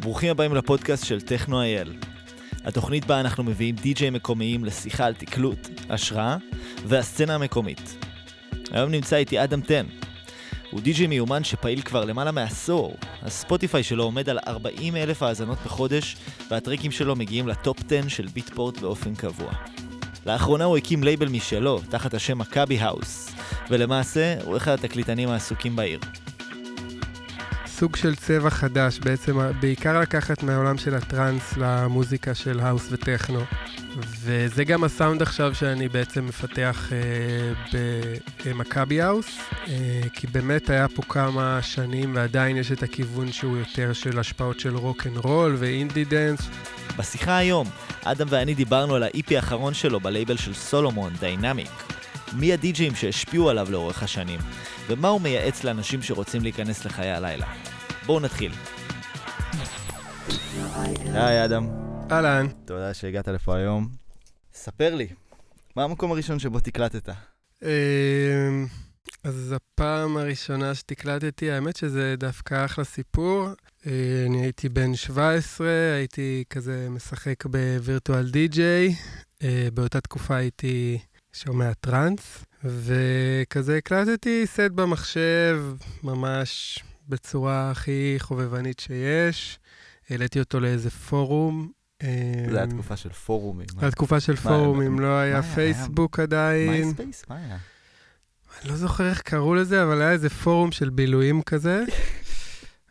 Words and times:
ברוכים 0.00 0.30
הבאים 0.30 0.54
לפודקאסט 0.54 1.06
של 1.06 1.20
Techno.IL. 1.20 1.92
התוכנית 2.64 3.04
בה 3.04 3.20
אנחנו 3.20 3.44
מביאים 3.44 3.74
די-ג'יי 3.74 4.10
מקומיים 4.10 4.64
לשיחה 4.64 5.06
על 5.06 5.14
תקלוט, 5.14 5.68
השראה 5.90 6.36
והסצנה 6.86 7.34
המקומית. 7.34 8.04
היום 8.70 8.90
נמצא 8.90 9.16
איתי 9.16 9.44
אדם 9.44 9.60
טן. 9.60 9.86
הוא 10.70 10.80
די-ג'יי 10.80 11.06
מיומן 11.06 11.44
שפעיל 11.44 11.80
כבר 11.80 12.04
למעלה 12.04 12.32
מעשור. 12.32 12.96
הספוטיפיי 13.22 13.82
שלו 13.82 14.04
עומד 14.04 14.28
על 14.28 14.38
40 14.46 14.96
אלף 14.96 15.22
האזנות 15.22 15.58
בחודש, 15.64 16.16
והטראקים 16.50 16.90
שלו 16.90 17.16
מגיעים 17.16 17.48
ל 17.48 17.55
top 17.55 17.78
10 17.86 18.08
של 18.08 18.26
ביטפורט 18.26 18.78
באופן 18.78 19.14
קבוע. 19.14 19.52
לאחרונה 20.26 20.64
הוא 20.64 20.76
הקים 20.76 21.04
לייבל 21.04 21.28
משלו, 21.28 21.80
תחת 21.90 22.14
השם 22.14 22.38
מכבי 22.38 22.78
האוס, 22.78 23.30
ולמעשה 23.70 24.34
הוא 24.44 24.56
אחד 24.56 24.72
התקליטנים 24.72 25.28
העסוקים 25.28 25.76
בעיר. 25.76 26.00
סוג 27.78 27.96
של 27.96 28.16
צבע 28.16 28.50
חדש, 28.50 28.98
בעצם 28.98 29.38
בעיקר 29.60 30.00
לקחת 30.00 30.42
מהעולם 30.42 30.78
של 30.78 30.94
הטראנס 30.94 31.56
למוזיקה 31.56 32.34
של 32.34 32.60
האוס 32.60 32.88
וטכנו. 32.90 33.40
וזה 34.00 34.64
גם 34.64 34.84
הסאונד 34.84 35.22
עכשיו 35.22 35.54
שאני 35.54 35.88
בעצם 35.88 36.26
מפתח 36.26 36.90
אה, 36.92 37.78
במכבי 38.44 39.00
האוס, 39.00 39.38
אה, 39.68 40.00
כי 40.12 40.26
באמת 40.26 40.70
היה 40.70 40.88
פה 40.88 41.02
כמה 41.02 41.62
שנים 41.62 42.14
ועדיין 42.14 42.56
יש 42.56 42.72
את 42.72 42.82
הכיוון 42.82 43.32
שהוא 43.32 43.56
יותר 43.56 43.92
של 43.92 44.18
השפעות 44.18 44.60
של 44.60 44.76
רוק 44.76 45.06
אנד 45.06 45.16
רול 45.16 45.56
ו 45.58 45.66
indie 45.66 46.04
dance. 46.04 46.40
בשיחה 46.96 47.36
היום, 47.36 47.66
אדם 48.04 48.26
ואני 48.30 48.54
דיברנו 48.54 48.94
על 48.94 49.02
ה-EP 49.02 49.34
האחרון 49.36 49.74
שלו 49.74 50.00
בלייבל 50.00 50.36
של 50.36 50.54
סולומון, 50.54 51.12
Diynamic. 51.20 51.70
מי 52.32 52.52
הדי-ג'ים 52.52 52.94
שהשפיעו 52.94 53.50
עליו 53.50 53.70
לאורך 53.70 54.02
השנים, 54.02 54.40
ומה 54.88 55.08
הוא 55.08 55.20
מייעץ 55.20 55.64
לאנשים 55.64 56.02
שרוצים 56.02 56.42
להיכנס 56.42 56.84
לחיי 56.84 57.10
הלילה. 57.10 57.46
בואו 58.08 58.20
נתחיל. 58.20 58.52
היי 61.14 61.44
אדם. 61.44 61.68
אהלן. 62.10 62.46
תודה 62.64 62.94
שהגעת 62.94 63.28
לפה 63.28 63.56
היום. 63.56 63.88
ספר 64.54 64.94
לי, 64.94 65.08
מה 65.76 65.84
המקום 65.84 66.12
הראשון 66.12 66.38
שבו 66.38 66.60
תקלטת? 66.60 67.08
אמ, 67.62 67.68
אז 69.24 69.54
הפעם 69.56 70.16
הראשונה 70.16 70.74
שתקלטתי, 70.74 71.50
האמת 71.50 71.76
שזה 71.76 72.14
דווקא 72.18 72.64
אחלה 72.64 72.84
סיפור. 72.84 73.48
אה, 73.86 74.24
אני 74.26 74.42
הייתי 74.42 74.68
בן 74.68 74.94
17, 74.94 75.68
הייתי 75.94 76.44
כזה 76.50 76.86
משחק 76.90 77.46
בווירטואל 77.46 78.30
די-ג'יי. 78.30 78.94
אה, 79.42 79.68
באותה 79.74 80.00
תקופה 80.00 80.36
הייתי 80.36 80.98
שומע 81.32 81.72
טראנס, 81.80 82.44
וכזה 82.64 83.76
הקלטתי 83.76 84.46
סט 84.46 84.70
במחשב, 84.74 85.62
ממש 86.02 86.78
בצורה 87.08 87.70
הכי 87.70 88.16
חובבנית 88.18 88.80
שיש. 88.80 89.58
העליתי 90.10 90.40
אותו 90.40 90.60
לאיזה 90.60 90.90
פורום. 90.90 91.70
זה 92.02 92.08
היה 92.52 92.64
אמ, 92.64 92.70
תקופה 92.70 92.96
של 92.96 93.12
פורומים. 93.12 93.66
זה 93.68 93.80
היה 93.80 93.90
תקופה 93.90 94.20
של 94.20 94.36
פורומים, 94.36 95.00
לא 95.00 95.18
היה 95.18 95.42
פייסבוק 95.42 96.20
עדיין. 96.20 96.70
מייספייס? 96.70 97.24
מה 97.28 97.36
היה? 97.36 97.58
אני 98.62 98.70
לא 98.70 98.76
זוכר 98.76 99.08
איך 99.08 99.20
קראו 99.20 99.54
לזה, 99.54 99.82
אבל 99.82 100.00
היה 100.00 100.10
איזה 100.10 100.30
פורום 100.30 100.72
של 100.72 100.90
בילויים 100.90 101.42
כזה. 101.42 101.84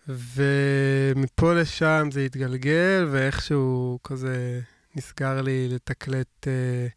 ומפה 0.08 1.54
לשם 1.54 2.10
זה 2.12 2.22
התגלגל, 2.26 3.08
ואיכשהו 3.12 4.00
כזה 4.04 4.62
נסגר 4.96 5.42
לי 5.42 5.68
לתקלט 5.70 6.48
uh, 6.48 6.92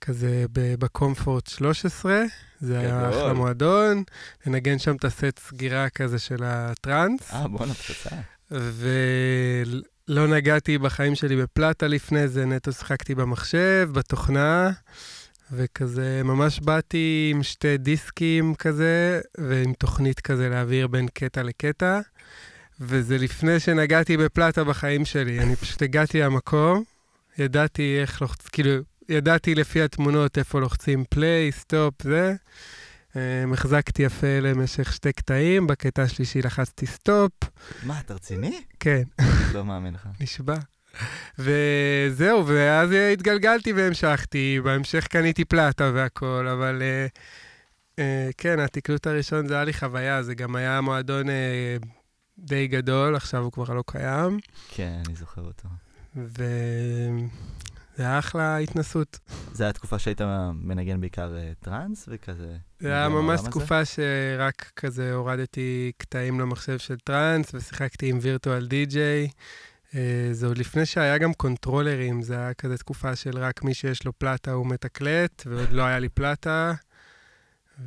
כזה 0.00 0.44
בקומפורט 0.52 1.46
13. 1.46 2.22
זה 2.60 2.78
היה 2.78 3.08
אחלה 3.08 3.32
מועדון, 3.32 4.02
לנגן 4.46 4.78
שם 4.78 4.96
את 4.96 5.04
הסט 5.04 5.40
סגירה 5.48 5.88
כזה 5.88 6.18
של 6.18 6.44
הטראנס. 6.44 7.32
אה, 7.32 7.48
בואנה, 7.48 7.74
פצצה. 7.74 8.16
ולא 8.50 10.26
נגעתי 10.26 10.78
בחיים 10.78 11.14
שלי 11.14 11.36
בפלטה 11.36 11.86
לפני 11.86 12.28
זה, 12.28 12.44
נטו 12.44 12.72
שיחקתי 12.72 13.14
במחשב, 13.14 13.88
בתוכנה, 13.92 14.70
וכזה 15.52 16.22
ממש 16.24 16.60
באתי 16.60 17.32
עם 17.34 17.42
שתי 17.42 17.78
דיסקים 17.78 18.54
כזה, 18.54 19.20
ועם 19.38 19.72
תוכנית 19.72 20.20
כזה 20.20 20.48
להעביר 20.48 20.86
בין 20.86 21.08
קטע 21.14 21.42
לקטע. 21.42 22.00
וזה 22.80 23.18
לפני 23.18 23.60
שנגעתי 23.60 24.16
בפלטה 24.16 24.64
בחיים 24.64 25.04
שלי. 25.04 25.40
אני 25.40 25.56
פשוט 25.56 25.82
הגעתי 25.82 26.20
למקום, 26.20 26.84
ידעתי 27.38 27.98
איך 28.00 28.22
לוחצ... 28.22 28.48
כאילו, 28.48 28.72
ידעתי 29.08 29.54
לפי 29.54 29.82
התמונות 29.82 30.38
איפה 30.38 30.60
לוחצים 30.60 31.04
play, 31.10 31.52
stop, 31.52 32.02
זה. 32.02 32.34
Um, 33.12 33.16
החזקתי 33.52 34.02
יפה 34.02 34.40
למשך 34.42 34.92
שתי 34.92 35.12
קטעים, 35.12 35.66
בקטע 35.66 36.02
השלישי 36.02 36.42
לחצתי 36.42 36.86
stop. 36.86 37.32
מה, 37.82 38.00
אתה 38.00 38.14
רציני? 38.14 38.62
כן. 38.80 39.02
לא 39.54 39.64
מאמין 39.64 39.94
לך. 39.94 40.08
נשבע. 40.20 40.56
וזהו, 41.38 42.46
ואז 42.46 42.90
התגלגלתי 43.12 43.72
והמשכתי, 43.72 44.60
בהמשך 44.64 45.06
קניתי 45.06 45.44
פלטה 45.44 45.90
והכל, 45.94 46.48
אבל 46.52 46.82
uh, 46.82 47.18
uh, 47.96 48.00
כן, 48.36 48.60
התקלוט 48.60 49.06
הראשון 49.06 49.48
זה 49.48 49.54
היה 49.54 49.64
לי 49.64 49.72
חוויה, 49.72 50.22
זה 50.22 50.34
גם 50.34 50.56
היה 50.56 50.80
מועדון 50.80 51.26
uh, 51.26 51.30
די 52.38 52.66
גדול, 52.66 53.16
עכשיו 53.16 53.42
הוא 53.42 53.52
כבר 53.52 53.74
לא 53.74 53.84
קיים. 53.86 54.38
כן, 54.68 55.02
אני 55.06 55.16
זוכר 55.16 55.42
אותו. 55.42 55.68
זה 57.96 58.02
היה 58.02 58.18
אחלה 58.18 58.58
התנסות. 58.58 59.18
זה 59.52 59.64
היה 59.64 59.72
תקופה 59.72 59.98
שהיית 59.98 60.20
מנגן 60.54 61.00
בעיקר 61.00 61.34
uh, 61.34 61.64
טראנס 61.64 62.08
וכזה? 62.08 62.56
זה 62.80 62.92
היה 62.92 63.08
ממש 63.08 63.40
תקופה 63.40 63.84
שרק 63.84 64.72
כזה 64.76 65.14
הורדתי 65.14 65.92
קטעים 65.96 66.40
למחשב 66.40 66.78
של 66.78 66.98
טראנס 66.98 67.54
ושיחקתי 67.54 68.08
עם 68.10 68.18
Virtual 68.22 68.66
DJ. 68.66 69.28
Uh, 69.90 69.94
זה 70.32 70.46
עוד 70.46 70.58
לפני 70.58 70.86
שהיה 70.86 71.18
גם 71.18 71.34
קונטרולרים, 71.34 72.22
זה 72.22 72.34
היה 72.34 72.54
כזה 72.54 72.78
תקופה 72.78 73.16
של 73.16 73.38
רק 73.38 73.64
מי 73.64 73.74
שיש 73.74 74.04
לו 74.04 74.12
פלטה 74.18 74.52
הוא 74.52 74.66
מתקלט, 74.66 75.42
ועוד 75.46 75.72
לא 75.72 75.82
היה 75.82 75.98
לי 75.98 76.08
פלטה. 76.08 76.74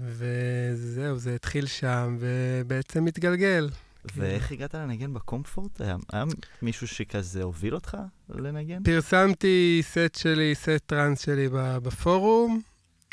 וזהו, 0.01 1.17
זה 1.17 1.35
התחיל 1.35 1.65
שם, 1.65 2.17
ובעצם 2.19 3.05
התגלגל. 3.05 3.69
ואיך 4.15 4.51
הגעת 4.51 4.75
לנגן 4.75 5.13
בקומפורט? 5.13 5.81
היה, 5.81 5.95
היה 6.13 6.23
מישהו 6.61 6.87
שכזה 6.87 7.43
הוביל 7.43 7.75
אותך 7.75 7.97
לנגן? 8.29 8.83
פרסמתי 8.83 9.81
סט 9.83 10.15
שלי, 10.15 10.55
סט 10.55 10.69
טראנס 10.85 11.21
שלי 11.21 11.47
בפורום, 11.51 12.61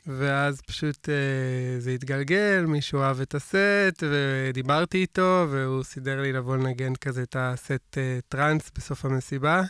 ואז 0.07 0.61
פשוט 0.61 1.09
אה, 1.09 1.81
זה 1.81 1.91
התגלגל, 1.91 2.65
מישהו 2.69 3.01
אהב 3.03 3.21
את 3.21 3.35
הסט, 3.35 4.03
ודיברתי 4.03 4.99
איתו, 4.99 5.47
והוא 5.51 5.85
סידר 5.85 6.23
לי 6.23 6.33
לבוא 6.33 6.57
לנגן 6.57 6.95
כזה 6.95 7.23
את 7.23 7.37
הסט 7.39 7.99
אה, 7.99 8.19
טראנס 8.29 8.71
בסוף 8.77 9.05
המסיבה. 9.05 9.63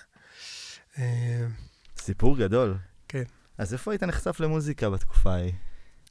אה, 0.98 1.46
סיפור 1.98 2.38
גדול. 2.38 2.74
כן. 3.08 3.22
אז 3.58 3.72
איפה 3.72 3.90
היית 3.90 4.02
נחשף 4.02 4.40
למוזיקה 4.40 4.90
בתקופה 4.90 5.32
ההיא? 5.32 5.52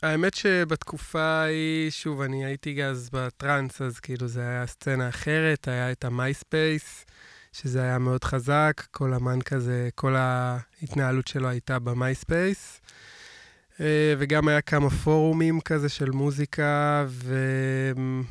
האמת 0.04 0.34
שבתקופה 0.34 1.22
ההיא, 1.22 1.92
שוב, 1.92 2.22
אני 2.22 2.46
הייתי 2.46 2.84
אז 2.84 3.10
בטראנס, 3.14 3.82
אז 3.82 4.00
כאילו 4.00 4.28
זה 4.28 4.42
היה 4.42 4.68
סצנה 4.68 5.10
אחרת, 5.10 5.68
היה 5.68 5.92
את 5.92 6.06
המייספייס, 6.06 7.06
שזה 7.54 7.82
היה 7.82 7.98
מאוד 7.98 8.24
חזק, 8.24 8.84
כל 8.92 9.14
אמן 9.14 9.42
כזה, 9.42 9.90
כל 9.96 10.16
ההתנהלות 10.16 11.28
שלו 11.28 11.50
הייתה 11.50 11.80
במייספייס. 11.80 12.82
אה, 13.80 14.14
וגם 14.18 14.48
היה 14.48 14.62
כמה 14.62 14.90
פורומים 14.90 15.62
כזה 15.62 15.90
של 15.90 16.12
מוזיקה, 16.12 17.06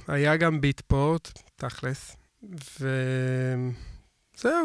והיה 0.08 0.36
גם 0.36 0.60
ביטפורט, 0.60 1.32
תכלס. 1.56 2.16
וזהו, 2.80 3.70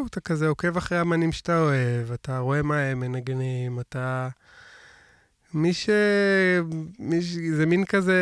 אתה 0.09 0.19
כזה 0.19 0.47
עוקב 0.47 0.77
אחרי 0.77 1.01
אמנים 1.01 1.31
שאתה 1.31 1.61
אוהב, 1.61 2.11
אתה 2.11 2.39
רואה 2.39 2.61
מה 2.61 2.77
הם 2.77 2.99
מנגנים, 2.99 3.79
אתה... 3.79 4.29
מי 5.53 5.73
ש... 5.73 5.89
מי 6.99 7.21
ש... 7.21 7.33
זה 7.33 7.65
מין 7.65 7.85
כזה 7.85 8.17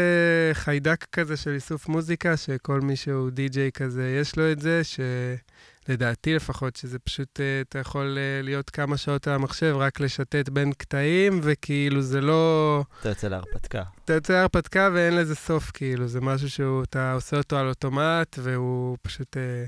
חיידק 0.53 1.05
כזה 1.11 1.37
של 1.37 1.51
איסוף 1.51 1.87
מוזיקה, 1.87 2.37
שכל 2.37 2.81
מי 2.81 2.95
שהוא 2.95 3.29
די-ג'יי 3.29 3.71
כזה, 3.71 4.17
יש 4.21 4.37
לו 4.37 4.51
את 4.51 4.59
זה, 4.59 4.81
שלדעתי 4.83 6.35
לפחות, 6.35 6.75
שזה 6.75 6.99
פשוט, 6.99 7.39
אה, 7.39 7.61
אתה 7.61 7.79
יכול 7.79 8.17
אה, 8.17 8.41
להיות 8.43 8.69
כמה 8.69 8.97
שעות 8.97 9.27
על 9.27 9.33
המחשב, 9.33 9.75
רק 9.77 9.99
לשתת 9.99 10.49
בין 10.49 10.71
קטעים, 10.73 11.39
וכאילו 11.43 12.01
זה 12.01 12.21
לא... 12.21 12.83
אתה 12.99 13.09
יוצא 13.09 13.27
להרפתקה. 13.27 13.83
אתה 14.05 14.13
יוצא 14.13 14.33
להרפתקה 14.33 14.89
ואין 14.93 15.15
לזה 15.15 15.35
סוף, 15.35 15.71
כאילו, 15.71 16.07
זה 16.07 16.21
משהו 16.21 16.49
שאתה 16.49 17.13
עושה 17.13 17.37
אותו 17.37 17.57
על 17.57 17.67
אוטומט, 17.67 18.39
והוא 18.41 18.97
פשוט... 19.01 19.37
אה, 19.37 19.65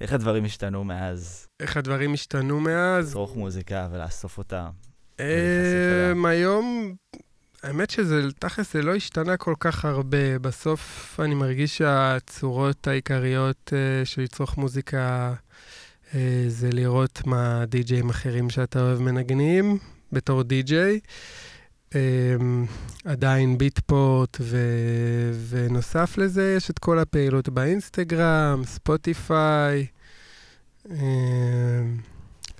איך 0.00 0.12
הדברים 0.12 0.44
השתנו 0.44 0.84
מאז? 0.84 1.46
איך 1.60 1.76
הדברים 1.76 2.12
השתנו 2.12 2.60
מאז? 2.60 3.08
לצרוך 3.08 3.36
מוזיקה 3.36 3.88
ולאסוף 3.92 4.38
אותה. 4.38 4.68
אמ, 5.20 6.26
היום, 6.26 6.94
האמת 7.62 7.90
שזה, 7.90 8.22
תכלס, 8.38 8.72
זה 8.72 8.82
לא 8.82 8.94
השתנה 8.94 9.36
כל 9.36 9.54
כך 9.60 9.84
הרבה. 9.84 10.38
בסוף 10.38 11.16
אני 11.24 11.34
מרגיש 11.34 11.78
שהצורות 11.78 12.86
העיקריות 12.86 13.72
אה, 13.72 14.04
של 14.04 14.22
לצרוך 14.22 14.56
מוזיקה 14.56 15.34
אה, 16.14 16.44
זה 16.48 16.68
לראות 16.72 17.22
מה 17.26 17.64
די-ג'אים 17.66 18.10
אחרים 18.10 18.50
שאתה 18.50 18.80
אוהב 18.80 19.00
מנגנים 19.00 19.78
בתור 20.12 20.42
די-ג'יי. 20.42 21.00
אמ, 21.94 22.66
עדיין 23.04 23.58
ביטפורט, 23.58 24.36
ו- 24.40 25.32
ונוסף 25.48 26.18
לזה 26.18 26.54
יש 26.56 26.70
את 26.70 26.78
כל 26.78 26.98
הפעילות 26.98 27.48
באינסטגרם, 27.48 28.62
ספוטיפיי. 28.64 29.86
אה, 30.90 30.96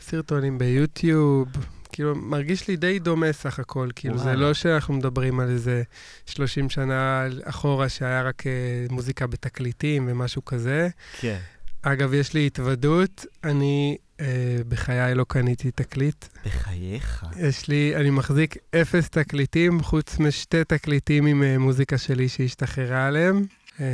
סרטונים 0.00 0.58
ביוטיוב, 0.58 1.48
כאילו, 1.96 2.14
מרגיש 2.16 2.68
לי 2.68 2.76
די 2.76 2.98
דומה 2.98 3.32
סך 3.32 3.58
הכל. 3.58 3.88
כאילו, 3.96 4.18
זה 4.18 4.36
לא 4.36 4.54
שאנחנו 4.54 4.94
מדברים 4.94 5.40
על 5.40 5.48
איזה 5.48 5.82
30 6.26 6.70
שנה 6.70 7.26
אחורה 7.44 7.88
שהיה 7.88 8.22
רק 8.22 8.46
אה, 8.46 8.52
מוזיקה 8.90 9.26
בתקליטים 9.26 10.08
ומשהו 10.10 10.44
כזה. 10.44 10.88
כן. 11.20 11.38
אגב, 11.82 12.14
יש 12.14 12.34
לי 12.34 12.46
התוודות, 12.46 13.26
אני 13.44 13.96
אה, 14.20 14.26
בחיי 14.68 15.14
לא 15.14 15.24
קניתי 15.28 15.70
תקליט. 15.70 16.24
בחייך. 16.46 17.26
יש 17.36 17.68
לי, 17.68 17.96
אני 17.96 18.10
מחזיק 18.10 18.56
אפס 18.74 19.08
תקליטים, 19.08 19.82
חוץ 19.82 20.18
משתי 20.18 20.64
תקליטים 20.64 21.26
עם 21.26 21.42
אה, 21.42 21.58
מוזיקה 21.58 21.98
שלי 21.98 22.28
שהשתחררה 22.28 23.06
עליהם. 23.06 23.46
אה, 23.80 23.86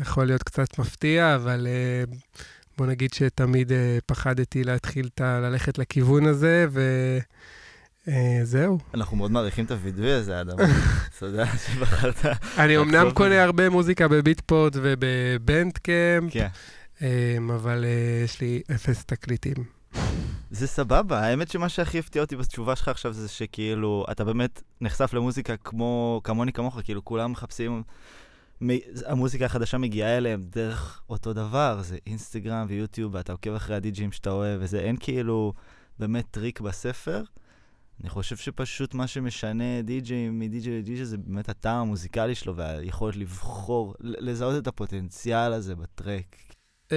יכול 0.00 0.24
להיות 0.24 0.42
קצת 0.42 0.78
מפתיע, 0.78 1.34
אבל 1.34 1.66
אה, 1.66 2.16
בוא 2.82 2.90
נגיד 2.90 3.12
שתמיד 3.12 3.72
אה, 3.72 3.98
פחדתי 4.06 4.64
להתחיל 4.64 5.08
ת, 5.14 5.20
ללכת 5.20 5.78
לכיוון 5.78 6.26
הזה, 6.26 6.66
וזהו. 8.06 8.78
אה, 8.78 8.84
אנחנו 8.94 9.16
מאוד 9.16 9.30
מעריכים 9.30 9.64
את 9.64 9.70
הווידוי 9.70 10.12
הזה, 10.12 10.40
אדם. 10.40 10.56
תודה 11.18 11.46
שבחרת. 11.46 12.24
אני 12.58 12.78
אמנם 12.78 13.10
קונה 13.10 13.42
הרבה 13.42 13.70
מוזיקה 13.70 14.08
בביטפורט 14.08 14.72
ובבנדקאמפ, 14.76 16.32
כן. 16.32 16.48
אה, 17.02 17.36
אבל 17.54 17.84
אה, 17.84 18.24
יש 18.24 18.40
לי 18.40 18.62
אפס 18.74 19.04
תקליטים. 19.04 19.64
זה 20.50 20.66
סבבה, 20.66 21.20
האמת 21.20 21.50
שמה 21.50 21.68
שהכי 21.68 21.98
הפתיע 21.98 22.22
אותי 22.22 22.36
בתשובה 22.36 22.76
שלך 22.76 22.88
עכשיו 22.88 23.12
זה 23.12 23.28
שכאילו, 23.28 24.04
אתה 24.10 24.24
באמת 24.24 24.62
נחשף 24.80 25.14
למוזיקה 25.14 25.56
כמו, 25.56 26.20
כמוני 26.24 26.52
כמוך, 26.52 26.78
כאילו 26.84 27.04
כולם 27.04 27.32
מחפשים 27.32 27.82
המוזיקה 29.06 29.44
החדשה 29.44 29.78
מגיעה 29.78 30.16
אליהם 30.16 30.42
דרך 30.42 31.02
אותו 31.10 31.32
דבר, 31.32 31.82
זה 31.82 31.96
אינסטגרם 32.06 32.66
ויוטיוב, 32.68 33.14
ואתה 33.14 33.32
עוקב 33.32 33.54
אחרי 33.54 33.76
הדי-ג'ים 33.76 34.12
שאתה 34.12 34.30
אוהב, 34.30 34.60
וזה 34.62 34.80
אין 34.80 34.96
כאילו 35.00 35.52
באמת 35.98 36.24
טריק 36.30 36.60
בספר. 36.60 37.22
אני 38.00 38.10
חושב 38.10 38.36
שפשוט 38.36 38.94
מה 38.94 39.06
שמשנה 39.06 39.82
די-ג'יי 39.82 40.30
מדי-ג'יי 40.30 40.78
לדי-ג'יי 40.78 41.04
זה 41.04 41.18
באמת 41.18 41.48
הטעם 41.48 41.76
המוזיקלי 41.76 42.34
שלו 42.34 42.56
והיכולת 42.56 43.16
לבחור, 43.16 43.94
לזהות 44.00 44.62
את 44.62 44.66
הפוטנציאל 44.66 45.52
הזה 45.52 45.74
ב 45.74 45.83
track. 45.83 46.36
Uh, 46.88 46.94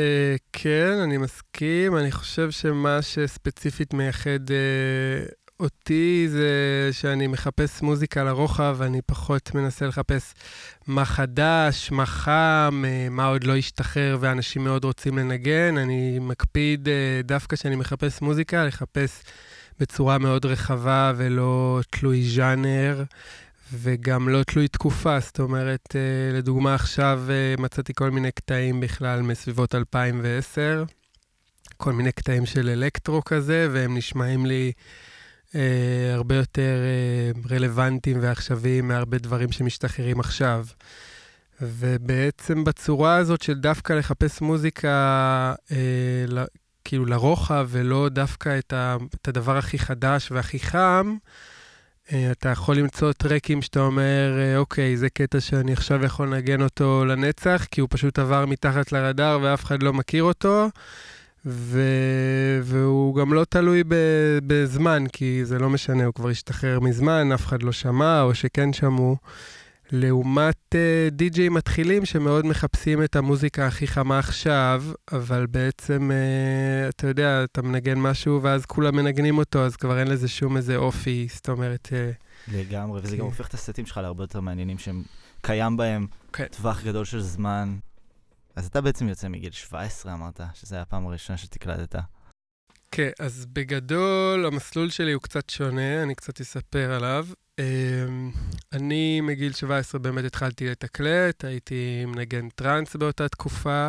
כן, 0.54 0.98
אני 1.04 1.18
מסכים. 1.18 1.98
אני 1.98 2.12
חושב 2.12 2.52
שמה 2.52 3.02
שספציפית 3.02 3.94
מייחד 3.94 4.40
uh, 4.50 4.54
אותי 5.60 6.28
זה 6.30 6.90
שאני 6.92 7.28
מחפש 7.28 7.82
מוזיקה 7.82 8.24
לרוחב, 8.24 8.78
אני 8.82 9.02
פחות 9.02 9.56
מנסה 9.56 9.88
לחפש 9.88 10.34
מה 10.88 11.06
חדש, 11.06 11.92
מה 11.92 12.06
חם, 12.06 12.84
אה, 12.88 13.08
מה 13.10 13.26
עוד 13.26 13.44
לא 13.44 13.56
השתחרר 13.56 14.18
ואנשים 14.20 14.64
מאוד 14.64 14.84
רוצים 14.84 15.18
לנגן. 15.18 15.78
אני 15.78 16.20
מקפיד 16.20 16.88
אה, 16.90 17.22
דווקא 17.24 17.56
כשאני 17.56 17.76
מחפש 17.76 18.22
מוזיקה, 18.22 18.66
לחפש 18.66 19.24
בצורה 19.80 20.18
מאוד 20.18 20.46
רחבה 20.46 21.14
ולא 21.16 21.80
תלוי 21.90 22.24
ז'אנר. 22.24 23.04
וגם 23.74 24.30
לא 24.30 24.44
תלוי 24.44 24.68
תקופה, 24.68 25.20
זאת 25.20 25.40
אומרת, 25.40 25.96
אה, 25.96 26.38
לדוגמה 26.38 26.76
עכשיו 26.76 27.24
מצאתי 27.58 27.94
כל 27.94 28.12
מיני 28.12 28.32
קטעים 28.32 28.80
בכלל 28.80 29.22
מסביבות 29.22 29.76
2010, 29.76 30.84
כל 31.78 31.94
מיני 31.94 32.12
קטעים 32.12 32.46
של 32.46 32.70
אלקטרו 32.70 33.24
כזה, 33.24 33.68
והם 33.72 33.98
נשמעים 33.98 34.46
לי 34.46 34.72
הרבה 36.16 36.36
יותר 36.36 36.76
אה, 36.84 37.56
רלוונטיים 37.56 38.18
ועכשוויים 38.22 38.88
מהרבה 38.88 39.18
דברים 39.18 39.52
שמשתחררים 39.52 40.20
עכשיו. 40.20 40.66
ובעצם 41.62 42.64
בצורה 42.64 43.16
הזאת 43.16 43.42
של 43.42 43.54
דווקא 43.54 43.94
לחפש 43.94 44.42
מוזיקה, 44.42 44.90
אה, 45.72 45.78
ל, 46.28 46.44
כאילו 46.86 47.06
לרוחב, 47.06 47.68
ולא 47.70 48.10
דווקא 48.10 48.58
את, 48.58 48.74
ה, 48.74 48.98
את 49.22 49.28
הדבר 49.28 49.58
הכי 49.58 49.80
חדש 49.80 50.32
והכי 50.32 50.60
חם, 50.60 51.16
אה, 52.14 52.32
אתה 52.32 52.50
יכול 52.50 52.78
למצוא 52.78 53.12
טרקים 53.12 53.62
שאתה 53.62 53.80
אומר, 53.80 54.38
אה, 54.38 54.58
אוקיי, 54.58 54.98
זה 54.98 55.10
קטע 55.10 55.40
שאני 55.40 55.74
עכשיו 55.74 56.04
יכול 56.06 56.28
לנגן 56.28 56.62
אותו 56.62 57.06
לנצח, 57.06 57.66
כי 57.72 57.82
הוא 57.82 57.88
פשוט 57.92 58.20
עבר 58.20 58.46
מתחת 58.46 58.92
לרדאר 58.92 59.40
ואף 59.42 59.64
אחד 59.64 59.84
לא 59.84 59.94
מכיר 59.94 60.24
אותו. 60.24 60.70
ו... 61.46 61.82
והוא 62.64 63.16
גם 63.16 63.34
לא 63.34 63.46
תלוי 63.50 63.84
ב... 63.88 63.96
בזמן, 64.48 65.04
כי 65.14 65.46
זה 65.46 65.60
לא 65.60 65.70
משנה, 65.70 66.06
הוא 66.06 66.14
כבר 66.14 66.30
השתחרר 66.30 66.80
מזמן, 66.80 67.32
אף 67.32 67.46
אחד 67.46 67.64
לא 67.64 67.72
שמע, 67.72 68.22
או 68.22 68.36
שכן 68.36 68.74
שמעו. 68.74 69.18
לעומת 69.92 70.76
uh, 70.76 71.12
די-ג'יי 71.12 71.50
מתחילים 71.50 72.06
שמאוד 72.06 72.46
מחפשים 72.46 73.04
את 73.04 73.16
המוזיקה 73.16 73.68
הכי 73.68 73.88
חמה 73.88 74.20
עכשיו, 74.20 74.84
אבל 75.12 75.46
בעצם, 75.46 76.12
uh, 76.12 76.90
אתה 76.90 77.08
יודע, 77.08 77.44
אתה 77.44 77.62
מנגן 77.62 78.00
משהו 78.00 78.40
ואז 78.42 78.66
כולם 78.66 78.96
מנגנים 78.96 79.38
אותו, 79.38 79.66
אז 79.66 79.76
כבר 79.76 80.00
אין 80.00 80.08
לזה 80.08 80.28
שום 80.28 80.58
איזה 80.58 80.76
אופי, 80.76 81.28
זאת 81.34 81.50
אומרת... 81.50 81.90
Uh, 81.92 82.54
לגמרי, 82.54 83.02
וזה 83.04 83.12
כן. 83.12 83.18
גם 83.18 83.26
הופך 83.26 83.48
את 83.48 83.54
הסטים 83.54 83.86
שלך 83.86 83.98
להרבה 83.98 84.24
יותר 84.24 84.40
מעניינים, 84.40 84.78
שהם 84.78 85.04
קיים 85.42 85.78
בהם 85.78 86.08
כן. 86.34 86.46
טווח 86.46 86.84
גדול 86.84 87.06
של 87.06 87.22
זמן. 87.22 87.76
אז 88.56 88.66
אתה 88.66 88.82
בעצם 88.82 89.10
יוצא 89.10 89.28
מגיל 89.28 89.52
17, 89.52 90.14
אמרת, 90.14 90.42
שזו 90.54 90.76
הייתה 90.76 90.82
הפעם 90.82 91.08
הראשונה 91.08 91.38
שתקלטת. 91.38 92.00
כן, 92.92 93.10
אז 93.20 93.46
בגדול 93.54 94.46
המסלול 94.46 94.90
שלי 94.90 95.12
הוא 95.12 95.22
קצת 95.22 95.50
שונה, 95.50 96.04
אני 96.04 96.16
קצת 96.16 96.42
אספר 96.42 96.92
עליו. 96.94 97.28
אמ, 97.60 98.32
אני 98.74 99.22
מגיל 99.22 99.54
17 99.54 100.00
באמת 100.00 100.26
התחלתי 100.26 100.70
לתקלט, 100.70 101.46
הייתי 101.46 102.06
מנגן 102.06 102.50
טראנס 102.50 102.96
באותה 102.96 103.30
תקופה. 103.30 103.88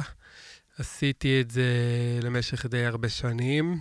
עשיתי 0.79 1.41
את 1.41 1.51
זה 1.51 1.65
למשך 2.23 2.67
די 2.67 2.85
הרבה 2.85 3.09
שנים. 3.09 3.81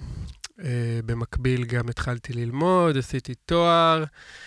Uh, 0.59 0.63
במקביל 1.05 1.65
גם 1.65 1.89
התחלתי 1.89 2.33
ללמוד, 2.33 2.97
עשיתי 2.97 3.33
תואר. 3.45 4.03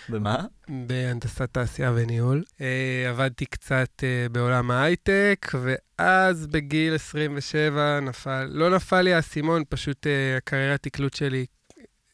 במה? 0.09 0.37
בהנדסת 0.69 1.49
תעשייה 1.51 1.91
וניהול. 1.95 2.43
Uh, 2.57 2.61
עבדתי 3.09 3.45
קצת 3.45 3.89
uh, 3.97 4.29
בעולם 4.31 4.71
ההייטק, 4.71 5.51
ואז 5.61 6.47
בגיל 6.47 6.95
27 6.95 7.99
נפל, 7.99 8.47
לא 8.51 8.69
נפל 8.69 9.01
לי 9.01 9.13
האסימון, 9.13 9.63
פשוט 9.69 10.05
uh, 10.05 10.37
הקריירת 10.37 10.83
תקלוט 10.83 11.13
שלי 11.13 11.45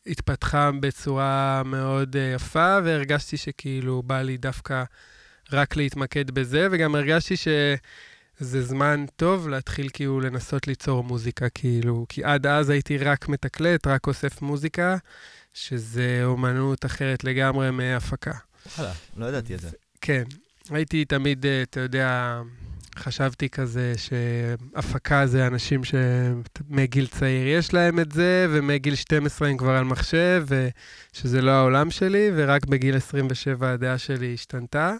התפתחה 0.07 0.71
בצורה 0.79 1.61
מאוד 1.65 2.15
uh, 2.15 2.35
יפה, 2.35 2.77
והרגשתי 2.83 3.37
שכאילו 3.37 4.03
בא 4.03 4.21
לי 4.21 4.37
דווקא 4.37 4.83
רק 5.51 5.75
להתמקד 5.75 6.31
בזה, 6.31 6.67
וגם 6.71 6.95
הרגשתי 6.95 7.37
ש... 7.37 7.47
זה 8.39 8.61
זמן 8.61 9.05
טוב 9.15 9.47
להתחיל 9.47 9.89
כאילו 9.93 10.21
לנסות 10.21 10.67
ליצור 10.67 11.03
מוזיקה, 11.03 11.49
כאילו, 11.49 12.05
כי 12.09 12.23
עד 12.23 12.47
אז 12.47 12.69
הייתי 12.69 12.97
רק 12.97 13.29
מתקלט, 13.29 13.87
רק 13.87 14.07
אוסף 14.07 14.41
מוזיקה, 14.41 14.97
שזה 15.53 16.21
אומנות 16.23 16.85
אחרת 16.85 17.23
לגמרי 17.23 17.71
מהפקה. 17.71 18.33
וואלה, 18.77 18.93
לא 19.15 19.25
ידעתי 19.25 19.55
את 19.55 19.59
זה. 19.59 19.69
כן, 20.01 20.23
הייתי 20.69 21.05
תמיד, 21.05 21.45
אה, 21.45 21.61
אתה 21.61 21.79
יודע, 21.79 22.41
חשבתי 22.97 23.49
כזה 23.49 23.93
שהפקה 23.97 25.27
זה 25.27 25.47
אנשים 25.47 25.81
שמגיל 25.83 27.07
צעיר 27.07 27.47
יש 27.47 27.73
להם 27.73 27.99
את 27.99 28.11
זה, 28.11 28.47
ומגיל 28.49 28.95
12 28.95 29.47
הם 29.47 29.57
כבר 29.57 29.71
על 29.71 29.83
מחשב, 29.83 30.45
ושזה 30.47 31.41
לא 31.41 31.51
העולם 31.51 31.91
שלי, 31.91 32.31
ורק 32.35 32.65
בגיל 32.65 32.95
27 32.95 33.71
הדעה 33.71 33.97
שלי 33.97 34.33
השתנתה. 34.33 34.93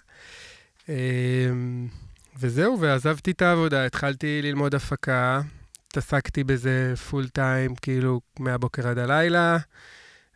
וזהו, 2.40 2.80
ועזבתי 2.80 3.32
את 3.32 3.42
העבודה, 3.42 3.86
התחלתי 3.86 4.42
ללמוד 4.42 4.76
הפקה, 4.76 5.42
התעסקתי 5.88 6.44
בזה 6.44 6.94
פול 7.10 7.28
טיים, 7.28 7.76
כאילו, 7.76 8.22
מהבוקר 8.40 8.88
עד 8.88 8.98
הלילה. 8.98 9.58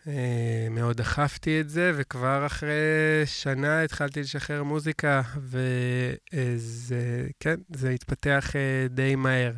אה, 0.07 0.67
מאוד 0.71 0.97
דחפתי 0.97 1.61
את 1.61 1.69
זה, 1.69 1.91
וכבר 1.95 2.45
אחרי 2.45 3.21
שנה 3.25 3.83
התחלתי 3.83 4.21
לשחרר 4.21 4.63
מוזיקה, 4.63 5.21
וזה, 5.37 7.27
כן, 7.39 7.55
זה 7.75 7.89
התפתח 7.89 8.55
אה, 8.55 8.87
די 8.89 9.15
מהר. 9.15 9.53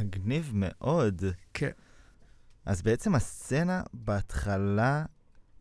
מגניב 0.00 0.50
מאוד. 0.54 1.24
כן. 1.54 1.70
אז 2.66 2.82
בעצם 2.82 3.14
הסצנה 3.14 3.82
בהתחלה 3.94 5.04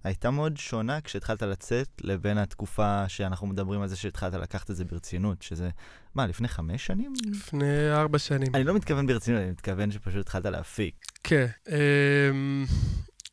הייתה 0.08 0.32
מאוד 0.32 0.58
שונה 0.58 1.02
כשהתחלת 1.02 1.42
לצאת 1.42 1.88
לבין 2.02 2.38
התקופה 2.38 3.10
שאנחנו 3.10 3.48
מדברים 3.48 3.82
על 3.82 3.88
זה 3.88 3.96
שהתחלת 3.96 4.34
לקחת 4.34 4.72
את 4.72 4.76
זה 4.76 4.86
ברצינות, 4.86 5.42
שזה, 5.42 5.70
מה, 6.16 6.28
לפני 6.28 6.48
חמש 6.48 6.86
שנים? 6.86 7.14
לפני 7.26 7.92
ארבע 7.92 8.20
שנים. 8.20 8.56
אני 8.56 8.64
לא 8.64 8.74
מתכוון 8.74 9.08
ברצינות, 9.08 9.42
אני 9.42 9.52
מתכוון 9.52 9.92
שפשוט 9.92 10.20
התחלת 10.20 10.46
להפיק. 10.46 10.96
כן. 11.24 11.46
אמ, 11.70 12.66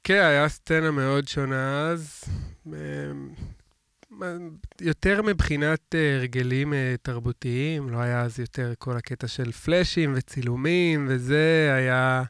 כן, 0.04 0.23
היה 0.25 0.49
סצנה 0.49 0.90
מאוד 0.90 1.28
שונה 1.28 1.81
אז. 1.90 2.25
אמ, 2.66 2.73
יותר 4.81 5.23
מבחינת 5.23 5.95
אה, 5.95 6.16
הרגלים 6.16 6.75
אה, 6.75 6.95
תרבותיים, 7.02 7.90
לא 7.90 7.99
היה 7.99 8.21
אז 8.21 8.38
יותר 8.38 8.73
כל 8.78 8.97
הקטע 8.97 9.28
של 9.28 9.52
פלאשים 9.52 10.12
וצילומים 10.16 11.07
וזה, 11.11 11.73
היה 11.76 12.23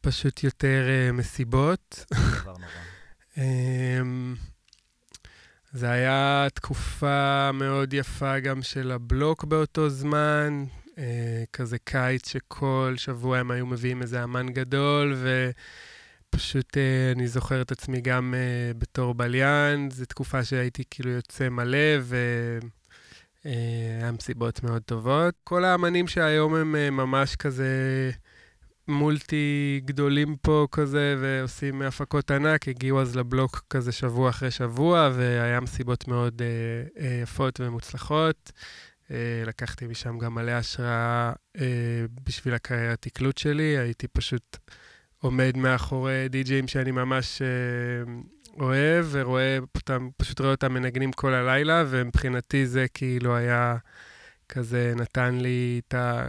פשוט 0.00 0.44
יותר 0.44 0.86
אה, 0.88 1.12
מסיבות. 1.12 2.04
דבר 2.10 2.52
נורא. 2.52 2.85
אמ, 3.36 4.34
זה 5.72 5.90
היה 5.90 6.46
תקופה 6.54 7.50
מאוד 7.52 7.94
יפה 7.94 8.38
גם 8.38 8.62
של 8.62 8.92
הבלוק 8.92 9.44
באותו 9.44 9.88
זמן. 9.88 10.64
אה, 10.98 11.44
כזה 11.52 11.78
קיץ 11.78 12.28
שכל 12.28 12.94
שבוע 12.96 13.38
הם 13.38 13.50
היו 13.50 13.66
מביאים 13.66 14.02
איזה 14.02 14.24
אמן 14.24 14.48
גדול, 14.48 15.16
ופשוט 16.30 16.76
אה, 16.76 17.12
אני 17.16 17.28
זוכר 17.28 17.62
את 17.62 17.72
עצמי 17.72 18.00
גם 18.00 18.34
אה, 18.36 18.74
בתור 18.78 19.14
בליין, 19.14 19.90
זו 19.90 20.04
תקופה 20.04 20.44
שהייתי 20.44 20.82
כאילו 20.90 21.10
יוצא 21.10 21.48
מלא, 21.48 21.98
ו... 22.00 22.16
היה 23.44 24.12
מסיבות 24.12 24.62
מאוד 24.62 24.82
טובות. 24.82 25.34
כל 25.44 25.64
האמנים 25.64 26.08
שהיום 26.08 26.54
הם 26.54 26.96
ממש 26.96 27.36
כזה 27.36 28.10
מולטי 28.88 29.80
גדולים 29.84 30.36
פה 30.36 30.66
כזה, 30.72 31.16
ועושים 31.20 31.82
הפקות 31.82 32.30
ענק, 32.30 32.68
הגיעו 32.68 33.00
אז 33.00 33.16
לבלוק 33.16 33.64
כזה 33.70 33.92
שבוע 33.92 34.30
אחרי 34.30 34.50
שבוע, 34.50 35.10
והיה 35.14 35.60
מסיבות 35.60 36.08
מאוד 36.08 36.42
אה, 36.42 37.04
אה, 37.04 37.20
יפות 37.22 37.60
ומוצלחות. 37.60 38.52
אה, 39.10 39.42
לקחתי 39.46 39.86
משם 39.86 40.18
גם 40.18 40.34
מלא 40.34 40.50
השראה 40.50 41.32
אה, 41.60 42.04
בשביל 42.24 42.54
הקריירת 42.54 43.02
תקלוט 43.02 43.38
שלי, 43.38 43.78
הייתי 43.78 44.08
פשוט 44.08 44.56
עומד 45.18 45.56
מאחורי 45.56 46.28
די-ג'אים 46.28 46.68
שאני 46.68 46.90
ממש 46.90 47.42
אה, 47.42 48.12
אוהב, 48.60 49.06
ורואה 49.10 49.58
אותם, 49.74 50.08
פשוט 50.16 50.40
רואה 50.40 50.50
אותם 50.50 50.74
מנגנים 50.74 51.12
כל 51.12 51.34
הלילה, 51.34 51.84
ומבחינתי 51.86 52.66
זה 52.66 52.86
כאילו 52.94 53.36
היה 53.36 53.76
כזה, 54.48 54.92
נתן 54.96 55.34
לי 55.34 55.80
את 55.88 55.94
ה... 55.94 56.26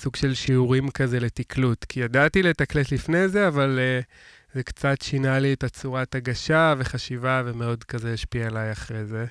סוג 0.00 0.16
של 0.16 0.34
שיעורים 0.34 0.90
כזה 0.90 1.20
לתקלוט. 1.20 1.84
כי 1.84 2.00
ידעתי 2.00 2.42
לתקלט 2.42 2.92
לפני 2.92 3.28
זה, 3.28 3.48
אבל 3.48 3.78
uh, 3.78 4.04
זה 4.54 4.62
קצת 4.62 5.02
שינה 5.02 5.38
לי 5.38 5.52
את 5.52 5.64
הצורת 5.64 6.14
הגשה 6.14 6.74
וחשיבה, 6.78 7.42
ומאוד 7.44 7.84
כזה 7.84 8.12
השפיע 8.12 8.46
עליי 8.46 8.72
אחרי 8.72 9.04
זה. 9.04 9.26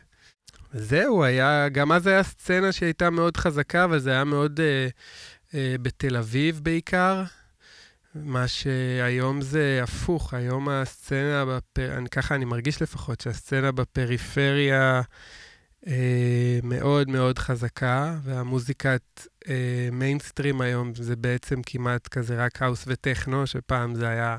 וזהו, 0.73 1.23
היה, 1.23 1.69
גם 1.69 1.91
אז 1.91 2.07
היה 2.07 2.23
סצנה 2.23 2.71
שהייתה 2.71 3.09
מאוד 3.09 3.38
חזקה, 3.38 3.83
אבל 3.83 3.99
זה 3.99 4.11
היה 4.11 4.23
מאוד 4.23 4.59
uh, 4.59 5.51
uh, 5.51 5.55
בתל 5.81 6.17
אביב 6.17 6.59
בעיקר. 6.63 7.23
מה 8.15 8.47
שהיום 8.47 9.41
זה 9.41 9.79
הפוך, 9.83 10.33
היום 10.33 10.69
הסצנה. 10.69 11.57
אני, 11.77 12.09
ככה 12.09 12.35
אני 12.35 12.45
מרגיש 12.45 12.81
לפחות, 12.81 13.21
שהסצנה 13.21 13.71
בפריפריה 13.71 15.01
מאוד 16.63 17.09
מאוד 17.09 17.39
חזקה, 17.39 18.17
והמוזיקת 18.24 19.27
אה, 19.48 19.89
מיינסטרים 19.91 20.62
היום 20.62 20.95
זה 20.95 21.15
בעצם 21.15 21.62
כמעט 21.65 22.07
כזה 22.07 22.45
רק 22.45 22.62
האוס 22.62 22.83
וטכנו, 22.88 23.48
שפעם 23.48 23.95
זה 23.95 24.09
היה, 24.09 24.38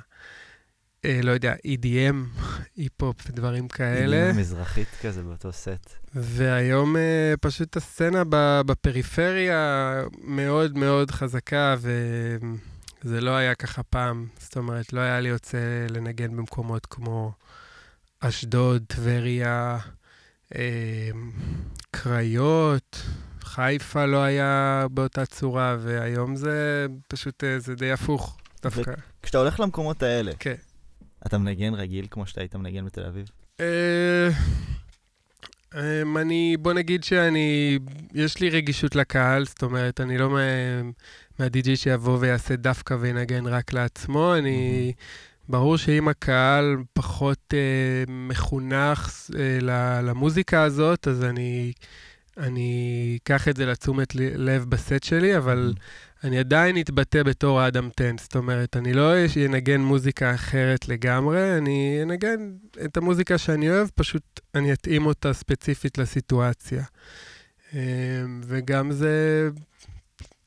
אה, 1.05 1.21
לא 1.23 1.31
יודע, 1.31 1.55
EDM, 1.55 2.43
היפ-הופ 2.77 3.17
ודברים 3.27 3.69
כאלה. 3.69 4.31
EDM 4.31 4.37
מזרחית 4.37 4.89
כזה 5.03 5.23
באותו 5.23 5.53
סט. 5.53 5.95
והיום 6.15 6.97
אה, 6.97 7.35
פשוט 7.41 7.77
הסצנה 7.77 8.23
בפריפריה 8.67 9.95
מאוד 10.23 10.79
מאוד 10.79 11.11
חזקה, 11.11 11.77
וזה 11.81 13.21
לא 13.21 13.31
היה 13.31 13.55
ככה 13.55 13.83
פעם. 13.83 14.27
זאת 14.39 14.57
אומרת, 14.57 14.93
לא 14.93 15.01
היה 15.01 15.21
לי 15.21 15.29
יוצא 15.29 15.87
לנגן 15.91 16.37
במקומות 16.37 16.87
כמו 16.87 17.33
אשדוד, 18.21 18.85
טבריה. 18.87 19.79
אמ, 20.55 21.31
קריות, 21.91 23.03
חיפה 23.41 24.07
לא 24.07 24.23
היה 24.23 24.87
באותה 24.91 25.27
צורה, 25.27 25.77
והיום 25.81 26.37
זה 26.37 26.87
פשוט, 27.09 27.45
אה, 27.45 27.59
זה 27.59 27.75
די 27.75 27.93
הפוך 27.93 28.37
דווקא. 28.63 28.93
כשאתה 29.23 29.39
הולך 29.39 29.61
למקומות 29.61 30.03
האלה, 30.03 30.33
כן. 30.39 30.55
אתה 31.27 31.39
מנגן 31.39 31.75
רגיל 31.75 32.07
כמו 32.11 32.27
שאתה 32.27 32.41
היית 32.41 32.55
מנגן 32.55 32.85
בתל 32.85 33.05
אביב? 33.05 33.31
אה, 33.61 34.29
אמ, 35.75 36.19
אני, 36.19 36.57
בוא 36.61 36.73
נגיד 36.73 37.05
שאני, 37.05 37.79
יש 38.15 38.41
לי 38.41 38.51
רגישות 38.51 38.97
לקהל, 38.97 39.47
זאת 39.47 39.63
אומרת, 39.63 40.01
אני 40.01 40.19
לא 40.19 40.37
מהדי-ג'י 41.39 41.77
שיבוא 41.77 42.19
ויעשה 42.21 42.57
דווקא 42.57 42.95
וינגן 42.95 43.47
רק 43.47 43.73
לעצמו, 43.73 44.35
אני... 44.37 44.93
ברור 45.51 45.77
שאם 45.77 46.09
הקהל 46.09 46.77
פחות 46.93 47.55
אה, 47.55 48.05
מחונך 48.09 49.31
אה, 49.39 50.01
למוזיקה 50.03 50.63
הזאת, 50.63 51.09
אז 51.09 51.25
אני, 51.25 51.73
אני 52.37 53.19
אקח 53.23 53.49
את 53.49 53.57
זה 53.57 53.67
לתשומת 53.67 54.15
לב 54.15 54.65
בסט 54.65 55.03
שלי, 55.03 55.37
אבל 55.37 55.73
mm. 55.77 55.81
אני 56.25 56.39
עדיין 56.39 56.81
אתבטא 56.81 57.23
בתור 57.23 57.67
אדם 57.69 57.89
טן. 57.95 58.19
זאת 58.19 58.37
אומרת, 58.37 58.77
אני 58.77 58.93
לא 58.93 59.13
אנגן 59.47 59.81
מוזיקה 59.81 60.35
אחרת 60.35 60.89
לגמרי, 60.89 61.59
אני 61.59 62.01
אנגן 62.03 62.53
את 62.85 62.97
המוזיקה 62.97 63.39
שאני 63.39 63.71
אוהב, 63.71 63.89
פשוט 63.95 64.41
אני 64.55 64.73
אתאים 64.73 65.07
אותה 65.07 65.33
ספציפית 65.33 65.99
לסיטואציה. 65.99 66.85
אה, 67.75 67.81
וגם 68.43 68.93
זה 68.93 69.49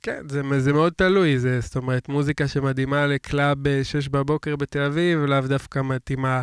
כן, 0.03 0.21
זה, 0.29 0.41
זה 0.59 0.73
מאוד 0.73 0.93
תלוי, 0.93 1.39
זה, 1.39 1.59
זאת 1.59 1.75
אומרת, 1.75 2.09
מוזיקה 2.09 2.47
שמדהימה 2.47 3.07
לקלאב 3.07 3.57
ב-6 3.61 4.09
בבוקר 4.11 4.55
בתל 4.55 4.81
אביב, 4.81 5.19
לאו 5.19 5.41
דווקא 5.41 5.79
מתאימה 5.79 6.41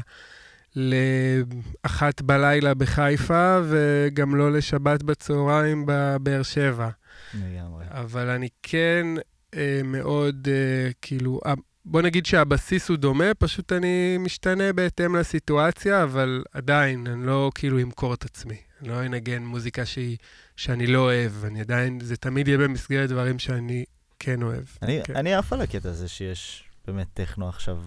לאחת 0.77 2.23
בלילה 2.23 2.75
בחיפה, 2.75 3.61
וגם 3.69 4.35
לא 4.35 4.53
לשבת 4.53 5.03
בצהריים 5.03 5.85
בבאר 5.87 6.43
שבע. 6.43 6.89
לגמרי. 7.35 7.85
אבל 7.91 8.29
אני 8.29 8.49
כן 8.63 9.07
אה, 9.55 9.81
מאוד, 9.85 10.49
אה, 10.51 10.91
כאילו, 11.03 11.41
בוא 11.85 12.03
נגיד 12.03 12.27
שהבסיס 12.27 12.89
הוא 12.89 12.97
דומה, 12.97 13.35
פשוט 13.39 13.73
אני 13.73 14.19
משתנה 14.19 14.73
בהתאם 14.73 15.17
לסיטואציה, 15.17 16.03
אבל 16.03 16.43
עדיין, 16.53 17.07
אני 17.07 17.27
לא 17.27 17.51
כאילו 17.55 17.81
אמכור 17.81 18.15
את 18.15 18.25
עצמי. 18.25 18.57
אני 18.81 18.89
לא 18.89 19.07
אנגן 19.07 19.43
מוזיקה 19.43 19.87
שהיא, 19.87 20.17
שאני 20.57 20.87
לא 20.87 20.99
אוהב, 20.99 21.45
אני 21.45 21.61
עדיין, 21.61 22.01
זה 22.01 22.17
תמיד 22.17 22.49
יהיה 22.49 22.59
במסגרת 22.59 23.09
דברים 23.11 23.39
שאני 23.39 23.85
כן 24.19 24.43
אוהב. 24.43 24.65
אני, 24.83 25.01
כן. 25.05 25.17
אני 25.17 25.35
עף 25.35 25.53
על 25.53 25.61
הקטע 25.61 25.89
הזה 25.89 26.09
שיש 26.09 26.65
באמת 26.87 27.07
טכנו 27.15 27.49
עכשיו, 27.49 27.83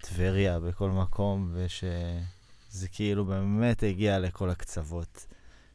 טבריה 0.00 0.60
בכל 0.60 0.90
מקום, 0.90 1.54
ושזה 1.54 2.88
כאילו 2.92 3.24
באמת 3.24 3.82
הגיע 3.82 4.18
לכל 4.18 4.50
הקצוות 4.50 5.26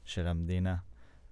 של 0.06 0.28
המדינה. 0.28 0.76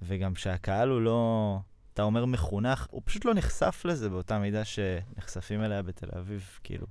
וגם 0.02 0.36
שהקהל 0.36 0.90
הוא 0.90 1.02
לא, 1.02 1.60
אתה 1.94 2.04
אומר 2.04 2.26
מחונך, 2.26 2.88
הוא 2.92 3.02
פשוט 3.06 3.26
לא 3.26 3.34
נחשף 3.34 3.82
לזה 3.86 4.10
באותה 4.10 4.40
מידה 4.40 4.66
שנחשפים 4.66 5.64
אליה 5.64 5.82
בתל 5.82 6.08
אביב, 6.20 6.60
כאילו. 6.64 6.88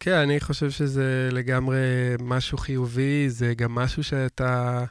כן, 0.00 0.18
אני 0.18 0.40
חושב 0.40 0.70
שזה 0.70 1.28
לגמרי 1.32 1.78
משהו 2.20 2.58
חיובי, 2.58 3.30
זה 3.30 3.54
גם 3.54 3.74
משהו 3.74 4.04
שאתה... 4.04 4.84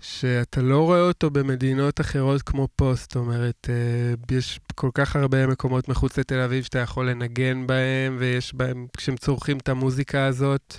שאתה 0.00 0.60
לא 0.60 0.84
רואה 0.84 1.00
אותו 1.00 1.30
במדינות 1.30 2.00
אחרות 2.00 2.42
כמו 2.42 2.68
פה, 2.76 2.92
זאת 2.94 3.16
אומרת, 3.16 3.68
אה, 3.70 4.36
יש 4.36 4.60
כל 4.74 4.90
כך 4.94 5.16
הרבה 5.16 5.46
מקומות 5.46 5.88
מחוץ 5.88 6.18
לתל 6.18 6.40
אביב 6.40 6.64
שאתה 6.64 6.78
יכול 6.78 7.10
לנגן 7.10 7.66
בהם, 7.66 8.16
ויש 8.18 8.54
בהם, 8.54 8.86
כשהם 8.96 9.16
צורכים 9.16 9.58
את 9.58 9.68
המוזיקה 9.68 10.26
הזאת. 10.26 10.76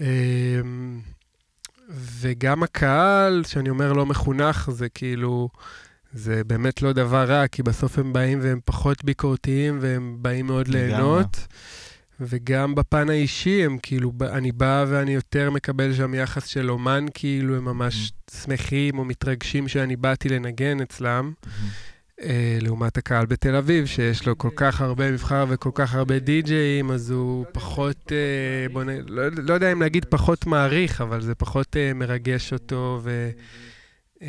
אה, 0.00 0.60
וגם 1.90 2.62
הקהל, 2.62 3.42
שאני 3.46 3.70
אומר 3.70 3.92
לא 3.92 4.06
מחונך, 4.06 4.70
זה 4.72 4.88
כאילו, 4.88 5.48
זה 6.12 6.44
באמת 6.44 6.82
לא 6.82 6.92
דבר 6.92 7.24
רע, 7.24 7.46
כי 7.46 7.62
בסוף 7.62 7.98
הם 7.98 8.12
באים 8.12 8.38
והם 8.42 8.60
פחות 8.64 9.04
ביקורתיים, 9.04 9.78
והם 9.80 10.16
באים 10.20 10.46
מאוד 10.46 10.68
ליהנות. 10.68 11.46
וגם 12.20 12.74
בפן 12.74 13.10
האישי, 13.10 13.64
הם 13.64 13.78
כאילו, 13.82 14.12
אני 14.32 14.52
בא 14.52 14.84
ואני 14.88 15.14
יותר 15.14 15.50
מקבל 15.50 15.94
שם 15.94 16.14
יחס 16.14 16.46
של 16.46 16.70
אומן, 16.70 17.06
כאילו, 17.14 17.56
הם 17.56 17.64
ממש 17.64 18.08
mm-hmm. 18.08 18.36
שמחים 18.36 18.98
או 18.98 19.04
מתרגשים 19.04 19.68
שאני 19.68 19.96
באתי 19.96 20.28
לנגן 20.28 20.80
אצלם. 20.80 21.32
Mm-hmm. 21.42 21.48
Uh, 22.20 22.22
לעומת 22.60 22.98
הקהל 22.98 23.26
בתל 23.26 23.54
אביב, 23.54 23.86
שיש 23.86 24.26
לו 24.26 24.38
כל 24.38 24.48
כך 24.56 24.80
הרבה 24.80 25.12
מבחר 25.12 25.44
וכל 25.48 25.70
כך 25.74 25.94
הרבה 25.94 26.18
די-ג'אים, 26.18 26.90
אז 26.90 27.10
הוא 27.10 27.44
פחות, 27.52 27.96
uh, 28.06 28.72
בוא 28.72 28.84
נ... 28.84 28.88
לא, 29.08 29.22
לא 29.28 29.54
יודע 29.54 29.72
אם 29.72 29.80
להגיד 29.80 30.04
פחות 30.04 30.46
מעריך, 30.46 31.00
אבל 31.00 31.20
זה 31.20 31.34
פחות 31.34 31.76
uh, 31.76 31.94
מרגש 31.94 32.52
אותו, 32.52 33.00
ו... 33.02 33.30
אה, 34.22 34.28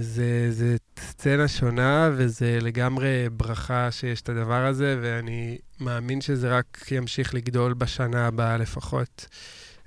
זה, 0.00 0.52
זה 0.52 0.76
סצנה 0.98 1.48
שונה, 1.48 2.10
וזה 2.12 2.58
לגמרי 2.62 3.26
ברכה 3.32 3.90
שיש 3.90 4.20
את 4.20 4.28
הדבר 4.28 4.66
הזה, 4.66 4.98
ואני 5.02 5.58
מאמין 5.80 6.20
שזה 6.20 6.58
רק 6.58 6.86
ימשיך 6.90 7.34
לגדול 7.34 7.74
בשנה 7.74 8.26
הבאה 8.26 8.56
לפחות. 8.56 9.26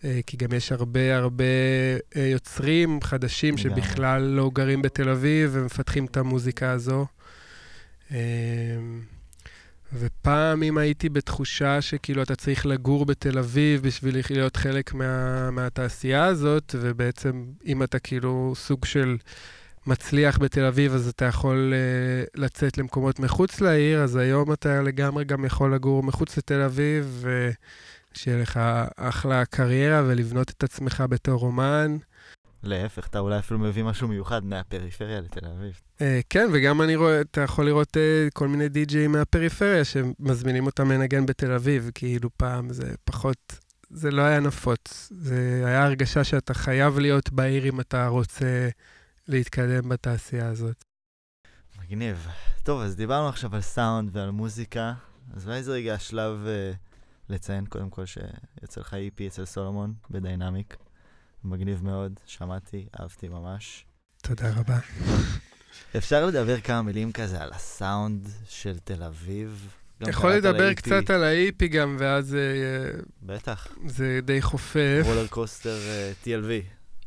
אה, 0.03 0.19
כי 0.27 0.37
גם 0.37 0.53
יש 0.53 0.71
הרבה 0.71 1.17
הרבה 1.17 1.43
אה, 2.15 2.21
יוצרים 2.21 3.01
חדשים 3.01 3.57
שבכלל 3.57 4.21
לא 4.21 4.51
גרים 4.53 4.81
בתל 4.81 5.09
אביב 5.09 5.49
ומפתחים 5.53 6.05
את 6.05 6.17
המוזיקה 6.17 6.71
הזו. 6.71 7.05
ופעם 9.99 10.63
אם 10.63 10.77
הייתי 10.77 11.09
בתחושה 11.09 11.81
שכאילו 11.81 12.23
אתה 12.23 12.35
צריך 12.35 12.65
לגור 12.65 13.05
בתל 13.05 13.37
אביב 13.39 13.81
בשביל 13.81 14.21
להיות 14.29 14.55
חלק 14.55 14.93
מה, 14.93 15.51
מהתעשייה 15.51 16.25
הזאת, 16.25 16.75
ובעצם 16.79 17.45
אם 17.65 17.83
אתה 17.83 17.99
כאילו 17.99 18.53
סוג 18.55 18.85
של 18.85 19.17
מצליח 19.87 20.37
בתל 20.37 20.65
אביב, 20.65 20.93
אז 20.93 21.07
אתה 21.07 21.25
יכול 21.25 21.73
uh, 21.73 22.41
לצאת 22.41 22.77
למקומות 22.77 23.19
מחוץ 23.19 23.61
לעיר, 23.61 24.03
אז 24.03 24.15
היום 24.15 24.53
אתה 24.53 24.81
לגמרי 24.81 25.25
גם 25.25 25.45
יכול 25.45 25.75
לגור 25.75 26.03
מחוץ 26.03 26.37
לתל 26.37 26.61
אביב, 26.61 27.25
ושיהיה 28.15 28.41
לך 28.41 28.59
אחלה 28.95 29.45
קריירה 29.45 30.03
ולבנות 30.07 30.49
את 30.49 30.63
עצמך 30.63 31.03
בתור 31.09 31.41
אומן. 31.41 31.97
להפך, 32.63 33.07
אתה 33.07 33.19
אולי 33.19 33.39
אפילו 33.39 33.59
מביא 33.59 33.83
משהו 33.83 34.07
מיוחד 34.07 34.45
מהפריפריה 34.45 35.21
לתל 35.21 35.45
אביב. 35.45 35.81
Uh, 35.97 36.01
כן, 36.29 36.49
וגם 36.53 36.81
אני 36.81 36.95
רואה, 36.95 37.21
אתה 37.21 37.41
יכול 37.41 37.65
לראות 37.65 37.97
uh, 37.97 38.31
כל 38.33 38.47
מיני 38.47 38.69
די-ג'אים 38.69 39.11
מהפריפריה 39.11 39.85
שמזמינים 39.85 40.65
אותם 40.65 40.91
לנגן 40.91 41.25
בתל 41.25 41.51
אביב, 41.51 41.91
כאילו 41.95 42.29
פעם 42.37 42.73
זה 42.73 42.93
פחות, 43.03 43.59
זה 43.89 44.11
לא 44.11 44.21
היה 44.21 44.39
נפוץ. 44.39 45.11
זה 45.11 45.63
היה 45.65 45.85
הרגשה 45.85 46.23
שאתה 46.23 46.53
חייב 46.53 46.99
להיות 46.99 47.31
בעיר 47.31 47.69
אם 47.69 47.79
אתה 47.79 48.07
רוצה 48.07 48.69
להתקדם 49.27 49.89
בתעשייה 49.89 50.47
הזאת. 50.47 50.83
מגניב. 51.81 52.27
טוב, 52.63 52.81
אז 52.81 52.95
דיברנו 52.95 53.29
עכשיו 53.29 53.55
על 53.55 53.61
סאונד 53.61 54.09
ועל 54.13 54.31
מוזיקה, 54.31 54.93
אז 55.33 55.47
אולי 55.47 55.63
זה 55.63 55.71
רגע 55.71 55.93
השלב 55.93 56.45
uh, 56.45 56.77
לציין 57.29 57.65
קודם 57.65 57.89
כל 57.89 58.05
שיוצא 58.05 58.81
לך 58.81 58.93
EP 58.93 59.27
אצל 59.27 59.45
סולומון 59.45 59.93
בדיינמיק. 60.09 60.77
מגניב 61.43 61.83
מאוד, 61.83 62.19
שמעתי, 62.25 62.85
אהבתי 62.99 63.27
ממש. 63.27 63.85
תודה 64.21 64.53
רבה. 64.55 64.79
אפשר 65.97 66.25
לדבר 66.25 66.61
כמה 66.61 66.81
מילים 66.81 67.11
כזה 67.11 67.41
על 67.41 67.53
הסאונד 67.53 68.29
של 68.49 68.79
תל 68.79 69.03
אביב? 69.03 69.67
יכול 70.01 70.31
לדבר 70.31 70.67
על 70.67 70.73
קצת 70.73 71.09
על 71.09 71.23
ה-EP 71.23 71.65
גם, 71.65 71.95
ואז... 71.99 72.35
אה, 72.35 72.99
בטח. 73.21 73.67
זה 73.85 74.19
די 74.23 74.41
חופף. 74.41 75.01
רולר 75.05 75.27
קוסטר 75.27 75.77
uh, 75.77 76.25
TLV. 76.25 76.49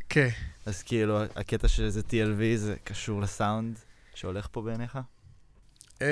כן. 0.09 0.29
אז 0.67 0.83
כאילו, 0.83 1.23
הקטע 1.23 1.69
של 1.69 1.89
זה 1.89 2.01
TLV 2.01 2.57
זה 2.57 2.75
קשור 2.85 3.21
לסאונד 3.21 3.79
שהולך 4.15 4.49
פה 4.51 4.63
בעיניך? 4.63 4.99
Um, 5.95 6.03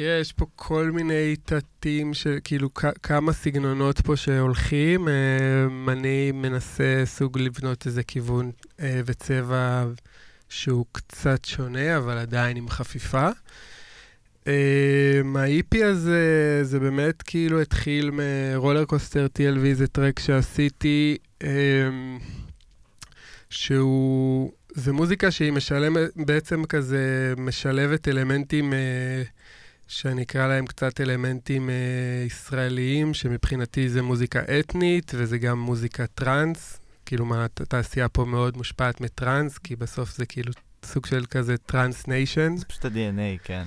תראה, 0.00 0.18
יש 0.18 0.32
פה 0.32 0.46
כל 0.56 0.90
מיני 0.90 1.36
תתים 1.36 2.14
של 2.14 2.38
כאילו 2.44 2.74
כמה 3.02 3.32
סגנונות 3.32 4.00
פה 4.00 4.16
שהולכים. 4.16 5.08
Um, 5.08 5.90
אני 5.90 6.32
מנסה 6.32 7.02
סוג 7.04 7.38
לבנות 7.38 7.86
איזה 7.86 8.02
כיוון 8.02 8.50
uh, 8.76 8.80
וצבע 9.06 9.84
שהוא 10.48 10.84
קצת 10.92 11.44
שונה, 11.44 11.96
אבל 11.96 12.18
עדיין 12.18 12.56
עם 12.56 12.68
חפיפה. 12.68 13.28
Um, 14.44 14.48
ה-EP 15.38 15.84
הזה, 15.84 16.60
זה 16.62 16.80
באמת 16.80 17.22
כאילו 17.22 17.60
התחיל 17.60 18.10
מרולר 18.12 18.84
קוסטר 18.84 19.26
TLV, 19.38 19.74
זה 19.74 19.86
טרק 19.86 20.18
שעשיתי, 20.18 21.16
שהוא... 23.50 24.52
זה 24.74 24.92
מוזיקה 24.92 25.30
שהיא 25.30 25.52
משלמת, 25.52 26.10
בעצם 26.16 26.64
כזה 26.64 27.34
משלבת 27.36 28.08
אלמנטים 28.08 28.72
אה, 28.72 29.22
שאני 29.88 30.22
אקרא 30.22 30.46
להם 30.46 30.66
קצת 30.66 31.00
אלמנטים 31.00 31.70
אה, 31.70 31.74
ישראליים, 32.26 33.14
שמבחינתי 33.14 33.88
זה 33.88 34.02
מוזיקה 34.02 34.40
אתנית 34.60 35.12
וזה 35.14 35.38
גם 35.38 35.60
מוזיקה 35.60 36.06
טראנס. 36.06 36.80
כאילו, 37.06 37.24
מה, 37.24 37.44
התעשייה 37.44 38.08
פה 38.08 38.24
מאוד 38.24 38.56
מושפעת 38.56 39.00
מטראנס, 39.00 39.58
כי 39.58 39.76
בסוף 39.76 40.16
זה 40.16 40.26
כאילו 40.26 40.52
סוג 40.84 41.06
של 41.06 41.24
כזה 41.30 41.56
trance 41.56 42.06
nation. 42.06 42.56
זה 42.56 42.64
פשוט 42.64 42.84
ה-DNA, 42.84 43.38
כן. 43.44 43.64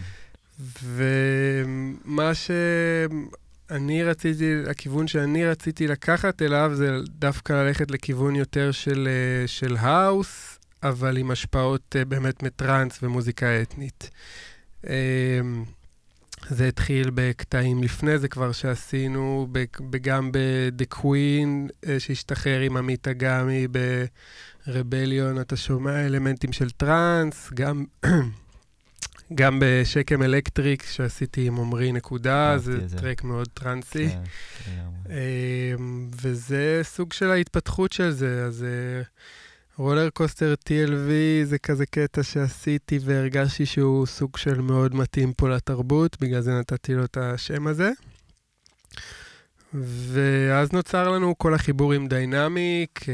ומה 0.84 2.32
שאני 2.36 4.04
רציתי, 4.04 4.54
הכיוון 4.70 5.08
שאני 5.08 5.46
רציתי 5.46 5.88
לקחת 5.88 6.42
אליו 6.42 6.72
זה 6.74 6.98
דווקא 7.10 7.54
ללכת 7.54 7.92
לכיוון 7.92 8.36
יותר 8.36 8.72
של, 8.72 9.08
אה, 9.12 9.48
של 9.48 9.75
האוס, 9.78 10.60
אבל 10.84 11.18
עם 11.18 11.32
השפעות 11.32 11.96
uh, 11.96 12.06
באמת 12.06 12.44
מטראנס 12.44 13.00
ומוזיקה 13.04 13.62
אתנית. 13.62 14.10
זה 16.51 16.67
התחיל 16.67 17.12
בקטעים 17.13 17.84
לפני 17.84 18.17
זה 18.17 18.27
כבר 18.27 18.51
שעשינו, 18.51 19.48
גם 20.01 20.31
ב-The 20.31 20.96
Queen, 20.96 21.70
uh, 21.86 21.88
שהשתחרר 22.00 22.60
עם 22.62 22.77
עמית 22.77 23.08
אגמי, 23.08 23.67
ב-Rebellion 24.68 25.42
אתה 25.41 25.55
שומע 25.55 26.05
אלמנטים 26.05 26.53
של 26.53 26.70
טראנס, 26.70 27.50
גם... 27.53 27.86
גם 29.36 29.60
בשקם 29.62 30.24
אלקטריק 30.24 30.84
שעשיתי 30.84 31.48
עם 31.48 31.60
עמרי 31.60 31.91
נקודה, 31.91 32.58
זה, 32.58 32.88
זה 32.88 32.98
track 32.98 33.24
מאוד 33.24 33.48
טראנסי. 33.53 34.10
כן, 34.10 34.22
כן. 34.65 35.14
וזה 36.22 36.79
סוג 36.83 37.14
של 37.14 37.31
ההתפתחות 37.31 37.92
של 37.92 38.11
זה, 38.11 38.46
אז 38.46 38.66
Roller 39.81 40.10
Coaster 40.10 40.53
TLV 40.65 41.11
זה 41.44 41.57
כזה 41.59 41.85
קטע 41.85 42.24
שעשיתי 42.24 43.00
והרגשתי 43.01 43.65
שהוא 43.65 44.05
סוג 44.05 44.37
של 44.37 44.61
מאוד 44.61 44.96
מתאים 44.96 45.33
פה 45.33 45.50
לתרבות, 45.50 46.17
בגלל 46.22 46.41
זה 46.41 46.59
נתתי 46.59 46.94
לו 46.94 47.05
את 47.05 47.17
השם 47.17 47.67
הזה. 47.67 47.91
ואז 49.74 50.72
נוצר 50.74 51.09
לנו 51.09 51.37
כל 51.37 51.53
החיבור 51.53 51.94
עם 51.94 52.07
דיינמיק, 52.07 53.09
אה, 53.09 53.13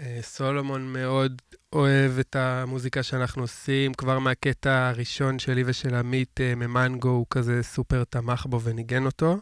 אה, 0.00 0.18
סולומון 0.22 0.92
מאוד 0.92 1.42
אוהב 1.72 2.18
את 2.18 2.36
המוזיקה 2.36 3.02
שאנחנו 3.02 3.42
עושים, 3.42 3.94
כבר 3.94 4.18
מהקטע 4.18 4.88
הראשון 4.88 5.38
שלי 5.38 5.62
ושל 5.66 5.94
עמית 5.94 6.40
אה, 6.40 6.54
ממנגו, 6.54 7.08
הוא 7.08 7.26
כזה 7.30 7.62
סופר 7.62 8.04
תמך 8.04 8.46
בו 8.46 8.60
וניגן 8.60 9.06
אותו. 9.06 9.38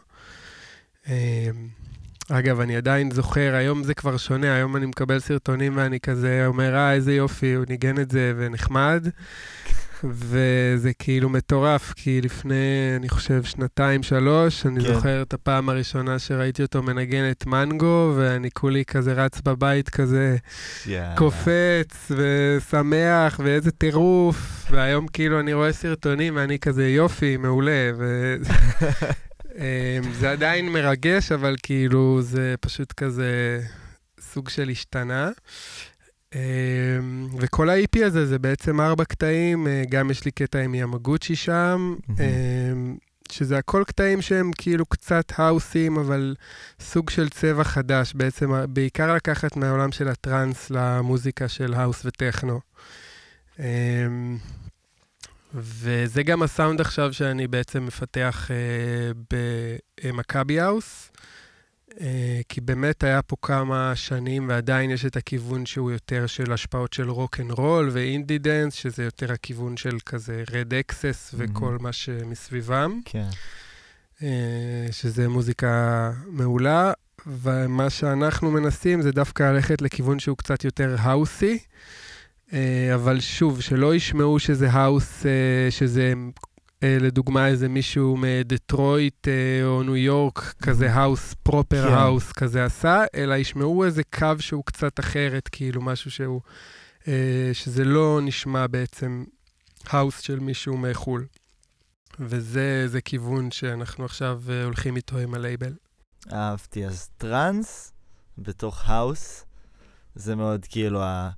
אגב, 2.31 2.59
אני 2.59 2.75
עדיין 2.75 3.11
זוכר, 3.11 3.55
היום 3.55 3.83
זה 3.83 3.93
כבר 3.93 4.17
שונה, 4.17 4.55
היום 4.55 4.75
אני 4.75 4.85
מקבל 4.85 5.19
סרטונים 5.19 5.77
ואני 5.77 5.99
כזה 5.99 6.43
אומר, 6.47 6.75
אה, 6.75 6.93
איזה 6.93 7.13
יופי, 7.13 7.53
הוא 7.53 7.65
ניגן 7.69 7.99
את 8.01 8.11
זה 8.11 8.33
ונחמד. 8.37 9.07
וזה 10.03 10.91
כאילו 10.99 11.29
מטורף, 11.29 11.93
כי 11.95 12.21
לפני, 12.21 12.93
אני 12.95 13.09
חושב, 13.09 13.43
שנתיים, 13.43 14.03
שלוש, 14.03 14.65
אני 14.65 14.81
כן. 14.81 14.93
זוכר 14.93 15.21
את 15.21 15.33
הפעם 15.33 15.69
הראשונה 15.69 16.19
שראיתי 16.19 16.61
אותו 16.61 16.83
מנגן 16.83 17.31
את 17.31 17.45
מנגו, 17.45 18.13
ואני 18.17 18.51
כולי 18.51 18.85
כזה 18.85 19.13
רץ 19.13 19.41
בבית 19.41 19.89
כזה, 19.89 20.37
yeah. 20.85 20.89
קופץ 21.17 22.11
ושמח, 22.11 23.39
ואיזה 23.43 23.71
טירוף, 23.71 24.65
והיום 24.71 25.07
כאילו 25.07 25.39
אני 25.39 25.53
רואה 25.53 25.71
סרטונים 25.71 26.35
ואני 26.35 26.59
כזה, 26.59 26.87
יופי, 26.87 27.37
מעולה. 27.37 27.91
ו... 27.97 28.35
אמ, 29.59 30.13
זה 30.13 30.31
עדיין 30.31 30.69
מרגש, 30.69 31.31
אבל 31.31 31.55
כאילו 31.63 32.21
זה 32.21 32.55
פשוט 32.61 32.91
כזה 32.91 33.61
סוג 34.19 34.49
של 34.49 34.69
השתנה. 34.69 35.29
אמ, 36.35 37.27
וכל 37.39 37.69
ה-EP 37.69 38.05
הזה 38.05 38.25
זה 38.25 38.39
בעצם 38.39 38.81
ארבע 38.81 39.05
קטעים, 39.05 39.67
אה, 39.67 39.83
גם 39.89 40.11
יש 40.11 40.25
לי 40.25 40.31
קטע 40.31 40.59
עם 40.59 40.75
ימגוצ'י 40.75 41.35
שם, 41.35 41.95
אמ, 42.09 42.97
שזה 43.31 43.57
הכל 43.57 43.83
קטעים 43.87 44.21
שהם 44.21 44.51
כאילו 44.57 44.85
קצת 44.85 45.31
האוסים, 45.37 45.97
אבל 45.97 46.35
סוג 46.79 47.09
של 47.09 47.29
צבע 47.29 47.63
חדש, 47.63 48.13
בעצם 48.15 48.51
בעיקר 48.69 49.13
לקחת 49.13 49.55
מהעולם 49.57 49.91
של 49.91 50.07
הטראנס 50.07 50.69
למוזיקה 50.69 51.47
של 51.47 51.73
האוס 51.73 52.05
וטכנו. 52.05 52.59
וזה 55.53 56.23
גם 56.23 56.43
הסאונד 56.43 56.81
עכשיו 56.81 57.13
שאני 57.13 57.47
בעצם 57.47 57.85
מפתח 57.85 58.47
uh, 58.47 59.35
במכבי 60.03 60.59
האוס, 60.59 61.11
uh, 61.89 61.93
כי 62.49 62.61
באמת 62.61 63.03
היה 63.03 63.21
פה 63.21 63.35
כמה 63.41 63.95
שנים 63.95 64.49
ועדיין 64.49 64.91
יש 64.91 65.05
את 65.05 65.17
הכיוון 65.17 65.65
שהוא 65.65 65.91
יותר 65.91 66.27
של 66.27 66.53
השפעות 66.53 66.93
של 66.93 67.09
רוק 67.09 67.39
אנד 67.39 67.51
רול 67.51 67.89
ו 67.93 68.00
indie 68.00 68.37
dance, 68.37 68.73
שזה 68.73 69.03
יותר 69.03 69.31
הכיוון 69.33 69.77
של 69.77 69.97
כזה 70.05 70.43
Red 70.51 70.73
Axes 70.73 71.35
וכל 71.37 71.75
mm-hmm. 71.79 71.83
מה 71.83 71.93
שמסביבם. 71.93 72.99
כן. 73.05 73.27
Uh, 74.19 74.21
שזה 74.91 75.27
מוזיקה 75.27 76.11
מעולה, 76.27 76.91
ומה 77.27 77.89
שאנחנו 77.89 78.51
מנסים 78.51 79.01
זה 79.01 79.11
דווקא 79.11 79.43
ללכת 79.43 79.81
לכיוון 79.81 80.19
שהוא 80.19 80.37
קצת 80.37 80.63
יותר 80.63 80.95
האוסי. 80.99 81.59
אה, 82.53 82.95
אבל 82.95 83.19
שוב, 83.19 83.61
שלא 83.61 83.95
ישמעו 83.95 84.39
שזה 84.39 84.71
האוס, 84.71 85.25
אה, 85.25 85.71
שזה 85.71 86.13
אה, 86.83 86.97
לדוגמה 87.01 87.47
איזה 87.47 87.69
מישהו 87.69 88.17
מדטרויט 88.17 89.27
או 89.63 89.83
ניו 89.83 89.95
יורק, 89.95 90.39
כזה 90.61 90.93
האוס, 90.93 91.33
proper 91.43 91.93
house 91.93 92.31
כזה 92.31 92.65
עשה, 92.65 93.03
אלא 93.15 93.35
ישמעו 93.35 93.85
איזה 93.85 94.03
קו 94.03 94.33
שהוא 94.39 94.63
קצת 94.65 94.99
אחרת, 94.99 95.47
כאילו 95.47 95.81
משהו 95.81 96.11
שהוא, 96.11 96.41
שזה 97.53 97.83
לא 97.83 98.19
נשמע 98.23 98.67
בעצם 98.67 99.23
האוס 99.89 100.19
של 100.19 100.39
מישהו 100.39 100.77
מחו"ל. 100.77 101.25
וזה 102.19 103.01
כיוון 103.05 103.51
שאנחנו 103.51 104.05
עכשיו 104.05 104.41
הולכים 104.63 104.95
איתו 104.95 105.17
עם 105.17 105.33
הלייבל. 105.33 105.73
אהבתי. 106.33 106.85
אז 106.85 107.09
טראנס 107.17 107.93
בתוך 108.37 108.89
האוס, 108.89 109.45
זה 110.15 110.35
מאוד 110.35 110.65
כאילו 110.69 111.03
ה... 111.03 111.29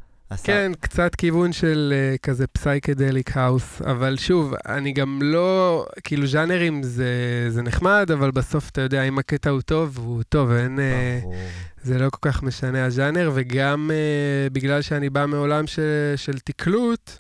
כן, 0.44 0.72
קצת 0.80 1.16
כיוון 1.16 1.54
של 1.54 1.94
uh, 1.94 2.18
כזה 2.18 2.48
psychedelic 2.48 3.38
house, 3.38 3.82
אבל 3.82 4.18
שוב, 4.18 4.54
אני 4.66 4.92
גם 4.92 5.20
לא, 5.22 5.86
כאילו 6.04 6.28
ז'אנרים 6.28 6.84
זה, 6.84 7.46
זה 7.50 7.62
נחמד, 7.62 8.12
אבל 8.14 8.32
בסוף 8.32 8.70
אתה 8.70 8.82
יודע, 8.82 9.04
אם 9.04 9.20
הקטע 9.20 9.50
הוא 9.50 9.62
טוב, 9.62 9.98
הוא 9.98 10.24
טוב, 10.24 10.52
אין, 10.52 10.80
uh, 10.80 11.28
זה 11.84 12.00
לא 12.00 12.10
כל 12.10 12.30
כך 12.32 12.44
משנה 12.44 12.86
הז'אנר, 12.86 13.32
וגם 13.34 13.92
uh, 13.92 14.54
בגלל 14.54 14.82
שאני 14.82 15.10
בא 15.10 15.26
מעולם 15.26 15.68
של, 15.68 16.14
של 16.16 16.40
תקלוט, 16.40 17.12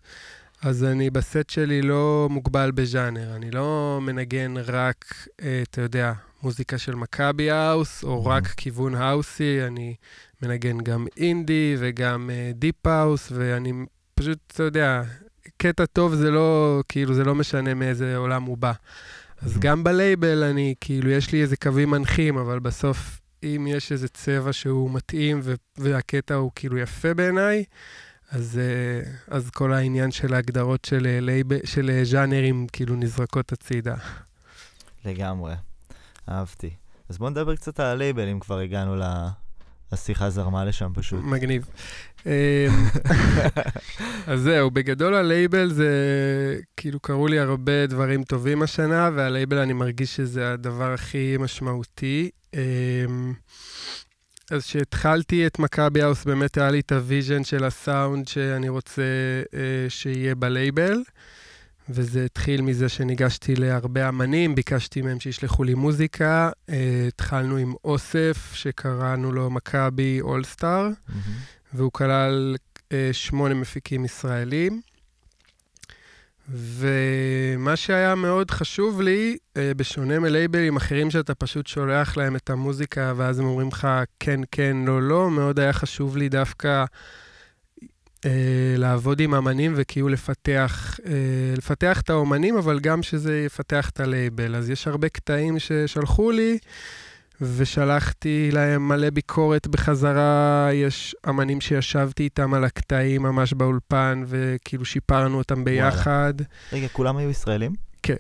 אז 0.62 0.84
אני 0.84 1.10
בסט 1.10 1.50
שלי 1.50 1.82
לא 1.82 2.28
מוגבל 2.32 2.71
בז'אנר, 2.71 3.36
אני 3.36 3.52
לא 3.52 4.00
מנגן 4.02 4.54
רק, 4.58 5.06
uh, 5.12 5.43
אתה 5.63 5.82
יודע, 5.82 6.13
מוזיקה 6.43 6.77
של 6.77 6.95
מכבי 6.95 7.51
האוס, 7.51 8.04
או 8.04 8.25
רק 8.25 8.47
כיוון 8.47 8.95
האוסי, 8.95 9.60
אני 9.67 9.95
מנגן 10.41 10.77
גם 10.77 11.06
אינדי 11.17 11.75
וגם 11.80 12.30
deep 12.54 12.88
uh, 12.88 12.89
house, 12.89 13.32
ואני 13.36 13.73
פשוט, 14.15 14.39
אתה 14.47 14.63
יודע, 14.63 15.01
קטע 15.58 15.86
טוב 15.86 16.15
זה 16.15 16.32
לא, 16.32 16.82
כאילו, 16.89 17.13
זה 17.13 17.23
לא 17.23 17.36
משנה 17.36 17.73
מאיזה 17.73 18.17
עולם 18.17 18.43
הוא 18.43 18.58
בא. 18.58 18.71
אז 19.41 19.58
גם 19.60 19.84
בלייבל 19.84 20.43
אני, 20.43 20.75
כאילו, 20.82 21.10
יש 21.10 21.32
לי 21.32 21.41
איזה 21.41 21.58
קווים 21.58 21.89
מנחים, 21.89 22.38
אבל 22.38 22.60
בסוף, 22.60 23.21
אם 23.43 23.67
יש 23.69 23.91
איזה 23.91 24.08
צבע 24.08 24.54
שהוא 24.54 24.91
מתאים 24.91 25.41
והקטע 25.77 26.34
הוא 26.34 26.51
כאילו 26.56 26.77
יפה 26.77 27.13
בעיניי, 27.13 27.63
אז, 28.32 28.60
אה, 28.60 29.12
אז 29.27 29.49
כל 29.49 29.73
העניין 29.73 30.12
של 30.12 30.34
ההגדרות 30.34 30.86
של, 30.86 31.08
אה, 31.08 31.19
לייב, 31.21 31.47
של 31.65 31.89
אה, 31.89 32.06
ז'אנרים 32.06 32.67
כאילו 32.73 32.95
נזרקות 32.95 33.51
הצידה. 33.51 33.95
לגמרי, 35.06 35.54
אהבתי. 36.32 36.70
אז 37.10 37.17
בואו 37.17 37.30
נדבר 37.30 37.56
קצת 37.56 37.80
על 37.80 37.86
הלייבל, 37.86 38.28
אם 38.28 38.39
כבר 38.39 38.60
הגענו 38.60 38.96
השיחה 39.91 40.30
זרמה 40.30 40.65
לשם 40.65 40.91
פשוט. 40.94 41.20
מגניב. 41.24 41.65
אמ, 42.26 42.32
אז 44.28 44.41
זהו, 44.41 44.72
בגדול 44.72 45.13
הלייבל 45.13 45.70
זה, 45.70 45.89
כאילו 46.78 47.00
קרו 47.00 47.28
לי 47.28 47.39
הרבה 47.39 47.88
דברים 47.88 48.24
טובים 48.24 48.62
השנה, 48.62 49.10
והלייבל 49.15 49.58
אני 49.58 49.74
מרגיש 49.74 50.15
שזה 50.15 50.54
הדבר 50.54 50.94
הכי 50.94 51.36
משמעותי. 51.39 52.30
אמ, 52.54 53.34
אז 54.52 54.65
כשהתחלתי 54.65 55.48
את 55.48 55.60
מכבי 55.60 56.02
האוס, 56.02 56.26
באמת 56.26 56.58
היה 56.58 56.72
לי 56.72 56.80
את 56.80 56.91
ה-vision 56.91 57.43
של 57.44 57.63
הסאונד 57.63 58.28
שאני 58.28 58.70
רוצה 58.70 59.02
אה, 59.54 59.89
שיהיה 59.89 60.36
בלייבל. 60.36 61.02
וזה 61.93 62.25
התחיל 62.25 62.62
מזה 62.62 62.89
שניגשתי 62.89 63.56
להרבה 63.56 64.10
אמנים, 64.10 64.56
ביקשתי 64.56 65.01
מהם 65.01 65.19
שישלחו 65.19 65.63
לי 65.63 65.73
מוזיקה. 65.73 66.49
Uh, 66.69 66.73
התחלנו 67.08 67.58
עם 67.58 67.73
אוסף, 67.84 68.51
שקראנו 68.54 69.32
לו 69.32 69.49
מכבי 69.49 70.21
All 70.21 70.47
Star, 70.47 70.89
mm-hmm. 70.89 71.13
והוא 71.73 71.91
כלל 71.91 72.56
uh, 72.75 72.93
שמונה 73.12 73.54
מפיקים 73.54 74.06
ישראלים. 74.06 74.82
ומה 76.49 77.75
שהיה 77.75 78.15
מאוד 78.15 78.51
חשוב 78.51 79.01
לי, 79.01 79.38
uh, 79.54 79.58
בשונה 79.77 80.19
מלייבלים 80.19 80.75
אחרים 80.75 81.12
שאתה 81.12 81.36
פשוט 81.36 81.67
שולח 81.67 82.17
להם 82.17 82.36
את 82.36 82.49
המוזיקה 82.49 83.13
ואז 83.15 83.39
הם 83.39 83.45
אומרים 83.45 83.67
לך 83.67 83.88
כן, 84.19 84.39
כן, 84.51 84.77
לא, 84.86 85.01
לא, 85.01 85.32
מאוד 85.32 85.60
היה 85.60 85.73
חשוב 85.73 86.17
לי 86.17 86.30
דווקא 86.30 86.86
לעבוד 88.77 89.19
עם 89.19 89.34
אמנים 89.34 89.73
וכאילו 89.75 90.10
לפתח, 90.10 90.99
אה, 91.05 91.12
לפתח 91.57 92.01
את 92.01 92.10
האומנים, 92.10 92.57
אבל 92.57 92.79
גם 92.79 93.03
שזה 93.03 93.41
יפתח 93.45 93.89
את 93.89 93.99
הלייבל. 93.99 94.55
אז 94.55 94.69
יש 94.69 94.88
הרבה 94.88 95.10
קטעים 95.10 95.60
ששלחו 95.60 96.31
לי, 96.31 96.57
ושלחתי 97.41 98.49
להם 98.51 98.88
מלא 98.88 99.10
ביקורת 99.10 99.67
בחזרה. 99.67 100.69
יש 100.73 101.15
אמנים 101.29 101.62
שישבתי 101.62 102.23
איתם 102.23 102.53
על 102.53 102.63
הקטעים 102.63 103.21
ממש 103.21 103.53
באולפן, 103.53 104.23
וכאילו 104.27 104.86
שיפרנו 104.86 105.38
אותם 105.38 105.63
ביחד. 105.63 106.34
וואלה. 106.38 106.49
רגע, 106.73 106.88
כולם 106.88 107.17
היו 107.17 107.29
ישראלים? 107.29 107.71
כן. 108.03 108.15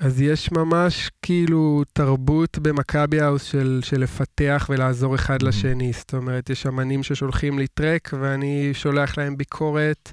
אז 0.00 0.20
יש 0.20 0.52
ממש 0.52 1.10
כאילו 1.22 1.82
תרבות 1.92 2.58
במכבי 2.58 3.20
האוס 3.20 3.42
של, 3.42 3.80
של 3.84 4.00
לפתח 4.00 4.66
ולעזור 4.70 5.14
אחד 5.14 5.42
mm-hmm. 5.42 5.46
לשני. 5.46 5.92
זאת 5.92 6.14
אומרת, 6.14 6.50
יש 6.50 6.66
אמנים 6.66 7.02
ששולחים 7.02 7.58
לי 7.58 7.66
track 7.66 8.10
ואני 8.20 8.70
שולח 8.74 9.18
להם 9.18 9.36
ביקורת, 9.36 10.12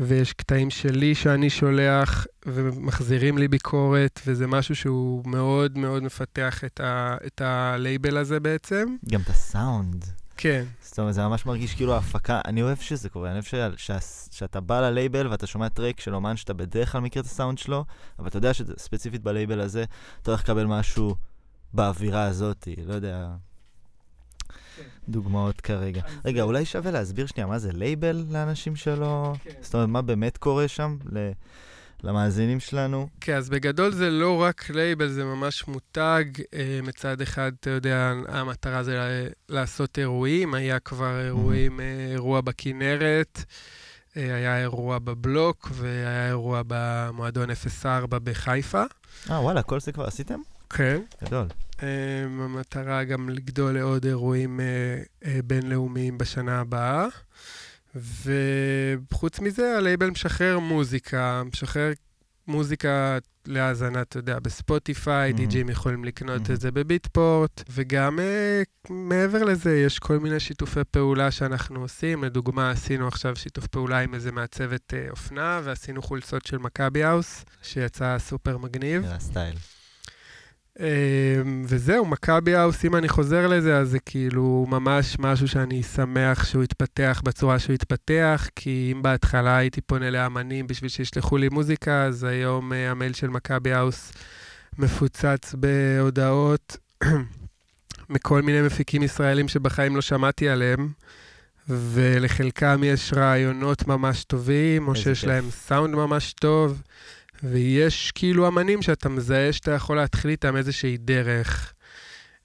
ויש 0.00 0.32
קטעים 0.32 0.70
שלי 0.70 1.14
שאני 1.14 1.50
שולח 1.50 2.26
ומחזירים 2.46 3.38
לי 3.38 3.48
ביקורת, 3.48 4.20
וזה 4.26 4.46
משהו 4.46 4.76
שהוא 4.76 5.22
מאוד 5.26 5.78
מאוד 5.78 6.02
מפתח 6.02 6.64
את, 6.64 6.80
ה, 6.80 7.16
את 7.26 7.40
הלייבל 7.40 8.16
הזה 8.16 8.40
בעצם. 8.40 8.96
גם 9.10 9.20
את 9.20 9.28
הסאונד. 9.28 10.04
כן. 10.38 10.64
זאת 10.82 10.98
אומרת, 10.98 11.14
זה 11.14 11.22
ממש 11.22 11.46
מרגיש 11.46 11.74
כאילו 11.74 11.94
ההפקה, 11.94 12.40
אני 12.44 12.62
אוהב 12.62 12.78
שזה 12.78 13.08
קורה, 13.08 13.30
אני 13.30 13.40
אוהב. 13.52 13.72
שאתה 14.30 14.60
בא 14.60 14.80
ללייבל 14.80 15.26
ואתה 15.26 15.46
שומע 15.46 15.68
track 15.68 16.00
של 16.00 16.14
אומן 16.14 16.36
שאתה 16.36 16.54
בדרך 16.54 16.92
כלל 16.92 17.00
מכיר 17.00 17.22
את 17.22 17.26
הסאונד 17.26 17.58
שלו, 17.58 17.84
אבל 18.18 18.28
אתה 18.28 18.36
יודע 18.36 18.54
שספציפית 18.54 19.22
בלייבל 19.22 19.60
הזה, 19.60 19.84
אתה 20.22 20.30
הולך 20.30 20.42
לקבל 20.42 20.64
משהו 20.64 21.14
באווירה 21.72 22.24
הזאת, 22.24 22.68
לא 22.84 22.94
יודע. 22.94 23.28
דוגמאות 25.08 25.60
כרגע. 25.60 26.02
רגע, 26.24 26.42
אולי 26.42 26.64
שווה 26.64 26.90
להסביר 26.90 27.26
שנייה 27.26 27.46
מה 27.46 27.58
זה 27.58 27.72
לייבל 27.72 28.24
לאנשים 28.30 28.76
שלא... 28.76 29.32
כן. 29.44 29.50
זאת 29.60 29.74
אומרת, 29.74 29.88
מה 29.88 30.02
באמת 30.02 30.36
קורה 30.36 30.68
שם? 30.68 30.96
למאזינים 32.04 32.60
שלנו. 32.60 33.08
כן, 33.20 33.36
אז 33.36 33.50
בגדול 33.50 33.92
זה 33.92 34.10
לא 34.10 34.42
רק 34.42 34.70
לייבל, 34.70 35.08
זה 35.08 35.24
ממש 35.24 35.68
מותג. 35.68 36.24
אה, 36.54 36.80
מצד 36.82 37.20
אחד, 37.20 37.52
אתה 37.60 37.70
יודע, 37.70 38.12
המטרה 38.28 38.82
זה 38.82 39.28
לעשות 39.48 39.98
אירועים. 39.98 40.54
היה 40.54 40.78
כבר 40.78 41.20
אירועים, 41.24 41.80
mm-hmm. 41.80 42.12
אירוע 42.12 42.40
בכנרת, 42.40 43.44
אה, 44.16 44.34
היה 44.34 44.58
אירוע 44.58 44.98
בבלוק, 44.98 45.68
והיה 45.72 46.26
אירוע 46.28 46.62
במועדון 46.66 47.48
04 47.54 48.18
בחיפה. 48.18 48.82
אה, 49.30 49.40
וואלה, 49.40 49.62
כל 49.62 49.80
זה 49.80 49.92
כבר 49.92 50.04
עשיתם? 50.04 50.38
כן. 50.70 51.00
גדול. 51.24 51.46
המטרה 51.78 53.04
גם 53.04 53.28
לגדול 53.28 53.78
לעוד 53.78 54.06
אירועים 54.06 54.60
בינלאומיים 55.44 56.18
בשנה 56.18 56.60
הבאה. 56.60 57.06
וחוץ 57.94 59.40
מזה, 59.40 59.76
הלייבל 59.76 60.10
משחרר 60.10 60.58
מוזיקה, 60.58 61.42
משחרר 61.52 61.92
מוזיקה 62.46 63.18
להאזנה, 63.46 64.02
אתה 64.02 64.18
יודע, 64.18 64.38
בספוטיפיי, 64.38 65.30
אהמ. 65.30 65.36
די.ג'ים 65.36 65.68
יכולים 65.68 66.04
לקנות 66.04 66.42
אהמ. 66.48 66.52
את 66.52 66.60
זה 66.60 66.70
ב 66.70 66.79
Beatport, 66.79 67.62
וגם 67.70 68.18
אה, 68.18 68.92
מעבר 68.92 69.44
לזה, 69.44 69.76
יש 69.76 69.98
כל 69.98 70.18
מיני 70.18 70.40
שיתופי 70.40 70.80
פעולה 70.90 71.30
שאנחנו 71.30 71.80
עושים. 71.80 72.24
לדוגמה, 72.24 72.70
עשינו 72.70 73.08
עכשיו 73.08 73.36
שיתוף 73.36 73.66
פעולה 73.66 73.98
עם 73.98 74.14
איזה 74.14 74.32
מעצבת 74.32 74.92
אה, 74.92 75.10
אופנה, 75.10 75.60
ועשינו 75.64 76.02
חולצות 76.02 76.46
של 76.46 76.58
Maccabi 76.58 77.04
House, 77.04 77.44
שיצא 77.62 78.16
סופר 78.18 78.58
מגניב. 78.58 79.02
זה 79.02 79.14
הסטייל. 79.14 79.54
אמ, 80.80 81.64
וזהו, 81.66 82.06
Maccabi 82.06 82.54
House, 82.54 82.84
אם 82.84 82.96
אני 82.96 83.08
חוזר 83.08 83.46
לזה, 83.46 83.78
אז 83.78 83.90
זה 83.90 83.98
כאילו 83.98 84.66
ממש 84.68 85.16
משהו 85.18 85.48
שאני 85.48 85.82
שמח 85.82 86.44
שהוא 86.44 86.64
יתפתח 86.64 87.22
בצורה 87.24 87.58
שהוא 87.58 87.74
יתפתח, 87.74 88.48
כי 88.56 88.92
אם 88.92 89.02
בהתחלה 89.02 89.56
הייתי 89.56 89.80
פונה 89.80 90.10
לאמנים 90.10 90.66
בשביל 90.66 90.90
שישלחו 90.90 91.36
לי 91.36 91.48
מוזיקה, 91.48 92.04
אז 92.04 92.24
היום 92.24 92.72
אה, 92.72 92.90
המייל 92.90 93.12
של 93.12 93.28
Maccabi 93.28 93.72
House 93.72 94.12
מפוצץ 94.78 95.54
בהודעות 95.54 96.76
מכל 98.10 98.42
מיני 98.42 98.62
מפיקים 98.62 99.02
ישראלים 99.02 99.48
שבחיים 99.48 99.96
לא 99.96 100.02
שמעתי 100.02 100.48
עליהם. 100.48 100.88
ולחלקם 101.68 102.80
יש 102.84 103.12
רעיונות 103.16 103.86
ממש 103.86 104.24
טובים, 104.24 104.88
או 104.88 104.94
שיש 104.94 105.20
כיף. 105.20 105.28
להם 105.28 105.44
סאונד 105.50 105.94
ממש 105.94 106.32
טוב. 106.32 106.82
ויש 107.42 108.12
כאילו 108.14 108.48
אמנים 108.48 108.82
שאתה 108.82 109.08
מזהה 109.08 109.52
שאתה 109.52 109.70
יכול 109.70 109.96
להתחיל 109.96 110.30
איתם 110.30 110.56
איזושהי 110.56 110.96
דרך. 110.96 111.72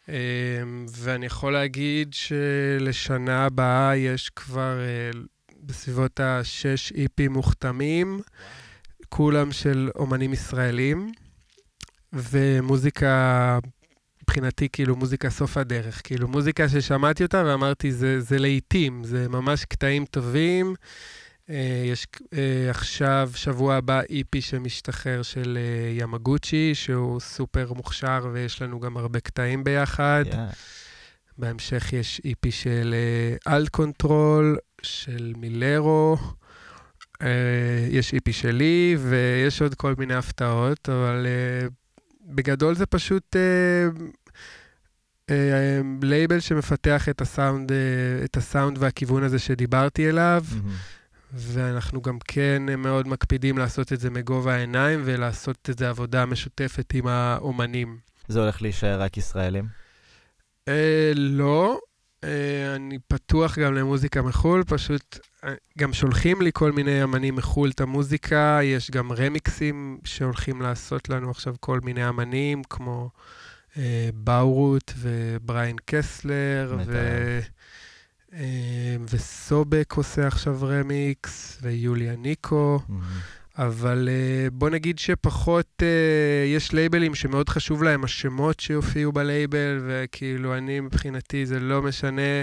אמ, 0.09 0.85
ואני 0.91 1.25
יכול 1.25 1.53
להגיד 1.53 2.13
שלשנה 2.13 3.45
הבאה 3.45 3.95
יש 3.95 4.29
כבר 4.29 4.79
אה, 4.79 5.19
בסביבות 5.63 6.19
השש 6.19 6.91
איפים 6.91 7.33
מוכתמים, 7.33 8.21
כולם 9.09 9.51
של 9.51 9.89
אומנים 9.95 10.33
ישראלים, 10.33 11.11
ומוזיקה, 12.13 13.59
מבחינתי, 14.23 14.69
כאילו 14.69 14.95
מוזיקה 14.95 15.29
סוף 15.29 15.57
הדרך. 15.57 16.01
כאילו 16.03 16.27
מוזיקה 16.27 16.69
ששמעתי 16.69 17.23
אותה 17.23 17.43
ואמרתי, 17.45 17.91
זה, 17.91 18.19
זה 18.19 18.39
לעיתים, 18.39 19.03
זה 19.03 19.29
ממש 19.29 19.65
קטעים 19.65 20.05
טובים. 20.05 20.75
אה, 21.49 21.83
יש 21.85 22.07
אה, 22.33 22.69
עכשיו, 22.69 23.31
שבוע 23.35 23.75
הבא, 23.75 24.01
EP 24.09 24.41
שמשתחרר 24.41 25.21
של 25.21 25.57
אה, 25.57 26.03
Yamagucci, 26.03 26.75
שהוא 26.75 27.19
סופר 27.19 27.73
מוכשר 27.73 28.27
ויש 28.33 28.61
לנו 28.61 28.79
גם 28.79 28.97
הרבה 28.97 29.19
קטעים 29.19 29.63
ביחד. 29.63 30.23
Yeah. 30.29 30.35
בהמשך 31.37 31.93
יש 31.93 32.21
EP 32.25 32.51
של 32.51 32.95
אלט 33.47 33.69
קונטרול, 33.69 34.57
של 34.81 35.33
מילרו. 35.37 36.17
יש 37.89 38.13
EP 38.13 38.33
שלי, 38.33 38.97
ויש 38.99 39.61
עוד 39.61 39.75
כל 39.75 39.93
מיני 39.97 40.13
הפתעות, 40.13 40.89
אבל 40.89 41.25
בגדול 42.25 42.75
זה 42.75 42.85
פשוט 42.85 43.35
לייבל 46.01 46.39
שמפתח 46.39 47.09
את 47.09 47.21
הסאונד, 47.21 47.71
את 48.23 48.37
הסאונד 48.37 48.77
והכיוון 48.79 49.23
הזה 49.23 49.39
שדיברתי 49.39 50.09
אליו. 50.09 50.45
Mm-hmm. 50.49 51.02
ואנחנו 51.33 52.01
גם 52.01 52.17
כן 52.27 52.63
מאוד 52.77 53.07
מקפידים 53.07 53.57
לעשות 53.57 53.93
את 53.93 53.99
זה 53.99 54.09
מגובה 54.09 54.53
העיניים 54.53 55.01
ולעשות 55.05 55.69
את 55.69 55.77
זה 55.77 55.89
עבודה 55.89 56.25
משותפת 56.25 56.93
עם 56.93 57.07
האומנים. 57.07 57.97
זה 58.27 58.39
הולך 58.39 58.61
להישאר 58.61 59.01
רק 59.01 59.17
ישראלים? 59.17 59.67
אה, 60.67 61.11
לא. 61.15 61.79
אה, 62.23 62.75
אני 62.75 62.99
פתוח 63.07 63.59
גם 63.59 63.73
למוזיקה 63.73 64.21
מחו"ל, 64.21 64.63
פשוט 64.67 65.19
אה, 65.43 65.53
גם 65.77 65.93
שולחים 65.93 66.41
לי 66.41 66.51
כל 66.53 66.71
מיני 66.71 67.03
אמנים 67.03 67.35
מחו"ל 67.35 67.69
את 67.69 67.81
המוזיקה, 67.81 68.59
יש 68.63 68.91
גם 68.91 69.11
רמיקסים 69.11 69.97
שהולכים 70.03 70.61
לעשות 70.61 71.09
לנו 71.09 71.31
עכשיו 71.31 71.55
כל 71.59 71.79
מיני 71.83 72.09
אמנים, 72.09 72.63
כמו 72.63 73.09
אה, 73.77 74.09
באורות 74.13 74.93
ובריין 74.97 75.75
קסלר, 75.85 76.77
ו... 76.85 77.39
אה, 78.33 78.95
וסובק 79.09 79.93
עושה 79.93 80.27
עכשיו 80.27 80.57
רמיקס, 80.61 81.59
ויוליה 81.61 82.15
ניקו. 82.15 82.79
אהמ. 82.89 82.93
אבל 83.57 84.09
אה, 84.09 84.53
בוא 84.53 84.69
נגיד 84.69 84.99
שפחות, 84.99 85.67
אה, 85.79 85.83
יש 86.55 86.73
לייבלים 86.73 87.15
שמאוד 87.15 87.49
חשוב 87.49 87.83
להם 87.83 88.03
השמות 88.03 88.59
שיופיעו 88.59 89.11
בלייבל, 89.11 89.81
וכאילו 89.87 90.57
אני 90.57 90.79
מבחינתי 90.79 91.45
זה 91.45 91.59
לא 91.59 91.81
משנה 91.81 92.41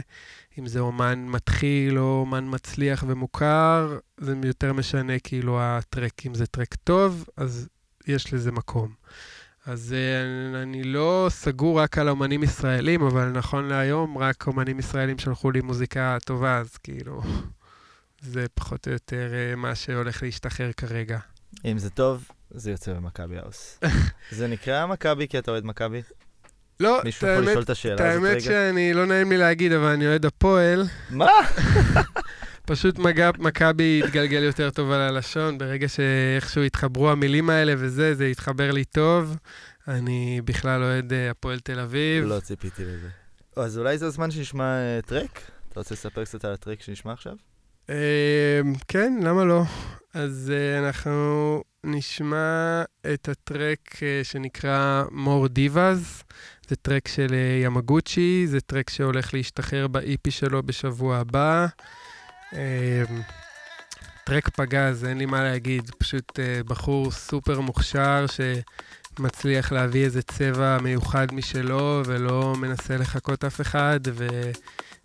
אם 0.59 0.67
זה 0.67 0.81
אומן 0.81 1.27
מתחיל 1.29 1.99
או 1.99 2.21
אומן 2.21 2.45
מצליח 2.49 3.05
ומוכר, 3.09 3.99
זה 4.21 4.35
יותר 4.45 4.73
משנה 4.73 5.19
כאילו 5.19 5.59
הטרק, 5.61 6.27
אם 6.27 6.35
זה 6.35 6.47
טרק 6.47 6.75
טוב, 6.75 7.29
אז 7.37 7.69
יש 8.07 8.35
לזה 8.35 8.53
מקום. 8.53 8.93
אז 9.71 9.95
uh, 9.95 10.57
אני 10.63 10.83
לא 10.83 11.27
סגור 11.31 11.81
רק 11.81 11.99
על 11.99 12.09
אומנים 12.09 12.43
ישראלים, 12.43 13.03
אבל 13.03 13.29
נכון 13.29 13.69
להיום 13.69 14.19
רק 14.19 14.47
אומנים 14.47 14.79
ישראלים 14.79 15.19
שלחו 15.19 15.51
לי 15.51 15.61
מוזיקה 15.61 16.17
טובה, 16.25 16.59
אז 16.59 16.77
כאילו... 16.77 17.23
זה 18.21 18.47
פחות 18.55 18.87
או 18.87 18.93
יותר 18.93 19.31
uh, 19.53 19.57
מה 19.57 19.75
שהולך 19.75 20.23
להשתחרר 20.23 20.73
כרגע. 20.73 21.19
אם 21.65 21.79
זה 21.79 21.91
טוב, 21.91 22.29
זה 22.51 22.71
יוצא 22.71 22.93
במכבי 22.93 23.39
האוס. 23.39 23.81
זה 24.39 24.47
נקרא 24.47 24.87
מכבי 24.87 25.29
כי 25.29 25.39
אתה 25.39 25.51
אוהד 25.51 25.65
מכבי? 25.65 26.03
לא, 26.81 27.01
מישהו 27.05 27.29
יכול 27.29 27.43
לשאול 27.43 27.63
את 27.63 27.71
השאלה 27.71 27.95
הזאת 27.95 28.23
רגע? 28.23 28.29
האמת 28.29 28.43
שאני, 28.43 28.95
לא 28.95 29.07
נעים 29.07 29.31
לי 29.31 29.37
להגיד, 29.37 29.73
אבל 29.73 29.89
אני 29.89 30.07
אוהד 30.07 30.27
הפועל. 30.27 30.85
מה? 31.11 31.31
פשוט 32.71 32.99
מכבי 33.39 34.03
התגלגל 34.05 34.43
יותר 34.43 34.71
טוב 34.71 34.91
על 34.91 35.01
הלשון, 35.01 35.59
ברגע 35.59 35.89
שאיכשהו 35.89 36.63
התחברו 36.63 37.11
המילים 37.11 37.51
האלה 37.51 37.75
וזה, 37.79 38.15
זה 38.15 38.27
התחבר 38.27 38.71
לי 38.71 38.85
טוב. 38.85 39.37
אני 39.89 40.41
בכלל 40.45 40.83
אוהד 40.83 41.13
אה, 41.13 41.31
הפועל 41.31 41.59
תל 41.59 41.81
אביב. 41.81 42.25
לא 42.25 42.41
ציפיתי 42.41 42.85
לזה. 42.85 43.09
אז 43.57 43.79
אולי 43.79 43.99
זה 43.99 44.07
הזמן 44.07 44.31
שנשמע 44.31 44.77
uh, 45.03 45.07
טרק? 45.07 45.41
אתה 45.69 45.81
רוצה 45.81 45.95
לספר 45.95 46.25
קצת 46.25 46.45
על 46.45 46.53
הטרק 46.53 46.83
שנשמע 46.83 47.13
עכשיו? 47.13 47.33
אמ, 47.89 47.95
כן, 48.89 49.13
למה 49.23 49.45
לא? 49.45 49.63
אז 50.15 50.53
אה, 50.55 50.79
אנחנו 50.87 51.63
נשמע 51.85 52.83
את 53.15 53.29
הטרק 53.29 54.03
אה, 54.03 54.21
שנקרא 54.23 55.05
More 55.11 55.49
Divas. 55.59 56.25
זה 56.69 56.77
טרק 56.77 57.09
של 57.09 57.27
אה, 57.33 57.61
ימגוצ'י, 57.65 58.47
זה 58.47 58.61
טרק 58.61 58.91
שהולך 58.91 59.35
להשתחרר 59.35 59.89
ב-EP 59.89 60.31
שלו 60.31 60.63
בשבוע 60.63 61.17
הבא. 61.17 61.67
אמ, 62.53 63.23
טרק 64.25 64.49
פגז, 64.49 65.05
אין 65.05 65.19
לי 65.19 65.27
מה 65.27 65.43
להגיד, 65.43 65.91
פשוט 65.99 66.39
בחור 66.67 67.11
סופר 67.11 67.61
מוכשר 67.61 68.25
שמצליח 69.17 69.73
להביא 69.73 70.05
איזה 70.05 70.23
צבע 70.23 70.79
מיוחד 70.83 71.35
משלו 71.35 72.03
ולא 72.07 72.55
מנסה 72.57 72.97
לחקות 72.97 73.45
אף 73.45 73.61
אחד, 73.61 74.01
ו... 74.13 74.27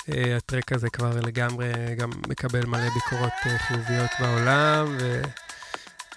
אה, 0.10 0.38
הזה 0.71 0.89
כבר 0.89 1.19
לגמרי 1.19 1.71
גם 1.97 2.10
מקבל 2.27 2.65
מלא 2.65 2.89
ביקורות 2.89 3.34
אה, 3.45 3.58
חיוביות 3.58 4.10
בעולם, 4.19 4.97
ו... 4.99 5.21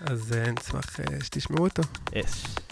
אז 0.00 0.32
אה, 0.32 0.50
נשמח 0.50 0.96
שתשמעו 1.22 1.64
אותו. 1.64 1.82
Yes. 2.10 2.67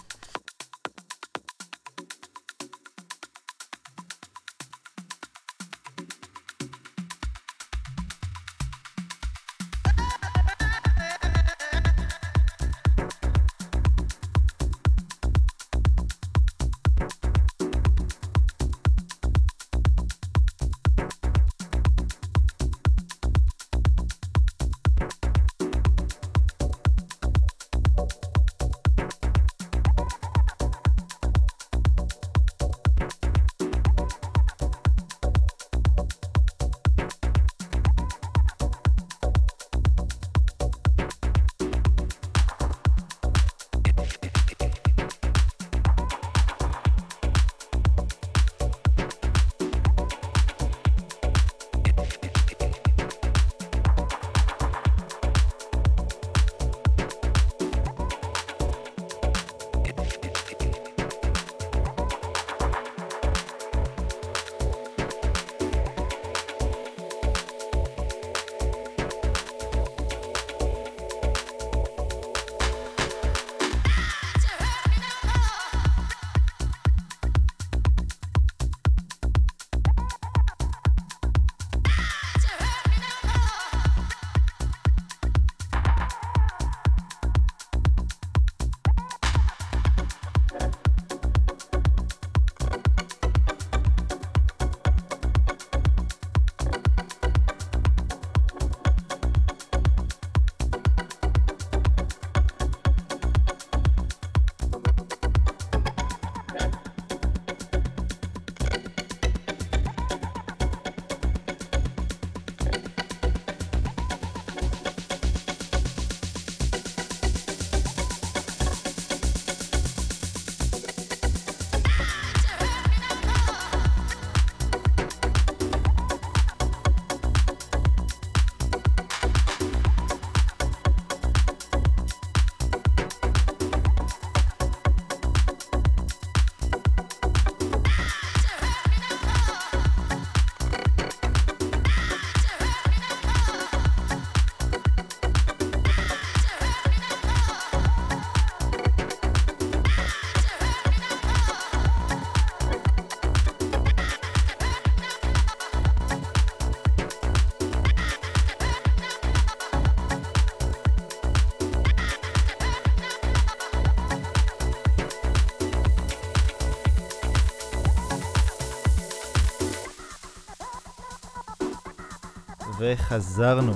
וחזרנו. 172.97 173.73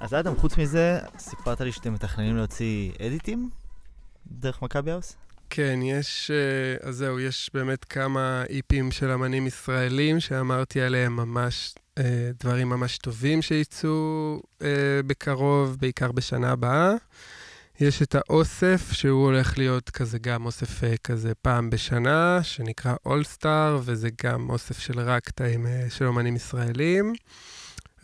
אז 0.00 0.14
אדם, 0.14 0.36
חוץ 0.36 0.56
מזה, 0.56 0.98
סיפרת 1.18 1.60
לי 1.60 1.72
שאתם 1.72 1.94
מתכננים 1.94 2.36
להוציא 2.36 2.92
אדיטים 3.06 3.50
דרך 4.26 4.62
מכבי 4.62 4.90
האוס? 4.90 5.16
כן, 5.50 5.80
יש, 5.82 6.30
אה, 6.30 6.88
אז 6.88 6.96
זהו, 6.96 7.20
יש 7.20 7.50
באמת 7.54 7.84
כמה 7.84 8.44
איפים 8.48 8.90
של 8.90 9.10
אמנים 9.10 9.46
ישראלים 9.46 10.20
שאמרתי 10.20 10.80
עליהם 10.80 11.16
ממש 11.16 11.74
אה, 11.98 12.30
דברים 12.40 12.68
ממש 12.68 12.98
טובים 12.98 13.42
שיצאו 13.42 14.40
אה, 14.62 14.68
בקרוב, 15.06 15.76
בעיקר 15.80 16.12
בשנה 16.12 16.50
הבאה. 16.50 16.94
יש 17.80 18.02
את 18.02 18.14
האוסף, 18.14 18.92
שהוא 18.92 19.24
הולך 19.24 19.58
להיות 19.58 19.90
כזה 19.90 20.18
גם 20.18 20.46
אוסף 20.46 20.80
כזה 21.04 21.34
פעם 21.34 21.70
בשנה, 21.70 22.42
שנקרא 22.42 22.94
All-Star, 23.08 23.80
וזה 23.84 24.08
גם 24.24 24.50
אוסף 24.50 24.78
של 24.78 25.00
רק 25.00 25.24
קטעים 25.24 25.66
של 25.90 26.06
אמנים 26.06 26.36
ישראלים. 26.36 27.12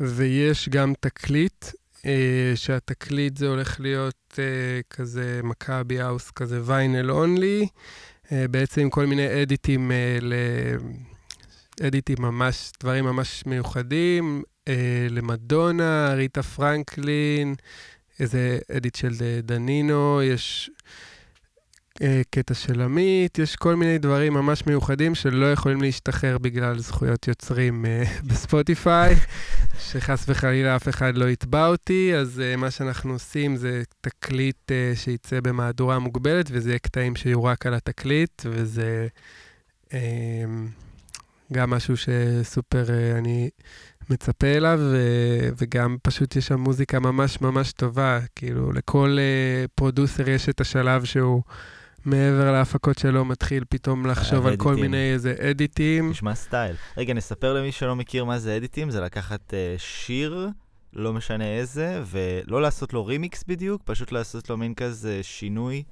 ויש 0.01 0.69
גם 0.69 0.93
תקליט, 1.01 1.65
שהתקליט 2.55 3.37
זה 3.37 3.49
הולך 3.49 3.81
להיות 3.81 4.39
כזה 4.91 5.41
Maccabi 5.45 6.01
House, 6.01 6.31
כזה 6.31 6.61
vinyl 6.65 7.11
only, 7.11 7.69
בעצם 8.31 8.81
עם 8.81 8.91
כל 8.91 9.07
מיני 9.07 9.43
edit 9.43 9.75
ים 9.75 9.91
ל... 10.21 10.35
edit 11.83 12.05
ים 12.05 12.17
ממש, 12.19 12.73
דברים 12.81 13.05
ממש 13.05 13.47
מיוחדים, 13.47 14.43
אה, 14.69 15.07
למדונה, 15.11 16.15
אריתה 16.15 16.43
פרנקלין, 16.43 17.55
איזה 18.21 18.59
edit 18.77 18.95
של 18.95 19.15
דנינו, 19.43 20.23
יש 20.23 20.71
אה, 22.03 22.23
קטע 22.31 22.55
של 22.55 22.81
עמית, 22.81 23.39
יש 23.39 23.57
כל 23.57 23.75
מיני 23.75 23.99
דברים 23.99 24.35
ממש 24.35 24.67
מיוחדים 24.67 25.15
שלא 25.15 25.53
יכולים 25.53 25.81
להשתחרר 25.81 26.39
בגלל 26.39 26.79
זכויות 26.79 27.29
יוצרים 27.29 27.87
אה, 27.87 28.05
בספוטיפיי, 28.29 29.15
שחס 29.79 30.25
וחלילה 30.29 30.77
אף 30.77 30.89
אחד 30.89 31.17
לא 31.17 31.29
יתבע 31.29 31.67
אותי, 31.67 32.13
אז 32.17 32.41
אה, 32.41 32.57
מה 32.57 32.71
שאנחנו 32.71 33.13
עושים 33.13 33.57
זה 33.57 33.83
תקליט 34.01 34.73
אה, 34.73 34.93
שייצא 34.97 35.41
במהדורה 35.41 35.99
מוגבלת, 35.99 36.47
וזה 36.51 36.71
יהיה 36.71 36.79
קטעים 36.79 37.17
שיהיו 37.17 37.45
רק 37.45 37.67
על 37.67 37.75
התקליט, 37.75 38.43
וזה... 38.45 39.09
אה, 39.93 40.45
גם 41.53 41.71
משהו 41.71 41.95
שסופר 41.97 42.85
אה, 42.91 43.19
אני 43.19 43.51
מצפה 44.11 44.47
אליו, 44.47 44.81
וגם 45.57 45.97
פשוט 46.03 46.37
יש 46.37 46.47
שם 46.47 46.61
מוזיקה 46.61 47.01
ממש 47.01 47.41
ממש 47.41 47.73
טובה. 47.73 48.21
כאילו, 48.37 48.73
לכל 48.73 49.17
אה, 49.19 49.65
פרודוסר 49.75 50.29
יש 50.29 50.49
את 50.49 50.61
השלב 50.61 51.05
שהוא... 51.05 51.43
מעבר 52.05 52.53
להפקות 52.53 52.99
שלו, 52.99 53.25
מתחיל 53.25 53.65
פתאום 53.69 54.07
לחשוב 54.07 54.47
על 54.47 54.57
כל 54.57 54.75
מיני 54.75 55.13
איזה 55.13 55.35
אדיטים. 55.51 56.11
נשמע 56.11 56.35
סטייל. 56.35 56.77
רגע, 56.97 57.15
נספר 57.15 57.55
למי 57.55 57.73
שלא 57.73 57.97
מכיר 57.97 58.25
מה 58.25 58.39
זה 58.39 58.57
edit 58.57 58.76
ים, 58.76 58.91
זה 58.91 59.01
לקחת 59.01 59.41
אה, 59.51 59.55
שיר, 59.79 60.49
לא 60.93 61.13
משנה 61.13 61.45
איזה, 61.45 62.03
ולא 62.07 62.63
לעשות 62.63 62.93
לו 62.93 63.07
רימיקס 63.07 63.45
בדיוק, 63.49 63.83
פשוט 63.85 64.13
לעשות 64.13 64.51
לו 64.51 64.57
מין 64.57 64.75
כזה 64.75 65.19
שינוי, 65.23 65.83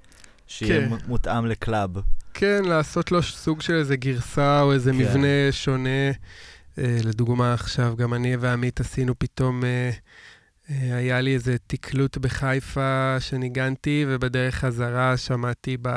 שיהיה 0.47 0.89
כן. 0.89 0.97
מותאם 1.07 1.47
ל 1.47 1.54
club. 1.54 1.91
כן, 2.35 2.65
לעשות 2.65 3.13
לו 3.13 3.23
סוג 3.23 3.61
של 3.61 3.75
איזה 3.75 3.97
גרסה 3.97 4.61
או 4.61 4.73
איזה 4.73 4.93
כן. 4.93 4.99
מבנה 4.99 5.53
שונה. 5.53 6.11
אה, 6.79 6.99
לדוגמה, 7.05 7.55
עכשיו 7.55 7.95
גם 7.97 8.15
אני 8.15 8.37
ועמית 8.37 8.81
עשינו 8.81 9.19
פתאום, 9.19 9.65
אה, 9.65 9.91
אה, 10.71 10.97
היה 10.97 11.21
לי 11.21 11.35
איזה 11.35 11.57
תקלוט 11.67 12.19
בחיפה 12.19 13.17
שניגנתי, 13.21 14.05
ובדרך 14.09 14.55
חזרה 14.55 15.17
שמעתי, 15.17 15.77
ב... 15.83 15.89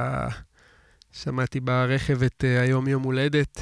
שמעתי 1.12 1.60
ברכב 1.60 2.24
את 2.24 2.44
היום 2.62 2.88
יום 2.88 3.04
הולדת. 3.04 3.62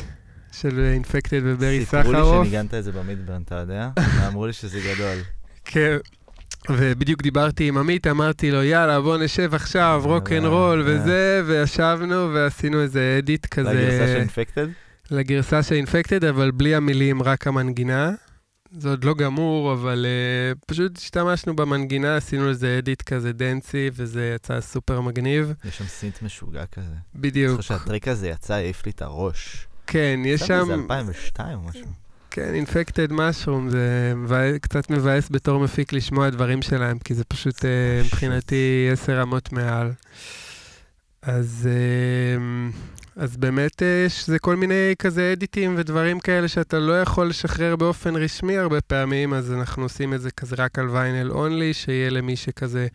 של 0.52 0.80
Infected 0.94 1.42
וברי 1.44 1.86
סחרוף. 1.86 2.06
סיפרו 2.06 2.44
לי 2.44 2.50
שניגנת 2.50 2.74
את 2.74 2.84
זה 2.84 2.92
במידברן, 2.92 3.42
אתה 3.42 3.56
יודע? 3.56 3.90
אמרו 4.28 4.48
לי 4.48 4.54
שזה 4.54 4.80
גדול. 4.80 5.18
כן, 5.66 5.98
ובדיוק 6.70 7.22
דיברתי 7.22 7.68
עם 7.68 7.78
עמית, 7.78 8.08
אמרתי 8.08 8.52
לו, 8.52 8.64
יאללה, 8.64 9.02
בוא 9.02 9.18
נשב 9.18 9.54
עכשיו, 9.54 10.02
rock 10.06 10.32
and 10.32 10.46
roll 10.46 10.84
וזה, 10.86 11.42
וישבנו 11.48 12.34
ועשינו 12.34 12.82
איזה 12.82 13.16
edit 13.20 13.46
כזה. 13.46 13.74
לגרסה 13.74 14.08
של 14.08 14.20
Infected? 14.20 14.68
לגרסה 15.12 15.64
של 15.64 15.76
Infected, 15.76 16.24
אבל 16.24 16.52
בלי 16.52 16.76
המילים, 16.76 17.24
רק 17.24 17.48
המנגינה. 17.48 18.12
זה 18.72 18.90
עוד 18.90 19.04
לא 19.04 19.14
גמור, 19.14 19.74
אבל 19.74 20.06
אה, 20.06 20.60
פשוט 20.68 20.98
השתמשנו 20.98 21.56
במנגינה, 21.56 22.16
עשינו 22.16 22.50
לזה 22.50 22.76
edit 22.78 23.02
כזה 23.02 23.34
dancey, 23.34 23.90
וזה 23.94 24.34
יצא 24.36 24.62
סופר 24.62 25.02
מגניב. 25.02 25.54
יש 25.66 25.78
שם 25.78 25.86
סינט 25.88 26.22
משוגע 26.22 26.66
כזה. 26.66 26.96
בדיוק. 27.16 27.50
אני 27.50 27.58
חושב 27.58 27.78
שהטריק 27.78 28.08
הזה 28.08 28.28
יצא, 28.28 28.54
העיף 28.54 28.86
לי 28.86 28.92
את 28.92 29.02
הראש. 29.02 29.68
כן, 29.88 30.20
יש 30.26 30.42
שם... 30.42 30.64
זה 30.68 30.74
2002 30.74 31.58
או 31.58 31.64
משהו. 31.64 31.86
כן, 32.32 32.54
אינפקטד 32.54 33.14
משרום, 33.14 33.70
זה 33.70 34.58
קצת 34.62 34.90
מבאס 34.90 35.28
בתור 35.32 35.60
מפיק 35.60 35.94
לשמוע 35.94 36.30
דברים 36.30 36.62
שלהם, 36.62 37.00
כי 37.00 37.14
זה 37.14 37.24
פשוט 37.24 37.56
uh, 37.56 38.06
מבחינתי 38.06 38.90
עשר 38.92 39.20
רמות 39.20 39.52
מעל. 39.52 39.92
אז, 41.22 41.70
uh, 41.70 42.76
אז 43.20 43.38
באמת 43.38 43.82
יש, 44.06 44.24
uh, 44.24 44.26
זה 44.26 44.40
כל 44.40 44.56
מיני 44.56 44.94
כזה 45.00 45.32
אדיטים 45.34 45.76
ודברים 45.78 46.20
כאלה 46.20 46.48
שאתה 46.48 46.80
לא 46.80 47.02
יכול 47.02 47.30
לשחרר 47.30 47.76
באופן 47.76 48.16
רשמי 48.16 48.58
הרבה 48.58 48.82
פעמים, 48.82 49.34
אז 49.34 49.54
אנחנו 49.54 49.84
עושים 49.84 50.14
את 50.14 50.22
זה 50.22 50.32
כזה 50.32 50.56
רק 50.60 50.80
על 50.80 50.90
ויינל 50.90 51.32
אונלי, 51.32 51.74
שיהיה 51.74 52.10
למי 52.10 52.36
שכזה 52.36 52.88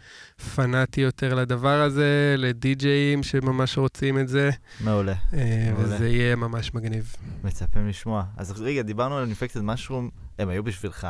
פנאטי 0.55 1.01
יותר 1.01 1.35
לדבר 1.35 1.83
הזה, 1.83 2.35
לדי-ג'אים 2.39 3.23
שממש 3.23 3.79
רוצים 3.79 4.19
את 4.19 4.29
זה. 4.29 4.51
מעולה. 4.81 5.13
Uh, 5.13 5.35
מעולה. 5.73 5.95
וזה 5.95 6.09
יהיה 6.09 6.37
ממש 6.37 6.75
מגניב. 6.75 7.17
מצפים 7.45 7.89
לשמוע. 7.89 8.25
אז 8.37 8.61
רגע, 8.61 8.83
דיברנו 8.83 9.17
על 9.17 9.25
אינפקטד 9.25 9.61
משרום, 9.61 10.11
הם 10.39 10.49
היו 10.49 10.63
בשבילך 10.65 11.07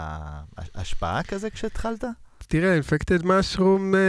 השפעה 0.74 1.22
כזה 1.22 1.50
כשהתחלת? 1.50 2.04
תראה, 2.38 2.74
אינפקטד 2.74 3.26
משרום... 3.26 3.94
אה, 3.94 4.00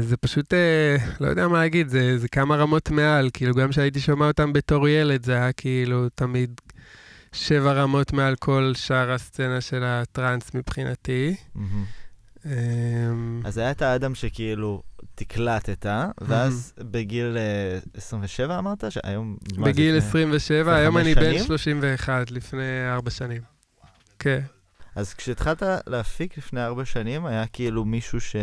זה 0.00 0.16
פשוט, 0.16 0.54
אה, 0.54 0.96
לא 1.20 1.26
יודע 1.26 1.48
מה 1.48 1.58
להגיד, 1.58 1.88
זה, 1.88 2.18
זה 2.18 2.28
כמה 2.28 2.56
רמות 2.56 2.90
מעל, 2.90 3.30
כאילו 3.32 3.54
גם 3.54 3.68
כשהייתי 3.70 4.00
שומע 4.00 4.26
אותם 4.26 4.52
בתור 4.52 4.88
ילד, 4.88 5.24
זה 5.24 5.32
היה 5.32 5.52
כאילו 5.52 6.08
תמיד 6.08 6.60
שבע 7.32 7.72
רמות 7.72 8.12
מעל 8.12 8.36
כל 8.36 8.72
שאר 8.74 9.12
הסצנה 9.12 9.60
של 9.60 9.84
הטראנס 9.84 10.54
מבחינתי. 10.54 11.34
Mm-hmm. 11.56 12.48
אז 13.44 13.58
היה 13.58 13.70
את 13.70 13.82
האדם 13.82 14.14
שכאילו 14.14 14.82
תקלטת, 15.14 15.86
ואז. 16.20 16.72
בגיל 16.78 17.36
27 17.94 18.58
אמרת? 18.58 18.84
שהיום... 18.88 19.36
בגיל 19.58 19.96
27, 19.96 20.76
היום 20.76 20.98
אני 20.98 21.14
בן 21.14 21.38
31, 21.38 22.30
לפני 22.30 22.92
ארבע 22.92 23.10
שנים. 23.10 23.42
כן. 24.18 24.40
אז 24.94 25.14
כשהתחלת 25.14 25.62
להפיק 25.86 26.38
לפני 26.38 26.64
ארבע 26.64 26.84
שנים, 26.84 27.26
היה 27.26 27.46
כאילו 27.46 27.84
מישהו 27.84 28.20
ש... 28.20 28.36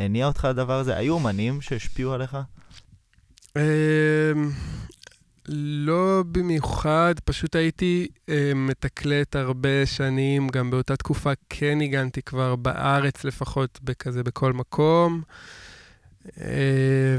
הניע 0.00 0.26
אותך 0.26 0.46
לדבר 0.50 0.78
הזה? 0.78 0.96
היו 0.96 1.14
אומנים 1.14 1.60
שהשפיעו 1.60 2.12
עליך? 2.12 2.36
אמ, 3.56 4.50
לא 5.48 6.24
במיוחד, 6.32 7.14
פשוט 7.24 7.56
הייתי 7.56 8.08
אה, 8.28 8.52
מתקלט 8.54 9.36
הרבה 9.36 9.86
שנים, 9.86 10.48
גם 10.48 10.70
באותה 10.70 10.96
תקופה 10.96 11.30
כן 11.48 11.80
הגנתי 11.80 12.22
כבר 12.22 12.56
בארץ 12.56 13.24
לפחות, 13.24 13.78
בכזה 13.82 14.22
בכל 14.22 14.52
מקום. 14.52 15.22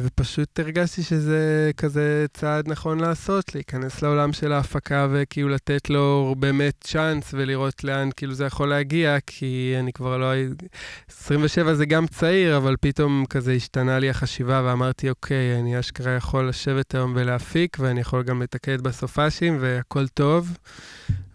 ופשוט 0.04 0.60
הרגשתי 0.60 1.04
שזה 1.04 1.72
כזה 1.78 2.26
צעד 2.34 2.68
נכון 2.68 3.00
לעשות, 3.00 3.56
להיכנס 3.56 4.02
לעולם 4.02 4.34
של 4.34 4.52
ההפקה 4.52 5.08
וכאילו 5.12 5.50
לתת 5.50 5.90
לו 5.90 6.36
באמת 6.40 6.74
צ'אנס 6.82 7.32
ולראות 7.34 7.84
לאן 7.84 8.10
כאילו 8.18 8.34
זה 8.34 8.46
יכול 8.46 8.70
להגיע, 8.70 9.18
כי 9.28 9.76
אני 9.80 9.94
כבר 9.94 10.18
לא... 10.18 10.32
27 11.10 11.74
זה 11.74 11.86
גם 11.86 12.08
צעיר, 12.08 12.58
אבל 12.58 12.76
פתאום 12.82 13.26
כזה 13.30 13.52
השתנה 13.52 14.00
לי 14.00 14.10
החשיבה 14.10 14.62
ואמרתי, 14.66 15.10
אוקיי, 15.10 15.60
אני 15.60 15.80
אשכרה 15.80 16.12
יכול 16.12 16.50
לשבת 16.50 16.96
היום 16.96 17.14
ולהפיק, 17.16 17.78
ואני 17.80 18.00
יכול 18.00 18.24
גם 18.24 18.42
לתקד 18.42 18.82
בסופאשים 18.82 19.58
והכל 19.60 20.08
טוב, 20.08 20.58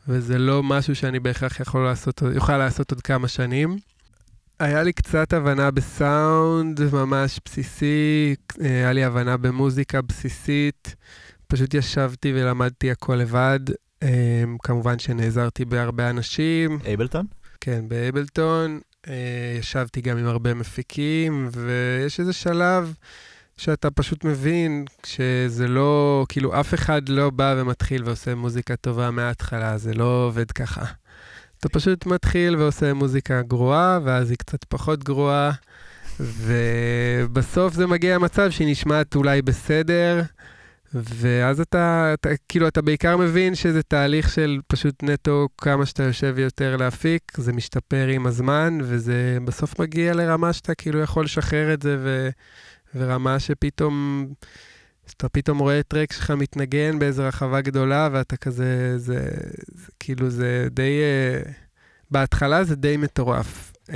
וזה 0.08 0.38
לא 0.38 0.62
משהו 0.62 0.94
שאני 0.94 1.20
בהכרח 1.20 1.60
יכול 1.60 1.84
לעשות, 1.84 2.22
יוכל 2.34 2.56
לעשות 2.56 2.90
עוד 2.90 3.00
כמה 3.00 3.28
שנים. 3.28 3.91
היה 4.62 4.82
לי 4.82 4.92
קצת 4.92 5.32
הבנה 5.32 5.70
בסאונד 5.70 6.80
ממש 6.92 7.40
בסיסי, 7.44 8.34
היה 8.60 8.92
לי 8.92 9.04
הבנה 9.04 9.36
במוזיקה 9.36 10.02
בסיסית. 10.02 10.94
פשוט 11.46 11.74
ישבתי 11.74 12.32
ולמדתי 12.32 12.90
הכל 12.90 13.14
לבד. 13.14 13.60
אמ, 14.02 14.56
כמובן 14.62 14.98
שנעזרתי 14.98 15.64
בהרבה 15.64 16.10
אנשים. 16.10 16.78
אייבלטון? 16.84 17.26
כן, 17.60 17.84
באייבלטון. 17.88 18.80
אה, 19.08 19.56
ישבתי 19.58 20.00
גם 20.00 20.18
עם 20.18 20.26
הרבה 20.26 20.54
מפיקים, 20.54 21.48
ויש 21.52 22.20
איזה 22.20 22.32
שלב 22.32 22.94
שאתה 23.56 23.90
פשוט 23.90 24.24
מבין 24.24 24.84
שזה 25.06 25.68
לא, 25.68 26.24
כאילו 26.28 26.60
אף 26.60 26.74
אחד 26.74 27.08
לא 27.08 27.30
בא 27.30 27.54
ומתחיל 27.58 28.04
ועושה 28.04 28.34
מוזיקה 28.34 28.76
טובה 28.76 29.10
מההתחלה, 29.10 29.78
זה 29.78 29.94
לא 29.94 30.26
עובד 30.26 30.50
ככה. 30.50 30.84
אתה 31.62 31.68
פשוט 31.68 32.06
מתחיל 32.06 32.56
ועושה 32.56 32.94
מוזיקה 32.94 33.42
גרועה, 33.42 33.98
ואז 34.04 34.30
היא 34.30 34.38
קצת 34.38 34.64
פחות 34.64 35.04
גרועה, 35.04 35.50
ובסוף 36.20 37.74
זה 37.74 37.86
מגיע 37.86 38.14
למצב 38.14 38.50
שהיא 38.50 38.70
נשמעת 38.70 39.14
אולי 39.14 39.42
בסדר, 39.42 40.22
ואז 40.94 41.60
אתה, 41.60 42.10
אתה, 42.14 42.28
כאילו, 42.48 42.68
אתה 42.68 42.82
בעיקר 42.82 43.16
מבין 43.16 43.54
שזה 43.54 43.82
תהליך 43.82 44.30
של 44.30 44.60
פשוט 44.66 45.02
נטו 45.02 45.48
כמה 45.58 45.86
שאתה 45.86 46.02
יושב 46.02 46.38
יותר 46.38 46.76
להפיק, 46.76 47.22
זה 47.36 47.52
משתפר 47.52 48.06
עם 48.06 48.26
הזמן, 48.26 48.78
וזה 48.82 49.38
בסוף 49.44 49.80
מגיע 49.80 50.14
לרמה 50.14 50.52
שאתה 50.52 50.74
כאילו 50.74 51.00
יכול 51.00 51.24
לשחרר 51.24 51.74
את 51.74 51.82
זה 51.82 51.96
ו, 52.00 52.28
ורמה 52.94 53.38
שפתאום, 53.38 54.26
שאתה 55.06 55.28
פתאום 55.28 55.58
רואה 55.58 55.82
טרק 55.82 56.12
שלך 56.12 56.30
מתנגן 56.30 56.98
באיזו 56.98 57.22
רחבה 57.24 57.60
גדולה, 57.60 58.08
ואתה 58.12 58.36
כזה, 58.36 58.98
זה, 58.98 59.28
זה 59.74 59.86
כאילו, 60.00 60.30
זה 60.30 60.68
די, 60.70 61.00
uh, 61.44 61.48
בהתחלה 62.10 62.64
זה 62.64 62.76
די 62.76 62.96
מטורף. 62.96 63.72
Um, 63.86 63.92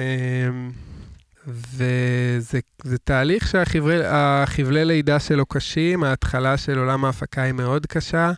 וזה 1.47 2.61
תהליך 3.05 3.49
שהחבלי 3.49 4.85
לידה 4.85 5.21
שלו 5.21 5.47
קשים, 5.47 6.05
ההתחלה 6.05 6.57
של 6.57 6.79
עולם 6.79 7.05
ההפקה 7.05 7.43
היא 7.43 7.53
מאוד 7.53 7.87
קשה, 7.87 8.33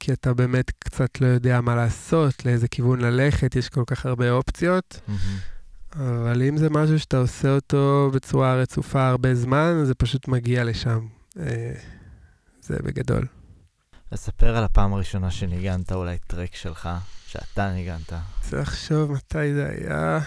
כי 0.00 0.12
אתה 0.12 0.34
באמת 0.34 0.70
קצת 0.70 1.20
לא 1.20 1.26
יודע 1.26 1.60
מה 1.60 1.74
לעשות, 1.74 2.46
לאיזה 2.46 2.68
כיוון 2.68 3.00
ללכת, 3.00 3.56
יש 3.56 3.68
כל 3.68 3.82
כך 3.86 4.06
הרבה 4.06 4.30
אופציות. 4.30 5.00
Mm-hmm. 5.08 5.98
אבל 5.98 6.42
אם 6.42 6.56
זה 6.56 6.70
משהו 6.70 6.98
שאתה 6.98 7.16
עושה 7.18 7.54
אותו 7.54 8.10
בצורה 8.14 8.54
רצופה 8.54 9.08
הרבה 9.08 9.34
זמן, 9.34 9.82
זה 9.84 9.94
פשוט 9.94 10.28
מגיע 10.28 10.64
לשם. 10.64 11.06
אה, 11.40 11.72
זה 12.60 12.76
בגדול. 12.84 13.26
לספר 14.12 14.56
על 14.56 14.64
הפעם 14.64 14.92
הראשונה 14.92 15.30
שניגנת 15.30 15.92
אולי 15.92 16.18
טרק 16.26 16.54
שלך, 16.54 16.88
שאתה 17.26 17.72
ניגנת. 17.72 18.12
צריך 18.40 18.68
לחשוב 18.68 19.12
מתי 19.12 19.54
זה 19.54 19.68
היה. 19.68 20.20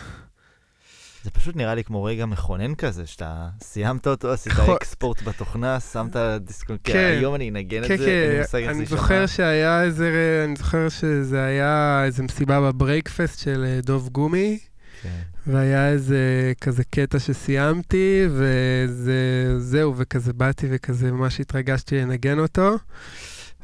זה 1.23 1.31
פשוט 1.31 1.55
נראה 1.55 1.75
לי 1.75 1.83
כמו 1.83 2.03
רגע 2.03 2.25
מכונן 2.25 2.75
כזה, 2.75 3.07
שאתה 3.07 3.49
סיימת 3.61 4.07
אותו, 4.07 4.31
עשית 4.31 4.53
אקספורט 4.75 5.21
בתוכנה, 5.21 5.79
שמת 5.79 6.15
דיסקון, 6.39 6.77
כן, 6.83 7.15
היום 7.17 7.35
אני 7.35 7.49
אנגן 7.49 7.83
את 7.83 7.87
כן, 7.87 7.97
זה, 7.97 8.05
אין 8.05 8.31
לי 8.31 8.39
מושג 8.39 8.57
איך 8.57 8.73
זה 8.73 8.79
יישמע. 8.79 8.97
אני 8.97 9.01
זוכר 9.01 9.25
שהיה 9.25 9.83
איזה, 9.83 10.41
אני 10.47 10.55
זוכר 10.55 10.89
שזה 10.89 11.43
היה 11.43 12.01
איזה 12.05 12.23
מסיבה 12.23 12.61
בברייקפסט 12.61 13.39
של 13.39 13.65
אה, 13.67 13.79
דוב 13.81 14.09
גומי, 14.09 14.59
כן. 15.03 15.09
והיה 15.47 15.89
איזה 15.89 16.53
כזה 16.61 16.83
קטע 16.83 17.19
שסיימתי, 17.19 18.27
וזהו, 18.29 19.93
וכזה 19.97 20.33
באתי 20.33 20.67
וכזה 20.69 21.11
ממש 21.11 21.39
התרגשתי 21.39 21.97
לנגן 21.97 22.39
אותו. 22.39 22.77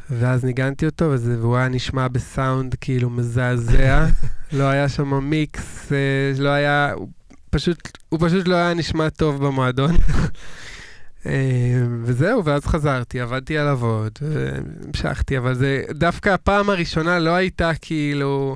ואז 0.09 0.43
ניגנתי 0.43 0.86
אותו, 0.86 1.05
וזה, 1.05 1.39
והוא 1.39 1.57
היה 1.57 1.67
נשמע 1.67 2.07
בסאונד 2.07 2.75
כאילו 2.81 3.09
מזעזע. 3.09 4.07
לא 4.57 4.63
היה 4.63 4.89
שם 4.89 5.29
מיקס, 5.29 5.91
אה, 5.91 6.43
לא 6.43 6.49
היה, 6.49 6.93
פשוט, 7.49 7.97
הוא 8.09 8.19
פשוט 8.23 8.47
לא 8.47 8.55
היה 8.55 8.73
נשמע 8.73 9.09
טוב 9.09 9.45
במועדון. 9.45 9.91
אה, 11.25 11.84
וזהו, 12.03 12.45
ואז 12.45 12.65
חזרתי, 12.65 13.19
עבדתי 13.19 13.57
עליו 13.57 13.86
עוד, 13.86 14.19
והמשכתי, 14.21 15.38
אבל 15.38 15.53
זה, 15.53 15.84
דווקא 15.89 16.29
הפעם 16.29 16.69
הראשונה 16.69 17.19
לא 17.19 17.36
הייתה 17.36 17.71
כאילו, 17.81 18.55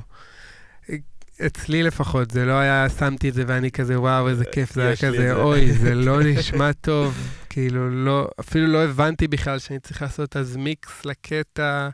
אצלי 1.46 1.82
לפחות, 1.82 2.30
זה 2.30 2.44
לא 2.44 2.52
היה, 2.52 2.88
שמתי 2.88 3.28
את 3.28 3.34
זה 3.34 3.44
ואני 3.46 3.70
כזה, 3.70 4.00
וואו, 4.00 4.28
איזה 4.28 4.44
כיף, 4.44 4.72
זה 4.72 4.86
היה 4.86 4.96
כזה, 4.96 5.34
אוי, 5.34 5.72
זה 5.72 5.94
לא 5.94 6.22
נשמע 6.22 6.72
טוב, 6.72 7.14
כאילו, 7.50 7.90
לא, 7.90 8.28
אפילו 8.40 8.66
לא 8.66 8.84
הבנתי 8.84 9.28
בכלל 9.28 9.58
שאני 9.58 9.78
צריך 9.78 10.02
לעשות 10.02 10.36
אז 10.36 10.56
מיקס 10.56 11.04
לקטע, 11.04 11.88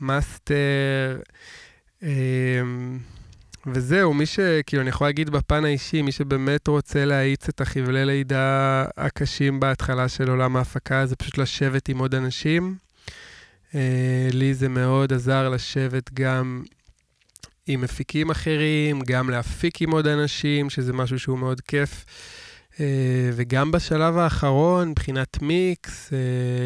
מאסטר. 0.00 1.20
אמ, 2.02 2.98
וזהו, 3.66 4.14
מי 4.14 4.26
ש... 4.26 4.40
כאילו, 4.66 4.82
אני 4.82 4.90
יכול 4.90 5.06
להגיד 5.06 5.30
בפן 5.30 5.64
האישי, 5.64 6.02
מי 6.02 6.12
שבאמת 6.12 6.68
רוצה 6.68 7.04
להאיץ 7.04 7.48
את 7.48 7.60
החבלי 7.60 8.04
לידה 8.04 8.84
הקשים 8.96 9.60
בהתחלה 9.60 10.08
של 10.08 10.30
עולם 10.30 10.56
ההפקה, 10.56 11.06
זה 11.06 11.16
פשוט 11.16 11.38
לשבת 11.38 11.88
עם 11.88 11.98
עוד 11.98 12.14
אנשים. 12.14 12.76
אה, 13.68 13.74
לי 14.32 14.54
זה 14.54 14.68
מאוד 14.68 15.12
עזר 15.12 15.48
לשבת 15.48 16.10
גם 16.14 16.62
עם 17.68 17.80
מפיקים 17.80 18.30
אחרים, 18.30 19.00
גם 19.00 19.30
להפיק 19.30 19.82
עם 19.82 19.90
עוד 19.90 20.06
אנשים, 20.06 20.70
שזה 20.70 20.92
משהו 20.92 21.18
שהוא 21.18 21.38
מאוד 21.38 21.60
כיף. 21.60 22.04
אה, 22.72 22.80
וגם 23.32 23.70
בשלב 23.70 24.18
האחרון, 24.18 24.88
מבחינת 24.88 25.42
מיקס, 25.42 26.08
אה, 26.08 26.12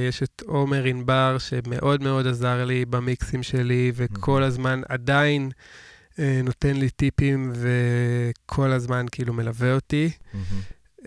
יש 0.09 0.23
את 0.23 0.43
עומר 0.47 0.85
ענבר, 0.85 1.37
שמאוד 1.39 2.03
מאוד 2.03 2.27
עזר 2.27 2.65
לי 2.65 2.85
במיקסים 2.85 3.43
שלי, 3.43 3.93
וכל 3.95 4.43
הזמן 4.43 4.81
עדיין... 4.89 5.51
אה, 6.19 6.41
נותן 6.45 6.77
לי 6.77 6.91
טיפים 6.91 7.53
וכל 7.55 8.73
הזמן 8.73 9.07
כאילו 9.13 9.35
מלווה 9.35 9.75
אותי. 9.75 10.11
Mm-hmm. 10.35 11.07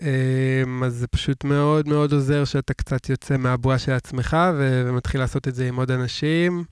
אז 0.84 0.94
זה 0.94 1.06
פשוט 1.06 1.44
מאוד 1.44 1.88
מאוד 1.88 2.12
עוזר 2.12 2.44
שאתה 2.44 2.74
קצת 2.74 3.10
יוצא 3.10 3.36
מהבועה 3.36 3.78
של 3.78 3.92
עצמך 3.92 4.36
ומתחיל 4.58 5.20
לעשות 5.20 5.48
את 5.48 5.54
זה 5.54 5.68
עם 5.68 5.76
עוד 5.76 5.90
אנשים. 5.90 6.64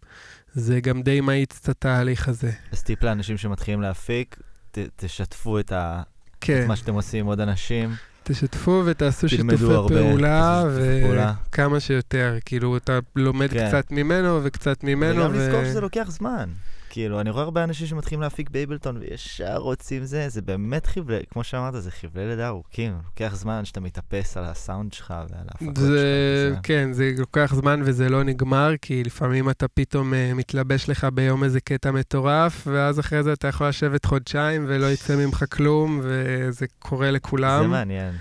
זה 0.54 0.80
גם 0.80 1.02
די 1.02 1.20
מאיץ 1.20 1.60
את 1.62 1.68
התהליך 1.68 2.28
הזה. 2.28 2.50
אז 2.72 2.82
טיפ 2.82 3.02
לאנשים 3.02 3.36
שמתחילים 3.36 3.82
להפיק, 3.82 4.36
ת, 4.70 4.78
תשתפו 4.96 5.58
את, 5.58 5.72
ה... 5.72 6.02
כן. 6.40 6.62
את 6.62 6.68
מה 6.68 6.76
שאתם 6.76 6.94
עושים 6.94 7.20
עם 7.20 7.26
עוד 7.26 7.40
אנשים. 7.40 7.94
תשתפו 8.22 8.82
ותעשו 8.86 9.28
שיתופי 9.28 9.56
פעולה, 9.88 10.64
וכמה 10.66 11.80
שיותר. 11.80 12.38
כאילו, 12.44 12.76
אתה 12.76 12.98
לומד 13.16 13.50
כן. 13.50 13.68
קצת 13.68 13.90
ממנו 13.90 14.40
וקצת 14.42 14.84
ממנו. 14.84 15.20
וגם 15.20 15.30
ו... 15.32 15.38
לזכור 15.38 15.64
שזה 15.64 15.80
לוקח 15.80 16.10
זמן. 16.10 16.48
כאילו, 16.94 17.20
אני 17.20 17.30
רואה 17.30 17.42
הרבה 17.44 17.64
אנשים 17.64 17.86
שמתחילים 17.86 18.20
להפיק 18.20 18.50
באבלטון 18.50 18.96
וישר 18.96 19.56
רוצים 19.56 20.04
זה, 20.04 20.28
זה 20.28 20.42
באמת 20.42 20.86
חבלי, 20.86 21.18
כמו 21.30 21.44
שאמרת, 21.44 21.82
זה 21.82 21.90
חבלי 21.90 22.26
לידה 22.26 22.48
ארוכים. 22.48 22.98
לוקח 23.04 23.34
זמן 23.34 23.64
שאתה 23.64 23.80
מתאפס 23.80 24.36
על 24.36 24.44
הסאונד 24.44 24.92
שלך 24.92 25.14
ועל 25.30 25.46
ההפקות 25.48 25.76
שלך. 25.76 25.86
זה, 25.86 26.54
כן, 26.62 26.92
זה 26.92 27.12
לוקח 27.18 27.54
זמן 27.54 27.80
וזה 27.84 28.08
לא 28.08 28.22
נגמר, 28.22 28.70
כי 28.82 29.04
לפעמים 29.04 29.50
אתה 29.50 29.68
פתאום 29.68 30.12
uh, 30.12 30.16
מתלבש 30.34 30.88
לך 30.88 31.06
ביום 31.14 31.44
איזה 31.44 31.60
קטע 31.60 31.90
מטורף, 31.90 32.66
ואז 32.66 33.00
אחרי 33.00 33.22
זה 33.22 33.32
אתה 33.32 33.48
יכול 33.48 33.68
לשבת 33.68 34.04
חודשיים 34.04 34.64
ולא 34.68 34.86
יצא 34.86 35.16
ממך 35.16 35.44
כלום, 35.52 36.00
וזה 36.02 36.66
קורה 36.78 37.10
לכולם. 37.10 37.62
זה 37.62 37.68
מעניין. 37.68 38.14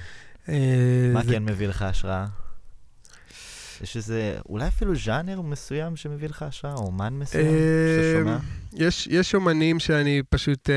Uh, 0.46 0.50
מה 1.14 1.24
זה... 1.24 1.32
כן 1.32 1.46
מביא 1.46 1.68
לך 1.68 1.82
השראה? 1.82 2.26
יש 3.82 3.98
איזה, 3.98 4.38
אולי 4.50 4.68
אפילו 4.68 4.96
ז'אנר 4.96 5.42
מסוים 5.42 5.96
שמביא 5.96 6.30
לך 6.30 6.42
השראה, 6.44 6.74
או 6.74 6.86
אומן 6.86 7.14
מסוים 7.14 7.46
שאתה 7.46 8.20
שומע? 8.20 8.38
יש, 8.76 9.08
יש 9.12 9.36
אומנים 9.36 9.80
שאני 9.80 10.22
פשוט, 10.30 10.70
uh, 10.70 10.74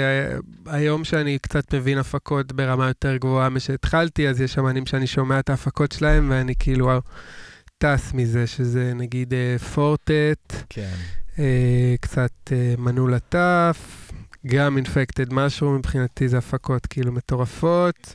היום 0.66 1.04
שאני 1.04 1.38
קצת 1.38 1.74
מבין 1.74 1.98
הפקות 1.98 2.52
ברמה 2.52 2.88
יותר 2.88 3.16
גבוהה 3.16 3.48
משהתחלתי, 3.48 4.28
אז 4.28 4.40
יש 4.40 4.58
אומנים 4.58 4.86
שאני 4.86 5.06
שומע 5.06 5.38
את 5.38 5.50
ההפקות 5.50 5.92
שלהם, 5.92 6.30
ואני 6.30 6.54
כאילו 6.58 7.00
טס 7.78 8.12
מזה, 8.14 8.46
שזה 8.46 8.94
נגיד 8.94 9.32
uh, 9.32 9.62
פורטט, 9.62 10.52
כן. 10.68 10.94
uh, 11.34 11.38
קצת 12.00 12.52
מנעול 12.78 13.14
הטף, 13.14 14.10
גם 14.46 14.76
אינפקטד 14.76 15.32
משהו, 15.32 15.70
מבחינתי 15.70 16.28
זה 16.28 16.38
הפקות 16.38 16.86
כאילו 16.86 17.12
מטורפות, 17.12 18.14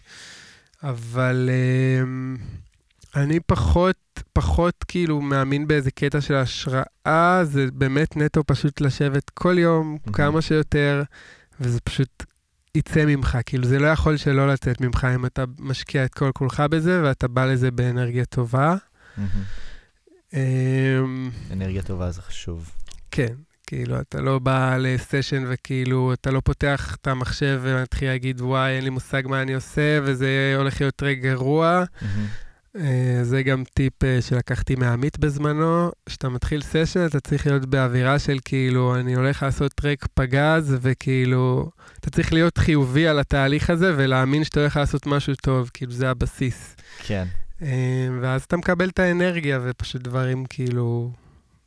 אבל... 0.83 1.49
Uh, 1.49 2.61
אני 3.15 3.39
פחות, 3.39 3.95
פחות 4.33 4.85
כאילו 4.87 5.21
מאמין 5.21 5.67
באיזה 5.67 5.91
קטע 5.91 6.21
של 6.21 6.35
השראה, 6.35 7.41
זה 7.43 7.65
באמת 7.73 8.17
נטו 8.17 8.43
פשוט 8.43 8.81
לשבת 8.81 9.29
כל 9.29 9.57
יום 9.57 9.97
mm-hmm. 9.97 10.13
כמה 10.13 10.41
שיותר, 10.41 11.03
וזה 11.59 11.79
פשוט 11.81 12.23
יצא 12.75 13.05
ממך, 13.05 13.37
כאילו 13.45 13.67
זה 13.67 13.79
לא 13.79 13.87
יכול 13.87 14.17
שלא 14.17 14.47
לצאת 14.47 14.81
ממך 14.81 15.07
אם 15.15 15.25
אתה 15.25 15.43
משקיע 15.59 16.05
את 16.05 16.13
כל 16.13 16.31
כולך 16.33 16.59
בזה 16.59 17.01
ואתה 17.03 17.27
בא 17.27 17.45
לזה 17.45 17.71
באנרגיה 17.71 18.25
טובה. 18.25 18.75
Mm-hmm. 19.17 20.33
אנרגיה 21.51 21.81
טובה 21.81 22.11
זה 22.11 22.21
חשוב. 22.21 22.71
כן, 23.11 23.33
כאילו, 23.67 23.99
אתה 23.99 24.21
לא 24.21 24.39
בא 24.39 24.77
לסשן 24.79 25.43
וכאילו, 25.47 26.13
אתה 26.13 26.31
לא 26.31 26.41
פותח 26.45 26.95
את 27.01 27.07
המחשב 27.07 27.59
ומתחיל 27.63 28.07
להגיד, 28.07 28.41
וואי, 28.41 28.71
אין 28.71 28.83
לי 28.83 28.89
מושג 28.89 29.23
מה 29.25 29.41
אני 29.41 29.53
עושה, 29.53 29.99
וזה 30.03 30.53
הולך 30.57 30.81
להיות 30.81 31.03
רגע 31.03 31.29
גרוע. 31.29 31.83
Mm-hmm. 31.83 32.05
אה, 32.75 33.19
זה 33.23 33.43
גם 33.43 33.63
טיפ 33.73 34.03
אה, 34.03 34.21
שלקחתי 34.21 34.75
מעמית 34.75 35.19
בזמנו, 35.19 35.91
כשאתה 36.05 36.29
מתחיל 36.29 36.61
סשן 36.61 37.05
אתה 37.05 37.19
צריך 37.19 37.47
להיות 37.47 37.65
באווירה 37.65 38.19
של 38.19 38.37
כאילו, 38.45 38.95
אני 38.95 39.15
הולך 39.15 39.43
לעשות 39.43 39.73
טרק 39.73 40.07
פגז, 40.13 40.77
וכאילו, 40.81 41.69
אתה 41.99 42.09
צריך 42.09 42.33
להיות 42.33 42.57
חיובי 42.57 43.07
על 43.07 43.19
התהליך 43.19 43.69
הזה 43.69 43.93
ולהאמין 43.97 44.43
שאתה 44.43 44.59
הולך 44.59 44.77
לעשות 44.77 45.05
משהו 45.05 45.33
טוב, 45.35 45.69
כאילו 45.73 45.91
זה 45.91 46.09
הבסיס. 46.09 46.75
כן. 46.99 47.25
אה, 47.61 48.07
ואז 48.21 48.43
אתה 48.43 48.57
מקבל 48.57 48.89
את 48.89 48.99
האנרגיה 48.99 49.59
ופשוט 49.63 50.01
דברים 50.01 50.45
כאילו, 50.45 51.11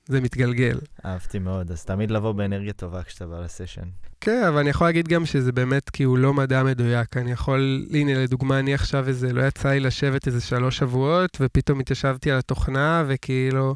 זה 0.07 0.21
מתגלגל. 0.21 0.79
אהבתי 1.05 1.39
מאוד, 1.39 1.71
אז 1.71 1.85
תמיד 1.85 2.11
לבוא 2.11 2.33
באנרגיה 2.33 2.73
טובה 2.73 3.03
כשאתה 3.03 3.27
בא 3.27 3.41
לסשן. 3.41 3.89
כן, 4.25 4.45
אבל 4.49 4.59
אני 4.59 4.71
יכול 4.71 4.87
להגיד 4.87 5.09
גם 5.09 5.27
שזה 5.27 5.53
באמת 5.53 5.91
כי 5.91 6.03
הוא 6.03 6.19
לא 6.19 6.35
מדע 6.35 6.63
מדויק. 6.63 7.17
אני 7.17 7.33
יכול, 7.33 7.87
הנה, 7.93 8.15
לדוגמה, 8.15 8.59
אני 8.59 8.75
עכשיו 8.75 9.09
איזה, 9.09 9.33
לא 9.33 9.43
יצא 9.43 9.69
לי 9.69 9.81
לשבת 9.81 10.27
איזה 10.27 10.41
שלוש 10.41 10.79
שבועות, 10.79 11.39
ופתאום 11.41 11.81
התיישבתי 11.81 12.31
על 12.31 12.39
התוכנה, 12.39 13.05
וכאילו, 13.07 13.75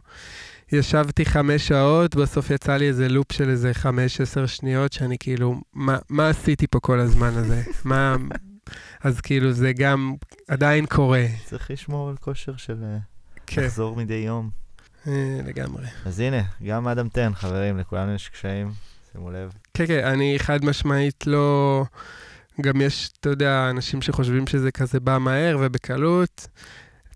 ישבתי 0.73 1.25
חמש 1.25 1.69
שעות, 1.69 2.17
בסוף 2.17 2.51
יצא 2.51 2.77
לי 2.77 2.89
איזה 2.89 3.09
לופ 3.09 3.33
של 3.33 3.51
איזה 3.51 3.75
חמש, 3.75 4.21
עשר 4.21 4.47
שניות, 4.47 4.93
שאני 4.93 5.17
כאילו, 5.21 5.61
מה, 5.73 5.99
מה 6.09 6.29
עשיתי 6.29 6.67
פה 6.67 6.81
כל 6.81 7.01
הזמן 7.01 7.33
הזה? 7.35 7.63
מה... 7.85 8.17
אז 9.01 9.21
כאילו, 9.21 9.53
זה 9.53 9.73
גם 9.73 10.15
עדיין 10.49 10.87
קורה. 10.87 11.27
צריך 11.45 11.71
לשמור 11.71 12.09
על 12.09 12.17
כושר 12.17 12.57
של 12.57 12.77
אה, 12.83 12.99
כן. 13.47 13.63
לחזור 13.63 13.97
מדי 13.97 14.15
יום. 14.15 14.51
אה, 15.07 15.41
לגמרי. 15.47 15.87
אז 16.07 16.21
הנה, 16.21 16.43
גם 16.67 16.89
אדם 16.89 17.09
תן, 17.09 17.35
חברים, 17.35 17.79
לכולנו 17.79 18.15
יש 18.15 18.29
קשיים. 18.29 18.88
שימו 19.13 19.31
לב. 19.31 19.53
כן, 19.75 19.87
כן, 19.87 20.05
אני 20.05 20.35
חד 20.39 20.65
משמעית 20.65 21.27
לא... 21.27 21.85
גם 22.61 22.81
יש, 22.81 23.11
אתה 23.21 23.29
יודע, 23.29 23.71
אנשים 23.71 24.03
שחושבים 24.03 24.47
שזה 24.47 24.71
כזה 24.71 25.01
בא 25.01 25.19
מהר 25.19 25.59
ובקלות. 25.61 26.49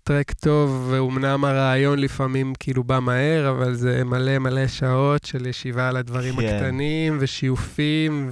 טרק 0.03 0.31
טוב, 0.31 0.87
ואומנם 0.91 1.45
הרעיון 1.45 1.99
לפעמים 1.99 2.53
כאילו 2.59 2.83
בא 2.83 2.99
מהר, 2.99 3.49
אבל 3.49 3.73
זה 3.73 4.03
מלא 4.03 4.39
מלא 4.39 4.67
שעות 4.67 5.25
של 5.25 5.45
ישיבה 5.47 5.89
על 5.89 5.97
הדברים 5.97 6.35
כן. 6.35 6.55
הקטנים, 6.55 7.17
ושיופים, 7.19 8.29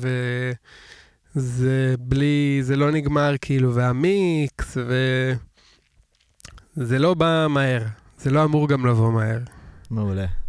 וזה 1.36 1.96
בלי, 2.00 2.60
זה 2.62 2.76
לא 2.76 2.92
נגמר 2.92 3.36
כאילו, 3.42 3.76
והמיקס, 3.76 4.78
וזה 6.78 7.00
לא 7.00 7.14
בא 7.14 7.48
מהר. 7.50 7.84
זה 8.18 8.32
לא 8.32 8.44
אמור 8.44 8.68
גם 8.68 8.86
לבוא 8.86 9.12
מהר. 9.12 9.40
מעולה. 9.92 10.41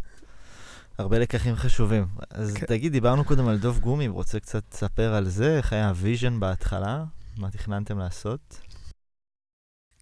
הרבה 0.99 1.19
לקחים 1.19 1.55
חשובים. 1.55 2.07
אז 2.31 2.55
כן. 2.55 2.67
תגיד, 2.67 2.93
דיברנו 2.93 3.25
קודם 3.25 3.49
על 3.49 3.59
דוב 3.59 3.79
גומי, 3.79 4.09
רוצה 4.09 4.41
קצת 4.41 4.63
לספר 4.73 5.15
על 5.15 5.29
זה? 5.29 5.57
איך 5.57 5.73
היה 5.73 5.89
ה 5.89 5.96
vision 5.96 6.41
בהתחלה? 6.41 7.05
מה 7.39 7.51
תכננתם 7.51 7.99
לעשות? 7.99 8.61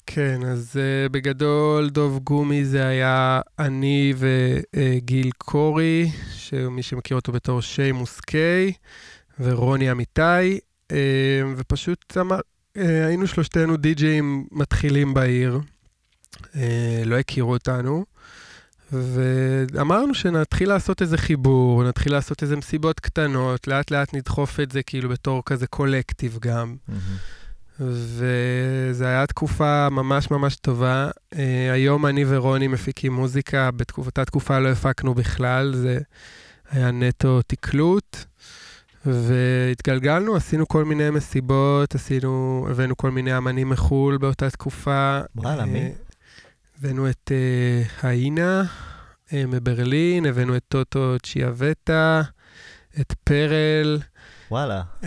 כן, 0.07 0.41
אז 0.45 0.77
uh, 0.77 1.09
בגדול 1.13 1.91
דוב 1.91 2.19
גומי 2.19 2.65
זה 2.65 2.87
היה 2.87 3.41
אני 3.59 4.15
וגיל 4.17 5.31
קורי, 5.39 6.11
שמי 6.33 6.83
שמכיר 6.83 7.17
אותו 7.17 7.33
בתור 7.33 7.63
שיימוס 7.63 8.21
קיי, 8.21 8.73
ורוני 9.41 9.91
אמיתי, 9.91 10.59
uh, 10.89 10.95
ופשוט 11.57 12.17
אמר, 12.21 12.39
uh, 12.39 12.81
היינו 12.81 13.27
שלושתנו 13.27 13.77
די-ג'אים 13.77 14.47
מתחילים 14.53 15.15
בעיר, 15.15 15.61
uh, 16.37 16.47
לא 17.05 17.19
הכירו 17.19 17.53
אותנו, 17.53 18.05
ואמרנו 18.93 20.15
שנתחיל 20.15 20.69
לעשות 20.69 21.03
איזה 21.03 21.19
חיבור, 21.19 21.85
נתחיל 21.85 22.13
לעשות 22.13 22.43
איזה 22.43 22.57
מסיבות 22.57 23.01
קטנות, 23.01 23.69
לאט 23.69 23.91
לאט 23.91 24.15
נדחוף 24.15 24.61
את 24.61 24.71
זה 24.73 24.83
כאילו 24.83 25.09
בתור 25.09 25.43
כזה 25.47 25.67
קולקטיב 25.67 26.39
גם. 26.41 26.75
וזו 27.81 29.05
הייתה 29.05 29.27
תקופה 29.27 29.89
ממש 29.91 30.31
ממש 30.31 30.57
טובה. 30.57 31.11
Uh, 31.35 31.37
היום 31.73 32.07
אני 32.07 32.25
ורוני 32.29 32.69
מפיקים 32.69 33.13
מוזיקה, 33.13 33.71
בתקופתה 33.71 34.25
תקופה 34.25 34.59
לא 34.59 34.69
הפקנו 34.69 35.15
בכלל, 35.15 35.75
זה 35.75 35.99
היה 36.71 36.91
נטו 36.91 37.43
תקלוט. 37.47 38.17
והתגלגלנו, 39.07 40.37
עשינו 40.37 40.69
כל 40.69 40.85
מיני 40.85 41.11
מסיבות, 41.11 41.95
עשינו, 41.95 42.67
הבאנו 42.71 42.97
כל 42.97 43.11
מיני 43.11 43.37
אמנים 43.39 43.69
מחו"ל 43.69 44.19
באותה 44.19 44.51
תקופה. 44.51 45.21
וואלה, 45.37 45.65
מי? 45.65 45.93
הבאנו 46.83 47.11
את 47.11 47.31
uh, 47.31 48.07
האינה 48.07 48.63
uh, 49.29 49.33
מברלין, 49.49 50.27
הבאנו 50.27 50.57
את 50.57 50.63
טוטו 50.69 51.17
צ'יאבטה, 51.27 52.23
את 53.01 53.15
פרל. 53.25 53.99
וואלה. 54.51 54.83
Uh, 55.03 55.05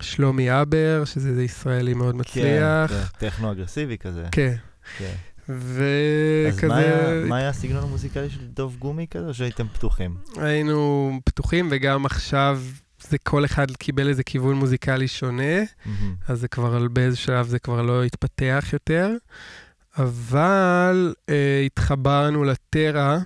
שלומי 0.00 0.62
אבר, 0.62 1.02
שזה 1.04 1.42
ישראלי 1.42 1.94
מאוד 1.94 2.16
מצליח. 2.16 2.90
כן, 2.90 2.96
כן, 3.20 3.26
טכנו 3.28 3.52
אגרסיבי 3.52 3.98
כזה. 3.98 4.24
כן. 4.32 4.54
כן. 4.98 5.14
וכזה... 5.48 6.48
אז 6.48 6.64
מה 6.64 6.76
היה- 6.76 7.24
מה 7.28 7.36
היה 7.36 7.48
הסגנון 7.48 7.82
המוזיקלי 7.82 8.30
של 8.30 8.46
דוב 8.46 8.76
גומי 8.78 9.06
כזה, 9.10 9.26
או 9.26 9.34
שהייתם 9.34 9.66
פתוחים? 9.68 10.16
היינו 10.36 11.10
פתוחים, 11.24 11.68
וגם 11.70 12.06
עכשיו 12.06 12.62
זה 13.08 13.18
כל 13.18 13.44
אחד 13.44 13.70
קיבל 13.70 14.08
איזה 14.08 14.22
כיוון 14.22 14.54
מוזיקלי 14.56 15.08
שונה, 15.08 15.42
מהמם. 15.86 16.14
אז 16.28 16.40
זה 16.40 16.48
כבר, 16.48 16.88
באיזה 16.88 17.16
שלב 17.16 17.46
זה 17.46 17.58
כבר 17.58 17.82
לא 17.82 18.04
התפתח 18.04 18.64
יותר. 18.72 19.10
אבל 19.98 21.14
אה, 21.28 21.62
התחברנו 21.66 22.44
לטרה, 22.44 23.18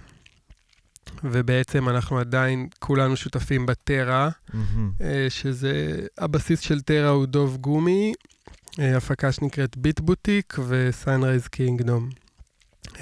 ובעצם 1.24 1.88
אנחנו 1.88 2.18
עדיין 2.18 2.68
כולנו 2.78 3.16
שותפים 3.16 3.66
בטרה, 3.66 4.30
מהמם. 4.54 4.90
אה, 5.00 5.26
שזה, 5.28 6.00
הבסיס 6.18 6.60
של 6.60 6.80
טרה 6.80 7.08
הוא 7.08 7.26
דוב 7.26 7.56
גומי, 7.56 8.12
אה, 8.80 8.96
הפקה 8.96 9.32
שנקראת 9.32 9.76
ביט 9.76 10.00
בוטיק 10.00 10.56
וסאנרייז 10.68 11.48
קינגדום. 11.48 12.08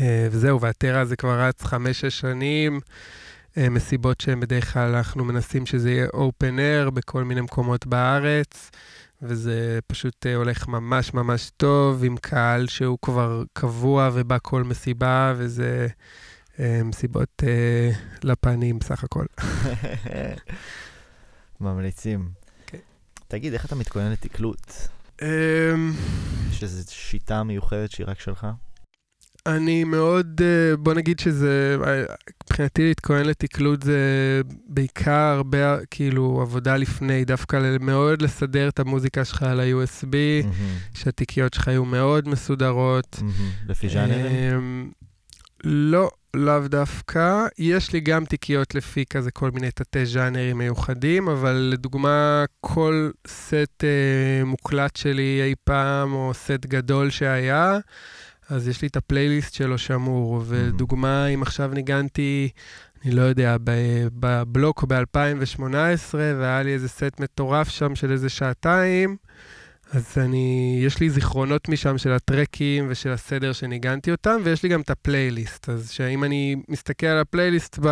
אה, 0.00 0.28
וזהו, 0.30 0.60
והטרה 0.60 1.04
זה 1.04 1.16
כבר 1.16 1.40
רץ 1.40 1.62
חמש-שש 1.62 2.20
שנים, 2.20 2.80
אה, 3.56 3.68
מסיבות 3.68 4.20
שהן 4.20 4.40
בדרך 4.40 4.72
כלל 4.72 4.94
אנחנו 4.94 5.24
מנסים 5.24 5.66
שזה 5.66 5.90
יהיה 5.90 6.06
open 6.06 6.58
air 6.58 6.90
בכל 6.90 7.24
מיני 7.24 7.40
מקומות 7.40 7.86
בארץ, 7.86 8.70
וזה 9.22 9.78
פשוט 9.86 10.26
אה, 10.26 10.34
הולך 10.34 10.68
ממש 10.68 11.14
ממש 11.14 11.50
טוב, 11.56 12.04
עם 12.04 12.16
קהל 12.16 12.66
שהוא 12.66 12.98
כבר 13.02 13.42
קבוע 13.52 14.10
ובא 14.12 14.38
כל 14.42 14.64
מסיבה, 14.64 15.34
וזה 15.36 15.88
אה, 16.60 16.80
מסיבות 16.84 17.42
אה, 17.46 17.90
לפנים 18.22 18.78
סך 18.82 19.04
הכל. 19.04 19.24
ממליצים. 21.60 22.28
כן. 22.66 22.78
תגיד, 23.28 23.52
איך 23.52 23.64
אתה 23.64 23.74
מתכונן 23.74 24.12
לתקלוט? 24.12 24.72
אמ, 25.22 25.92
יש 26.50 26.62
איזו 26.62 26.94
שיטה 26.94 27.42
מיוחדת 27.42 27.90
שהיא 27.90 28.06
רק 28.08 28.20
שלך? 28.20 28.46
אני 29.46 29.84
מאוד, 29.84 30.40
אה, 30.44 30.76
בוא 30.76 30.94
נגיד 30.94 31.18
שזה, 31.18 31.76
אה, 31.86 32.02
מבחינתי 32.44 32.82
להתכונן 32.88 33.26
לתקלוט 33.26 33.82
זה 33.82 34.00
בעיקר 34.66 35.12
הרבה, 35.12 35.78
כאילו, 35.90 36.38
עבודה 36.42 36.76
לפני, 36.76 37.24
דווקא 37.24 37.76
מאוד 37.80 38.22
לסדר 38.22 38.68
את 38.68 38.78
המוזיקה 38.80 39.24
שלך 39.24 39.42
על 39.42 39.60
ה-USB, 39.60 40.06
מהמם. 40.44 40.52
שהתיקיות 40.94 41.54
שלך 41.54 41.68
יהיו 41.68 41.84
מאוד 41.84 42.28
מסודרות. 42.28 43.18
מהמם. 43.22 43.50
לפי 43.68 43.88
ז'אנרים? 43.88 44.26
אמ, 44.26 44.90
לא, 45.64 46.10
לאו 46.34 46.68
דווקא. 46.68 47.46
יש 47.58 47.92
לי 47.92 48.00
גם 48.00 48.24
תיקיות 48.24 48.74
לפי 48.74 49.04
כזה 49.10 49.30
כל 49.30 49.50
מיני 49.50 49.70
תתי 49.70 50.06
ז'אנרים 50.06 50.58
מיוחדים, 50.58 51.28
אבל 51.28 51.52
לדוגמה, 51.52 52.44
כל 52.60 53.10
סט 53.26 53.84
אה, 53.84 54.44
מוקלט 54.44 54.96
שלי 54.96 55.40
אי 55.44 55.54
פעם, 55.64 56.12
או 56.12 56.30
סט 56.34 56.66
גדול 56.66 57.10
שהיה, 57.10 57.78
אז 58.50 58.68
יש 58.68 58.82
לי 58.82 58.88
את 58.88 58.96
הפלייליסט 58.96 59.54
שלו 59.54 59.78
שמור. 59.78 60.42
ודוגמה, 60.46 61.26
אם 61.26 61.42
עכשיו 61.42 61.70
ניגנתי, 61.74 62.48
אני 63.04 63.14
לא 63.14 63.22
יודע, 63.22 63.56
בבלוק 64.20 64.84
ב-2018, 64.84 66.14
והיה 66.14 66.62
לי 66.62 66.72
איזה 66.72 66.88
סט 66.88 67.20
מטורף 67.20 67.68
שם 67.68 67.94
של 67.94 68.12
איזה 68.12 68.28
שעתיים, 68.28 69.16
אז 69.92 70.14
אני, 70.16 70.80
יש 70.84 71.00
לי 71.00 71.10
זיכרונות 71.10 71.68
משם 71.68 71.98
של 71.98 72.12
הטרקים 72.12 72.86
ושל 72.88 73.10
הסדר 73.10 73.52
שניגנתי 73.52 74.10
אותם, 74.10 74.36
ויש 74.44 74.62
לי 74.62 74.68
גם 74.68 74.80
את 74.80 74.90
הפלייליסט. 74.90 75.68
אז 75.68 75.90
שאם 75.90 76.24
אני 76.24 76.56
מסתכל 76.68 77.06
על 77.06 77.18
הפלייליסט 77.18 77.78
ב... 77.82 77.88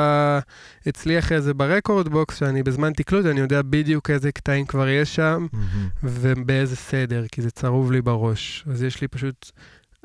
אצלי 0.89 1.19
אחרי 1.19 1.41
זה 1.41 1.55
ב 1.55 2.09
rekordbox, 2.09 2.39
שאני 2.39 2.63
בזמן 2.63 2.93
תקלוט, 2.93 3.27
אני 3.27 3.41
יודע 3.41 3.63
בדיוק 3.63 4.11
איזה 4.11 4.33
קטעים 4.33 4.67
כבר 4.67 4.89
יש 4.89 5.15
שם, 5.15 5.47
מהמם. 5.53 5.89
ובאיזה 6.03 6.77
סדר, 6.77 7.25
כי 7.33 7.43
זה 7.43 7.51
צרוב 7.51 7.93
לי 7.93 8.03
בראש. 8.03 8.65
אז 8.71 8.83
יש 8.83 9.01
לי 9.01 9.09
פשוט 9.09 9.51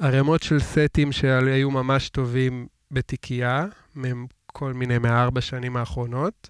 ערימות 0.01 0.43
של 0.43 0.59
סטים 0.59 1.11
שהיו 1.11 1.71
ממש 1.71 2.09
טובים 2.09 2.67
בתיקייה, 2.91 3.65
כל 4.47 4.73
מיני 4.73 4.97
מהארבע 4.97 5.41
שנים 5.41 5.77
האחרונות. 5.77 6.49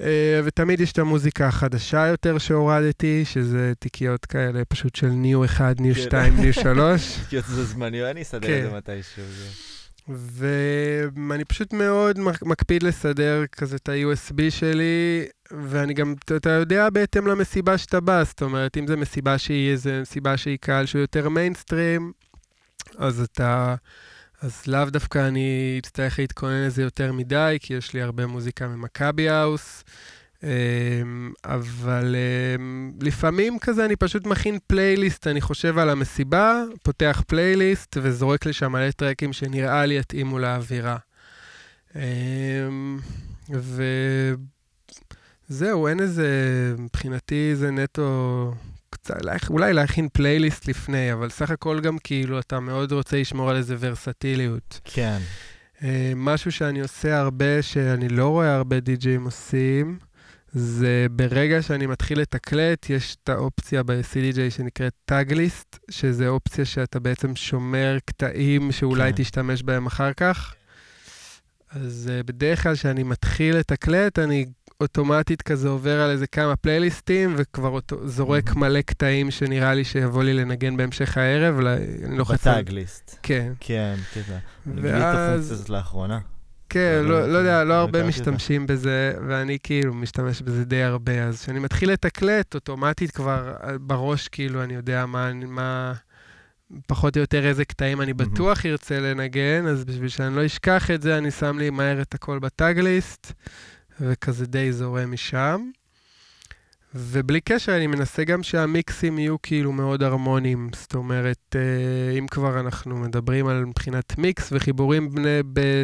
אה, 0.00 0.40
ותמיד 0.44 0.80
יש 0.80 0.92
את 0.92 0.98
המוזיקה 0.98 1.46
החדשה 1.48 2.06
יותר 2.06 2.38
שהורדתי, 2.38 3.24
שזה 3.24 3.72
תיקיות 3.78 4.26
כאלה 4.26 4.64
פשוט 4.64 4.94
של 4.94 5.08
new 5.08 5.44
1, 5.44 5.80
new 5.80 5.94
כן. 5.94 6.00
2, 6.00 6.36
new 6.36 6.52
3. 6.52 7.18
כי 7.30 7.40
זה 7.54 7.64
זמני, 7.64 8.10
אני 8.10 8.22
אסדר 8.22 8.46
כן. 8.48 8.64
את 8.66 8.70
זה 8.70 8.76
מתישהו. 8.76 9.22
ואני 10.08 11.44
פשוט 11.44 11.72
מאוד 11.72 12.18
מק- 12.18 12.42
מקפיד 12.42 12.82
לסדר 12.82 13.44
כזה 13.52 13.76
את 13.76 13.88
ה-USB 13.88 14.50
שלי, 14.50 15.24
ואני 15.50 15.94
גם, 15.94 16.14
אתה- 16.24 16.36
אתה 16.36 16.50
יודע 16.50 16.90
בהתאם 16.90 17.26
למסיבה 17.26 17.78
שאתה 17.78 18.00
בא, 18.00 18.22
זאת 18.24 18.42
אומרת, 18.42 18.76
אם 18.76 18.86
זו 18.86 18.96
מסיבה 18.96 19.38
שהיא 19.38 19.70
איזה 19.70 20.00
מסיבה 20.02 20.36
שהיא 20.36 20.58
קהל 20.60 20.86
שהוא 20.86 21.00
יותר 21.00 21.28
מיינסטרים, 21.28 22.12
אז 22.96 23.20
אתה, 23.20 23.74
אז 24.42 24.62
לאו 24.66 24.84
דווקא 24.84 25.28
אני 25.28 25.76
אצטרך 25.82 26.18
להתכונן 26.18 26.66
לזה 26.66 26.82
יותר 26.82 27.12
מדי, 27.12 27.58
כי 27.60 27.74
יש 27.74 27.94
לי 27.94 28.02
הרבה 28.02 28.26
מוזיקה 28.26 28.68
מ 28.68 28.76
Maccabi 28.76 29.28
House. 29.28 29.84
אמ, 30.42 31.32
אבל 31.44 32.16
אמ, 32.16 32.92
לפעמים 33.00 33.58
כזה 33.58 33.84
אני 33.84 33.96
פשוט 33.96 34.26
מכין 34.26 34.58
פלייליסט, 34.66 35.26
אני 35.26 35.40
חושב 35.40 35.78
על 35.78 35.90
המסיבה, 35.90 36.62
פותח 36.82 37.22
פלייליסט 37.26 37.96
וזורק 38.02 38.46
לשם 38.46 38.72
מלא 38.72 38.90
טרקים 38.90 39.32
שנראה 39.32 39.86
לי 39.86 39.98
יתאימו 39.98 40.38
לאווירה. 40.38 40.96
אמ, 41.96 42.98
וזהו, 45.48 45.88
אין 45.88 46.00
איזה, 46.00 46.28
מבחינתי 46.78 47.56
זה 47.56 47.70
נטו, 47.70 48.52
אולי 49.50 49.72
להכין 49.72 50.08
פלייליסט 50.12 50.68
לפני, 50.68 51.12
אבל 51.12 51.30
סך 51.30 51.50
הכל 51.50 51.80
גם 51.80 51.98
כאילו 51.98 52.38
אתה 52.38 52.60
מאוד 52.60 52.92
רוצה 52.92 53.20
לשמור 53.20 53.50
על 53.50 53.56
איזה 53.56 53.76
ורסטיליות. 53.78 54.80
כן. 54.84 55.18
אה, 55.82 56.12
משהו 56.16 56.52
שאני 56.52 56.80
עושה 56.80 57.18
הרבה, 57.18 57.62
שאני 57.62 58.08
לא 58.08 58.28
רואה 58.28 58.54
הרבה 58.54 58.80
די-ג'אים 58.80 59.24
עושים, 59.24 59.98
זה 60.52 61.06
ברגע 61.10 61.62
שאני 61.62 61.86
מתחיל 61.86 62.20
לתקלט, 62.20 62.90
יש 62.90 63.16
את 63.22 63.28
האופציה 63.28 63.82
ב-CDJ 63.82 64.50
שנקראת 64.50 64.92
טאגליסט, 65.04 65.78
שזה 65.90 66.28
אופציה 66.28 66.64
שאתה 66.64 67.00
בעצם 67.00 67.36
שומר 67.36 67.96
קטעים 68.04 68.72
שאולי 68.72 69.12
כן. 69.12 69.22
תשתמש 69.22 69.62
בהם 69.62 69.86
אחר 69.86 70.12
כך. 70.12 70.54
אז 71.70 72.10
uh, 72.10 72.26
בדרך 72.26 72.62
כלל 72.62 72.74
כשאני 72.74 73.02
מתחיל 73.02 73.56
לתקלט, 73.56 74.18
אני 74.18 74.46
אוטומטית 74.80 75.42
כזה 75.42 75.68
עובר 75.68 76.00
על 76.00 76.10
איזה 76.10 76.26
כמה 76.26 76.56
פלייליסטים, 76.56 77.34
וכבר 77.36 77.68
אותו, 77.68 78.08
זורק 78.08 78.48
Mhm. 78.50 78.58
מלא 78.58 78.80
קטעים 78.80 79.30
שנראה 79.30 79.74
לי 79.74 79.84
שיבוא 79.84 80.22
לי 80.24 80.34
לנגן 80.34 80.76
בהמשך 80.76 81.16
הערב, 81.18 81.60
לא- 81.60 81.70
אני 82.04 82.18
לוחץ 82.18 82.46
על... 82.46 82.52
בטאגליסט. 82.52 83.18
כן. 83.22 83.52
כן, 83.60 83.94
כן. 84.12 84.20
אני 84.66 84.74
גיליתי 84.74 84.88
את 84.88 85.02
ואז- 85.02 85.14
הפונקציה 85.26 85.54
הזאת 85.54 85.68
לאחרונה. 85.70 86.18
כן, 86.68 87.00
לא, 87.02 87.08
לא, 87.20 87.32
לא 87.32 87.38
יודע, 87.38 87.64
לא 87.64 87.68
לא 87.68 87.74
הרבה. 87.74 88.02
משתמשים 88.08 88.66
בזה, 88.66 89.12
ואני 89.28 89.58
כאילו 89.62 89.94
משתמש 89.94 90.42
בזה 90.42 90.64
די 90.64 90.82
הרבה. 90.82 91.22
אז 91.24 91.42
כשאני 91.42 91.58
מתחיל 91.58 91.92
לתקלט, 91.92 92.54
אוטומטית 92.54 93.10
כבר 93.10 93.52
אה, 93.64 93.78
בראש, 93.78 94.28
כאילו, 94.28 94.62
אני 94.62 94.74
יודע 94.74 95.06
מה, 95.06 95.30
מה 95.32 95.92
פחות 96.86 97.16
או 97.16 97.20
יותר 97.20 97.46
איזה 97.46 97.64
קטעים 97.64 98.00
אני. 98.00 98.12
בטוח 98.12 98.66
ארצה 98.66 99.00
לנגן, 99.00 99.66
אז 99.66 99.84
בשביל 99.84 100.08
שאני 100.08 100.36
לא 100.36 100.46
אשכח 100.46 100.90
את 100.90 101.02
זה, 101.02 101.18
אני 101.18 101.30
שם 101.30 101.58
לי 101.58 101.70
מהר 101.70 102.02
את 102.02 102.14
הכל 102.14 102.38
בטאגליסט, 102.38 103.32
וכזה 104.00 104.46
די 104.46 104.72
זורם 104.72 105.12
משם. 105.12 105.70
ובלי 106.94 107.40
קשר, 107.40 107.76
אני 107.76 107.86
מנסה 107.86 108.24
גם 108.24 108.42
שהמיקסים 108.42 109.18
יהיו 109.18 109.42
כאילו 109.42 109.72
מאוד 109.72 110.02
הרמוניים. 110.02 110.70
זאת 110.74 110.94
אומרת, 110.94 111.56
אה, 111.56 112.18
אם 112.18 112.26
כבר 112.26 112.60
אנחנו 112.60 112.96
מדברים 112.96 113.46
על 113.46 113.64
מבחינת 113.64 114.18
מיקס 114.18 114.48
וחיבורים 114.52 115.10
בני, 115.10 115.40
ב, 115.52 115.82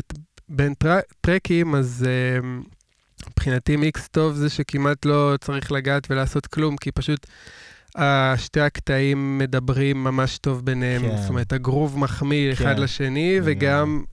בין 0.49 0.75
טר, 0.75 0.99
טרקים, 1.21 1.75
אז 1.75 2.07
אה, 2.09 2.49
מבחינתי 3.31 3.77
מיקס 3.77 4.09
טוב 4.09 4.35
זה 4.35 4.51
שכמעט 4.51 5.05
לא 5.05 5.35
צריך 5.41 5.73
לגעת 5.73 6.07
ולעשות 6.11 6.47
כלום, 6.47 6.77
כי 6.77 6.93
פשוט 6.93 7.27
אה, 7.99 8.35
שתי 8.37 8.61
הקטעים 8.61 9.39
מדברים 9.39 10.05
ממש 10.05 10.39
טוב 10.39 10.65
ביניהם. 10.65 11.03
כן. 11.03 11.17
זאת 11.17 11.29
אומרת, 11.29 11.53
הגרוב 11.53 11.99
מחמיא 11.99 12.53
אחד 12.53 12.77
כן, 12.77 12.83
לשני, 12.83 13.41
לגמרי. 13.41 13.53
וגם 13.53 14.05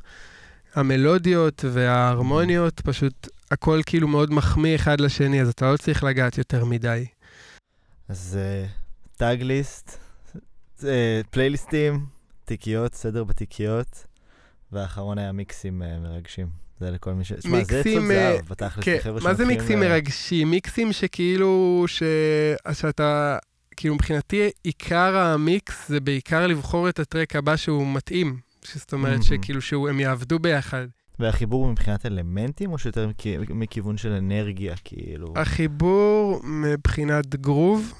המלודיות 0.75 1.65
וההרמוניות, 1.67 2.81
פשוט 2.81 3.27
הכל 3.51 3.81
כאילו 3.85 4.07
מאוד 4.07 4.33
מחמיא 4.33 4.75
אחד 4.75 5.01
לשני, 5.01 5.41
אז 5.41 5.49
אתה 5.49 5.71
לא 5.71 5.77
צריך 5.77 6.03
לגעת 6.03 6.37
יותר 6.37 6.65
מדי. 6.65 7.05
אז 8.09 8.39
אה, 8.41 8.65
טאגליסט, 9.17 9.97
אה, 10.83 11.21
פלייליסטים, 11.29 12.05
תיקיות, 12.45 12.93
סדר 12.93 13.23
בתיקיות, 13.23 14.05
והאחרון 14.71 15.17
היה 15.17 15.31
מיקסים 15.31 15.83
אה, 15.83 15.99
מרגשים. 15.99 16.47
זה 16.79 16.91
לכל 16.91 17.13
מי 17.13 17.23
ש... 17.25 17.33
שמע, 17.33 17.63
זה 17.63 17.79
עצות 17.79 18.03
זהב, 18.07 18.45
בתכלס, 18.49 18.83
כן, 18.83 18.95
לחבר'ה 18.99 19.19
מה 19.23 19.33
זה 19.33 19.45
מיקסים 19.45 19.79
מרגשים? 19.79 20.51
מיקסים 20.51 20.93
שכאילו, 20.93 21.83
ש... 21.87 22.03
שאתה, 22.73 23.37
כאילו 23.75 23.95
מבחינתי 23.95 24.49
עיקר 24.63 25.17
המיקס 25.17 25.87
זה 25.87 25.99
בעיקר 25.99 26.47
לבחור 26.47 26.89
את 26.89 26.99
הטרק 26.99 27.35
הבא 27.35 27.55
שהוא 27.55 27.87
מתאים. 27.87 28.39
זאת 28.73 28.93
אומרת 28.93 29.11
מהמם. 29.11 29.23
שכאילו 29.23 29.61
שהם 29.61 29.99
יעבדו 29.99 30.39
ביחד. 30.39 30.85
והחיבור 31.19 31.67
מבחינת 31.71 32.05
אלמנטים, 32.05 32.71
או 32.71 32.77
שיותר 32.77 33.07
מכ- 33.07 33.49
מכיוון 33.49 33.97
של 33.97 34.11
אנרגיה, 34.11 34.75
כאילו? 34.83 35.33
החיבור 35.35 36.41
מבחינת 36.43 37.35
גרוב, 37.35 37.93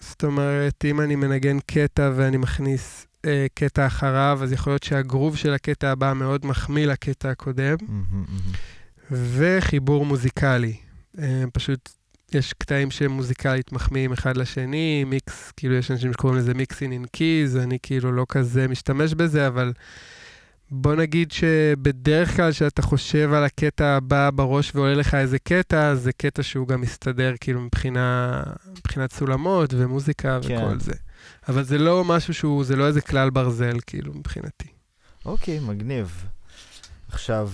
זאת 0.00 0.24
אומרת, 0.24 0.84
אם 0.84 1.00
אני 1.00 1.16
מנגן 1.16 1.58
קטע 1.66 2.10
ואני 2.16 2.36
מכניס 2.36 3.06
אה, 3.24 3.46
קטע 3.54 3.86
אחריו, 3.86 4.38
אז 4.42 4.52
יכול 4.52 4.72
להיות 4.72 4.82
שהגרוב 4.82 5.36
של 5.36 5.54
הקטע 5.54 5.90
הבא 5.90 6.12
מאוד 6.16 6.46
מחמיא 6.46 6.86
לקטע 6.86 7.30
הקודם. 7.30 7.76
וחיבור 9.10 10.06
מוזיקלי. 10.06 10.76
אה, 11.18 11.44
פשוט 11.52 11.88
יש 12.34 12.52
קטעים 12.52 12.90
שהם 12.90 13.10
מוזיקלית 13.10 13.72
מחמיאים 13.72 14.12
אחד 14.12 14.36
לשני, 14.36 15.04
מיקס, 15.04 15.52
כאילו 15.56 15.74
יש 15.74 15.90
אנשים 15.90 16.12
שקוראים 16.12 16.38
לזה 16.38 16.54
מיקסין 16.54 16.92
אין 16.92 17.04
קיז, 17.12 17.56
אני 17.56 17.78
כאילו 17.82 18.12
לא 18.12 18.26
כזה 18.28 18.68
משתמש 18.68 19.14
בזה, 19.14 19.46
אבל 19.46 19.72
בוא 20.70 20.94
נגיד 20.94 21.32
שבדרך 21.32 22.36
כלל 22.36 22.52
כשאתה 22.52 22.82
חושב 22.82 23.32
על 23.32 23.44
הקטע 23.44 23.96
הבא 23.96 24.30
בראש 24.34 24.74
ועולה 24.74 24.94
לך 24.94 25.14
איזה 25.14 25.38
קטע, 25.38 25.94
זה 25.94 26.12
קטע 26.12 26.42
שהוא 26.42 26.68
גם 26.68 26.80
מסתדר 26.80 27.32
כאילו 27.40 27.60
מבחינה, 27.60 28.42
מבחינת 28.70 29.12
סולמות 29.12 29.74
ומוזיקה 29.74 30.38
כן. 30.48 30.64
וכל 30.64 30.80
זה. 30.80 30.92
אבל 31.48 31.64
זה 31.64 31.78
לא 31.78 32.04
משהו 32.04 32.34
שהוא, 32.34 32.64
זה 32.64 32.76
לא 32.76 32.86
איזה 32.86 33.00
כלל 33.00 33.30
ברזל 33.30 33.76
כאילו 33.86 34.14
מבחינתי. 34.14 34.68
אוקיי, 35.24 35.60
מגניב. 35.60 36.24
עכשיו, 37.08 37.50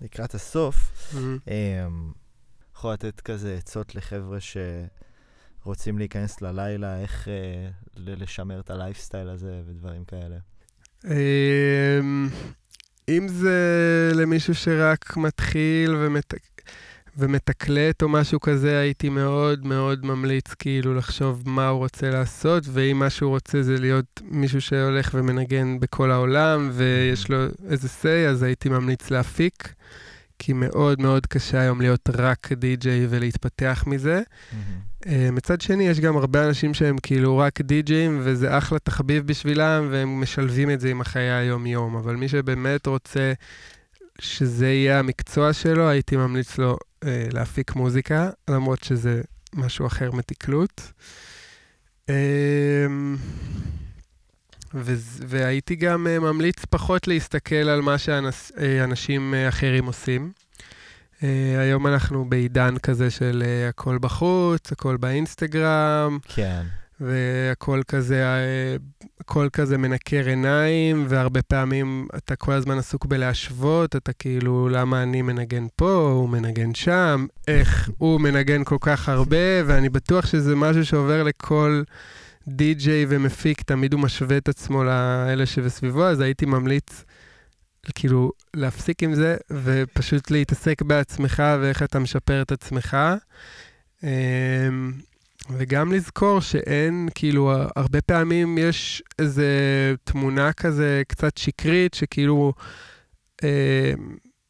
לקראת 0.00 0.34
הסוף, 0.34 0.92
Mm-hmm. 1.12 1.50
אמ, 1.50 2.12
יכול 2.76 2.92
לתת 2.92 3.20
כזה 3.20 3.54
עצות 3.58 3.94
לחבר'ה 3.94 4.38
שרוצים 5.62 5.98
להיכנס 5.98 6.40
ללילה, 6.40 7.00
איך 7.00 7.28
אה, 7.28 7.68
לשמר 7.96 8.60
את 8.60 8.70
הלייפסטייל 8.70 9.28
הזה 9.28 9.62
ודברים 9.66 10.04
כאלה. 10.04 10.36
אמ, 11.04 12.28
אם 13.08 13.28
זה 13.28 14.10
למישהו 14.14 14.54
שרק 14.54 15.16
מתחיל 15.16 15.94
ומת... 15.98 16.34
ומתקלט 17.16 18.02
או 18.02 18.08
משהו 18.08 18.40
כזה, 18.40 18.78
הייתי 18.78 19.08
מאוד 19.08 19.66
מאוד 19.66 20.06
ממליץ 20.06 20.54
כאילו 20.54 20.94
לחשוב 20.94 21.42
מה 21.46 21.68
הוא 21.68 21.78
רוצה 21.78 22.10
לעשות, 22.10 22.64
ואם 22.72 22.98
מה 22.98 23.10
שהוא 23.10 23.30
רוצה 23.30 23.62
זה 23.62 23.76
להיות 23.78 24.20
מישהו 24.24 24.60
שהולך 24.60 25.10
ומנגן 25.14 25.80
בכל 25.80 26.10
העולם 26.10 26.70
ויש 26.72 27.30
לו 27.30 27.36
איזה 27.68 27.88
say, 28.02 28.30
אז 28.30 28.42
הייתי 28.42 28.68
ממליץ 28.68 29.10
להפיק, 29.10 29.74
כי 30.38 30.52
מאוד 30.52 31.00
מאוד 31.00 31.26
קשה 31.26 31.60
היום 31.60 31.80
להיות 31.80 32.10
רק 32.14 32.52
די-ג'יי 32.52 33.06
ולהתפתח 33.10 33.84
מזה. 33.86 34.22
אה, 34.52 34.58
מצד 35.32 35.60
שני, 35.60 35.88
יש 35.88 36.00
גם 36.00 36.16
הרבה 36.16 36.48
אנשים 36.48 36.74
שהם 36.74 36.98
כאילו 37.02 37.38
רק 37.38 37.60
די-ג'אים, 37.60 38.20
וזה 38.22 38.58
אחלה 38.58 38.78
תחביב 38.78 39.26
בשבילם, 39.26 39.88
והם 39.90 40.20
משלבים 40.20 40.70
את 40.70 40.80
זה 40.80 40.90
עם 40.90 41.00
החיי 41.00 41.30
היום-יום. 41.30 41.96
אבל 41.96 42.16
מי 42.16 42.28
שבאמת 42.28 42.86
רוצה 42.86 43.32
שזה 44.18 44.68
יהיה 44.68 44.98
המקצוע 44.98 45.52
שלו, 45.52 45.88
הייתי 45.88 46.16
ממליץ 46.16 46.58
לו 46.58 46.76
אה, 47.04 47.26
להפיק 47.32 47.74
מוזיקה, 47.74 48.30
למרות 48.50 48.82
שזה 48.82 49.20
משהו 49.54 49.86
אחר 49.86 50.10
מתקלוט. 50.12 50.80
אה, 52.08 52.86
והייתי 55.28 55.76
גם 55.76 56.06
אה, 56.06 56.18
ממליץ 56.18 56.64
פחות 56.70 57.08
להסתכל 57.08 57.54
על 57.54 57.80
מה 57.80 57.98
שאנשים 57.98 59.34
אה, 59.34 59.48
אחרים 59.48 59.86
עושים. 59.86 60.32
Uh, 61.22 61.24
היום 61.60 61.86
אנחנו 61.86 62.24
בעידן 62.24 62.78
כזה 62.78 63.10
של 63.10 63.42
uh, 63.44 63.68
הכל 63.68 63.98
בחוץ, 63.98 64.72
הכל 64.72 64.96
באינסטגרם, 64.96 66.18
כן. 66.28 66.62
והכל 67.00 67.80
כזה, 67.88 68.24
uh, 68.24 69.04
הכל 69.20 69.48
כזה 69.52 69.78
מנקר 69.78 70.26
עיניים, 70.26 71.06
והרבה 71.08 71.42
פעמים 71.42 72.06
אתה 72.16 72.36
כל 72.36 72.52
הזמן 72.52 72.78
עסוק 72.78 73.06
בלהשוות, 73.06 73.96
אתה 73.96 74.12
כאילו, 74.12 74.68
למה 74.68 75.02
אני 75.02 75.22
מנגן 75.22 75.66
פה, 75.76 75.92
הוא 75.92 76.28
מנגן 76.28 76.74
שם, 76.74 77.26
איך 77.48 77.90
הוא 77.98 78.20
מנגן 78.20 78.64
כל 78.64 78.78
כך 78.80 79.08
הרבה, 79.08 79.66
ואני 79.66 79.88
בטוח 79.88 80.26
שזה 80.26 80.56
משהו 80.56 80.84
שעובר 80.86 81.22
לכל 81.22 81.82
די-ג'יי 82.48 83.06
ומפיק, 83.08 83.62
תמיד 83.62 83.92
הוא 83.92 84.00
משווה 84.00 84.36
את 84.36 84.48
עצמו 84.48 84.84
לאלה 84.84 85.46
שבסביבו, 85.46 86.04
אז 86.04 86.20
הייתי 86.20 86.46
ממליץ 86.46 87.04
כאילו 87.94 88.32
להפסיק 88.54 89.02
עם 89.02 89.14
זה 89.14 89.36
ופשוט 89.50 90.30
להתעסק 90.30 90.82
בעצמך 90.82 91.42
ואיך 91.60 91.82
אתה 91.82 91.98
משפר 91.98 92.42
את 92.42 92.52
עצמך. 92.52 92.96
אמ, 94.02 94.92
וגם 95.50 95.92
לזכור 95.92 96.40
שאין, 96.40 97.08
כאילו, 97.14 97.52
הרבה 97.76 98.00
פעמים 98.00 98.58
יש 98.58 99.02
איזו 99.18 99.42
תמונה 100.04 100.52
כזה 100.52 101.02
קצת 101.08 101.36
שקרית, 101.36 101.94
שכאילו 101.94 102.52
אה, 103.44 103.92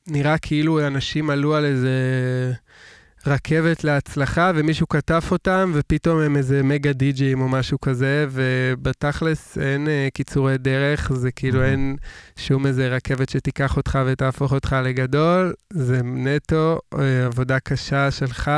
נראה 0.07 0.39
כאילו 0.39 0.87
אנשים 0.87 1.31
עלו 1.31 1.55
על 1.55 1.65
איזה 1.65 1.91
רכבת 3.27 3.85
להצלחה, 3.85 4.51
ומישהו 4.55 4.89
כתב 4.89 5.21
אותם, 5.31 5.73
ופתאום 5.75 6.19
הם 6.21 6.37
איזה 6.37 6.63
מגה 6.63 6.93
די-ג'ים 6.93 7.41
או 7.41 7.49
משהו 7.49 7.81
כזה, 7.81 8.27
ובתכלס 8.31 9.59
אין 9.59 9.89
אה, 9.89 10.09
קיצורי 10.15 10.59
דרך, 10.59 11.13
זה 11.13 11.31
כאילו 11.31 11.61
Mhm. 11.61 11.65
אין 11.65 11.97
שום 12.37 12.67
איזה 12.67 12.89
רכבת 12.89 13.29
שתיקח 13.29 13.77
אותך 13.77 13.99
ותהפוך 14.07 14.53
אותך 14.53 14.77
לגדול, 14.85 15.55
זה 15.73 16.03
נטו 16.03 16.79
אה, 16.99 17.27
עבודה 17.27 17.61
קשה 17.61 18.11
שלך, 18.11 18.51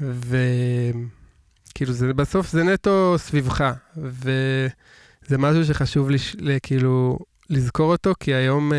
וכאילו 0.00 1.92
זה 1.92 2.14
בסוף 2.14 2.50
זה 2.50 2.62
נטו 2.62 3.14
סביבך, 3.18 3.72
וזה 3.96 5.38
משהו 5.38 5.64
שחשוב 5.64 6.10
לי, 6.10 6.18
כאילו 6.62 7.18
לזכור 7.50 7.92
אותו, 7.92 8.12
כי 8.20 8.34
היום 8.34 8.72
אה, 8.72 8.78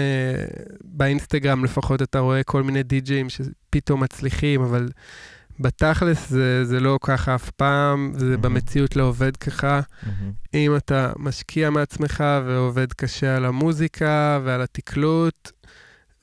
באינסטגרם 0.84 1.64
לפחות 1.66 2.02
אתה 2.02 2.20
רואה 2.20 2.44
כל 2.44 2.64
מיני 2.64 2.84
די-ג'ים 2.84 3.28
שפתאום 3.30 4.04
מצליחים, 4.04 4.62
אבל 4.62 4.90
בתכלס 5.60 6.30
זה, 6.30 6.66
זה 6.66 6.80
לא 6.80 7.00
ככה 7.04 7.36
אף 7.36 7.50
פעם, 7.50 8.12
זה 8.16 8.26
מהמם. 8.26 8.42
במציאות 8.42 8.96
לא 8.96 9.04
עובד 9.04 9.38
ככה. 9.38 9.80
מהמם. 10.04 10.32
אם 10.54 10.76
אתה 10.76 11.12
משקיע 11.20 11.70
מעצמך 11.70 12.24
ועובד 12.46 12.94
קשה 12.94 13.36
על 13.38 13.46
המוזיקה 13.46 14.40
ועל 14.44 14.62
התקלוט, 14.62 15.52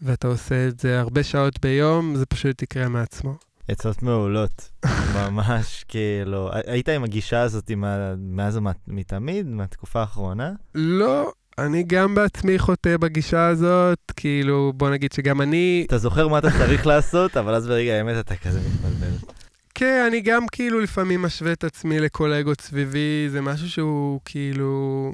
ואתה 0.03 0.29
עושה 0.29 0.69
את 0.69 0.81
זה 0.81 1.01
הרבה 1.01 1.23
שעות 1.23 1.61
ביום, 1.61 2.17
זה 2.17 2.27
פשוט 2.27 2.63
יקרה 2.63 2.89
מעצמו. 2.89 3.35
עצות 3.69 4.03
מעולות, 4.03 4.71
ממש 5.17 5.85
כאילו, 5.89 6.51
היית 6.67 6.89
עם 6.89 7.05
הגישה 7.05 7.41
הזאת 7.43 7.71
מאז 8.19 8.57
ומת- 8.57 8.89
מתמיד, 8.89 9.47
מהתקופה 9.47 10.01
האחרונה? 10.01 10.53
לא, 10.75 11.33
אני 11.59 11.83
גם 11.83 12.15
בעצמי 12.15 12.59
חוטא 12.59 12.97
בגישה 12.97 13.47
הזאת, 13.47 14.13
כאילו, 14.17 14.73
בוא 14.77 14.91
נגיד 14.91 15.13
שגם 15.13 15.41
אני... 15.41 15.85
אתה 15.87 15.99
זוכר 15.99 16.29
מה 16.29 16.39
אתה 16.39 16.51
צריך 16.51 16.87
לעשות, 16.87 17.37
אבל 17.37 17.55
אז 17.55 17.67
ברגע 17.67 17.93
האמת 17.93 18.17
אתה 18.21 18.37
כזה 18.37 18.61
מתבלבל. 18.61 19.17
כן, 19.75 20.05
אני 20.09 20.21
גם 20.21 20.47
כאילו 20.53 20.81
לפעמים 20.81 21.23
משווה 21.23 21.53
את 21.53 21.65
עצמי 21.65 22.01
לקולגות 22.01 22.61
סביבי, 22.61 23.29
זה 23.29 23.41
משהו 23.41 23.71
שהוא 23.71 24.21
כאילו... 24.25 25.13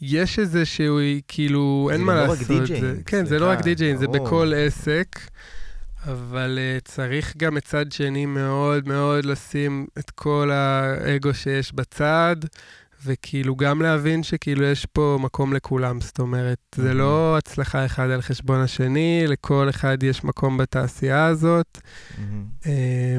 יש 0.00 0.38
איזה 0.38 0.66
שהוא, 0.66 1.00
כאילו, 1.28 1.90
אין 1.92 2.00
מה 2.00 2.14
לעשות. 2.14 2.38
זה 2.38 2.54
לא 2.54 2.60
רק 2.60 2.68
DJing. 2.68 3.02
כן, 3.06 3.26
זה 3.26 3.38
לא 3.38 3.50
רק 3.50 3.60
DJing, 3.62 3.98
זה 3.98 4.08
בכל 4.08 4.52
עסק. 4.56 5.18
אבל 6.06 6.58
uh, 6.58 6.84
צריך 6.84 7.36
גם 7.36 7.54
מצד 7.54 7.92
שני 7.92 8.26
מאוד 8.26 8.88
מאוד 8.88 9.24
לשים 9.24 9.86
את 9.98 10.10
כל 10.10 10.50
האגו 10.52 11.34
שיש 11.34 11.72
בצד, 11.72 12.36
וכאילו 13.04 13.56
גם 13.56 13.82
להבין 13.82 14.22
שכאילו 14.22 14.64
יש 14.64 14.86
פה 14.86 15.18
מקום 15.20 15.52
לכולם, 15.52 16.00
זאת 16.00 16.18
אומרת, 16.18 16.58
זה 16.76 16.94
לא 16.94 17.36
הצלחה 17.38 17.86
אחד 17.86 18.10
על 18.10 18.22
חשבון 18.22 18.60
השני, 18.60 19.24
לכל 19.26 19.68
אחד 19.70 20.02
יש 20.02 20.24
מקום 20.24 20.56
בתעשייה 20.56 21.26
הזאת, 21.26 21.78
uh, 21.78 22.66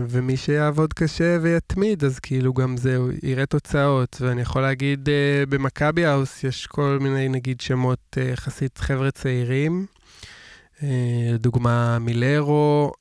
ומי 0.10 0.38
שיעבוד 0.38 0.94
קשה 0.94 1.38
ויתמיד, 1.42 2.04
אז 2.04 2.20
כאילו 2.20 2.54
גם 2.54 2.78
זהו, 2.78 3.10
יראה 3.24 3.46
תוצאות. 3.46 4.18
ואני 4.22 4.42
יכול 4.42 4.62
להגיד, 4.62 5.10
uh, 5.10 5.50
במכבי 5.50 6.06
House 6.06 6.44
יש 6.44 6.68
כל 6.68 6.98
מיני, 7.02 7.30
נגיד, 7.30 7.62
שמות 7.62 8.18
יחסית 8.34 8.78
uh, 8.78 8.82
חבר'ה 8.82 9.12
צעירים. 9.12 9.86
לדוגמה 11.34 12.00
מילרו, 12.00 12.92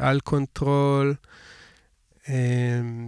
אל 0.00 0.20
Control, 0.20 1.14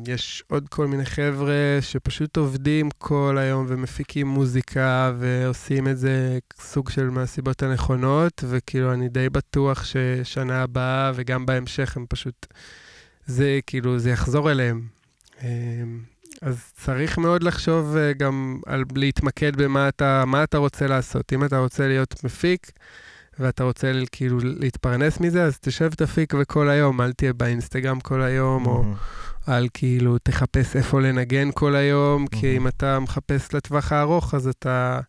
יש 0.06 0.42
עוד 0.48 0.68
כל 0.68 0.86
מיני 0.86 1.06
חבר'ה 1.06 1.78
שפשוט 1.80 2.36
עובדים 2.36 2.88
כל 2.98 3.36
היום 3.40 3.66
ומפיקים 3.68 4.26
מוזיקה 4.26 5.12
ועושים 5.18 5.88
את 5.88 5.98
זה 5.98 6.38
סוג 6.60 6.90
של 6.90 7.10
מהסיבות 7.10 7.62
הנכונות, 7.62 8.44
וכאילו 8.48 8.92
אני 8.92 9.08
די 9.08 9.28
בטוח 9.28 9.84
ששנה 9.84 10.62
הבאה 10.62 11.12
וגם 11.14 11.46
בהמשך 11.46 11.96
הם 11.96 12.06
פשוט, 12.08 12.46
זה 13.26 13.58
כאילו, 13.66 13.98
זה 13.98 14.10
יחזור 14.10 14.50
אליהם. 14.50 14.82
אז 16.42 16.72
צריך 16.84 17.18
מאוד 17.18 17.42
לחשוב 17.42 17.96
גם 18.16 18.60
על 18.66 18.84
להתמקד 18.94 19.56
במה 19.56 19.88
אתה, 19.88 20.24
אתה 20.44 20.58
רוצה 20.58 20.86
לעשות. 20.86 21.32
אם 21.32 21.44
אתה 21.44 21.58
רוצה 21.58 21.88
להיות 21.88 22.24
מפיק, 22.24 22.72
ואתה 23.38 23.64
רוצה 23.64 23.92
כאילו 24.12 24.38
להתפרנס 24.42 25.20
מזה, 25.20 25.44
אז 25.44 25.58
תשב 25.60 25.90
תפיק 25.90 26.34
וכל 26.40 26.68
היום, 26.68 27.00
אל 27.00 27.12
תהיה 27.12 27.32
באינסטגרם 27.32 28.00
כל 28.00 28.22
היום, 28.22 28.66
mm-hmm. 28.66 28.68
או 28.68 28.84
אל 29.48 29.68
כאילו 29.74 30.18
תחפש 30.18 30.76
איפה 30.76 31.00
לנגן 31.00 31.48
כל 31.54 31.74
היום, 31.74 32.24
mm-hmm. 32.24 32.40
כי 32.40 32.56
אם 32.56 32.68
אתה 32.68 33.00
מחפש 33.00 33.54
לטווח 33.54 33.92
הארוך, 33.92 34.34
אז 34.34 34.48
אתה, 34.48 35.00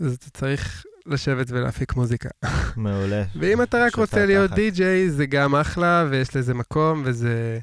אז 0.00 0.14
אתה 0.14 0.30
צריך 0.30 0.84
לשבת 1.06 1.46
ולהפיק 1.50 1.96
מוזיקה. 1.96 2.28
מעולה. 2.76 3.24
ואם 3.36 3.62
אתה 3.62 3.84
רק 3.86 3.94
רוצה 3.94 4.26
להיות 4.26 4.50
די-ג'יי, 4.50 5.10
זה 5.10 5.26
גם 5.26 5.54
אחלה, 5.54 6.06
ויש 6.10 6.36
לזה 6.36 6.54
מקום, 6.54 7.02
וזה 7.04 7.58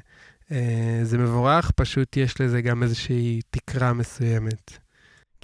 אה, 0.52 1.02
מבורך, 1.18 1.70
פשוט 1.70 2.16
יש 2.16 2.40
לזה 2.40 2.62
גם 2.62 2.82
איזושהי 2.82 3.40
תקרה 3.50 3.92
מסוימת. 3.92 4.83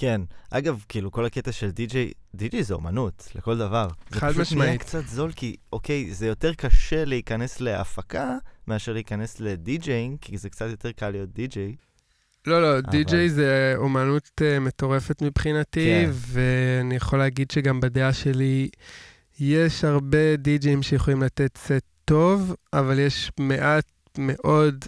כן. 0.01 0.20
אגב, 0.51 0.84
כאילו, 0.88 1.11
כל 1.11 1.24
הקטע 1.24 1.53
של 1.53 1.70
די-ג'יי, 1.70 2.12
די-ג'יי 2.34 2.62
זה 2.62 2.74
אומנות, 2.74 3.28
לכל 3.34 3.59
דבר. 3.59 3.88
חד 4.12 4.28
משמעית. 4.28 4.36
זה 4.36 4.44
פשוט 4.44 4.59
נהיה 4.59 4.78
קצת 4.78 5.07
זול, 5.07 5.32
כי, 5.32 5.57
אוקיי, 5.72 6.14
זה 6.14 6.26
יותר 6.26 6.55
קשה 6.55 7.05
להיכנס 7.05 7.61
להפקה 7.61 8.36
מאשר 8.68 8.92
להיכנס 8.92 9.40
לדי-ג'יינג, 9.40 10.18
כי 10.20 10.38
זה 10.38 10.51
קצת 10.51 10.66
יותר 10.70 10.92
קל 10.92 11.11
להיות 11.11 11.32
די-ג'יי. 11.32 11.76
לא, 12.46 12.62
לא, 12.62 12.78
אבל... 12.78 12.90
די-ג'יי 12.90 13.30
זה 13.30 13.74
אומנות 13.76 14.30
uh, 14.40 14.61
מטורפת 14.61 15.22
מבחינתי, 15.22 16.05
כן. 16.05 16.11
ואני 16.12 16.96
יכול 16.96 17.18
להגיד 17.18 17.51
שגם 17.51 17.80
בדעה 17.80 18.12
שלי, 18.12 18.68
יש 19.40 19.84
הרבה 19.84 20.36
די-ג'יים 20.36 20.82
שיכולים 20.82 21.22
לתת 21.22 21.59
סט 21.59 21.84
טוב, 22.05 22.55
אבל 22.72 22.98
יש 22.98 23.30
מעט 23.40 23.84
מאוד 24.18 24.84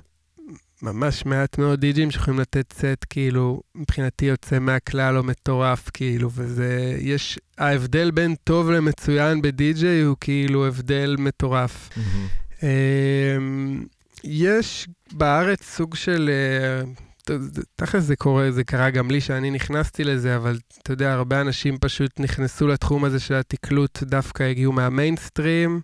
ממש 0.83 1.27
מעט 1.27 1.59
מאוד 1.59 1.81
די-ג'ים 1.81 2.11
שיכולים 2.11 2.41
לתת 2.41 2.73
סט, 2.73 3.05
כאילו, 3.11 3.61
מבחינתי 3.75 4.25
יוצא 4.25 4.59
מהכלל 4.59 5.19
או 5.19 5.23
מטורף, 5.23 5.91
כאילו, 5.95 6.31
וזה, 6.35 6.97
יש, 6.99 7.39
ההבדל 7.59 8.11
בין 8.11 8.35
טוב 8.45 8.71
למצוין 8.71 9.43
בדי-ג'יי 9.43 10.01
הוא 10.03 10.17
כאילו 10.21 10.67
הבדל 10.67 11.17
מטורף. 11.19 11.89
Mm-hmm. 11.95 12.65
יש 14.25 14.89
בארץ 15.13 15.63
סוג 15.63 15.95
של, 15.95 16.31
אה, 16.33 17.37
תכל'ס 17.77 18.05
זה 18.05 18.17
קורה, 18.17 18.51
זה 18.51 18.65
קרה 18.65 18.91
גם 18.91 19.11
לי 19.11 19.21
שאני 19.21 19.51
נכנסתי 19.51 20.05
לזה, 20.05 20.37
אבל 20.37 20.59
אתה 20.83 20.93
יודע, 20.93 21.13
הרבה 21.13 21.41
אנשים 21.41 21.79
פשוט 21.79 22.21
נכנסו 22.21 22.67
לתחום 22.67 23.05
הזה 23.05 23.21
של 23.21 23.35
התקלוט, 23.35 24.03
דווקא 24.03 24.43
הגיעו 24.43 24.73
מהמיינסטרים. 24.73 25.81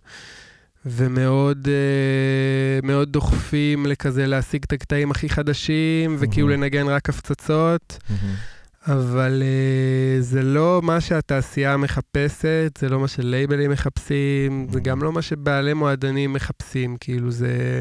ומאוד 0.90 1.66
uh, 1.66 2.86
מאוד 2.86 3.12
דוחפים 3.12 3.86
לכזה 3.86 4.26
להשיג 4.26 4.64
את 4.64 4.72
הקטעים 4.72 5.10
הכי 5.10 5.28
חדשים, 5.28 6.14
mm-hmm. 6.14 6.18
וכאילו 6.20 6.48
לנגן 6.48 6.86
רק 6.86 7.08
הפצצות. 7.08 7.98
Mm-hmm. 8.00 8.92
אבל 8.92 9.42
uh, 9.42 10.22
זה 10.22 10.42
לא 10.42 10.80
מה 10.84 11.00
שהתעשייה 11.00 11.76
מחפשת, 11.76 12.78
זה 12.78 12.88
לא 12.88 13.00
מה 13.00 13.08
שלייבלים 13.08 13.70
מחפשים, 13.70 14.66
mm-hmm. 14.68 14.72
זה 14.72 14.80
גם 14.80 15.02
לא 15.02 15.12
מה 15.12 15.22
שבעלי 15.22 15.74
מועדונים 15.74 16.32
מחפשים, 16.32 16.96
כאילו 17.00 17.30
זה... 17.30 17.80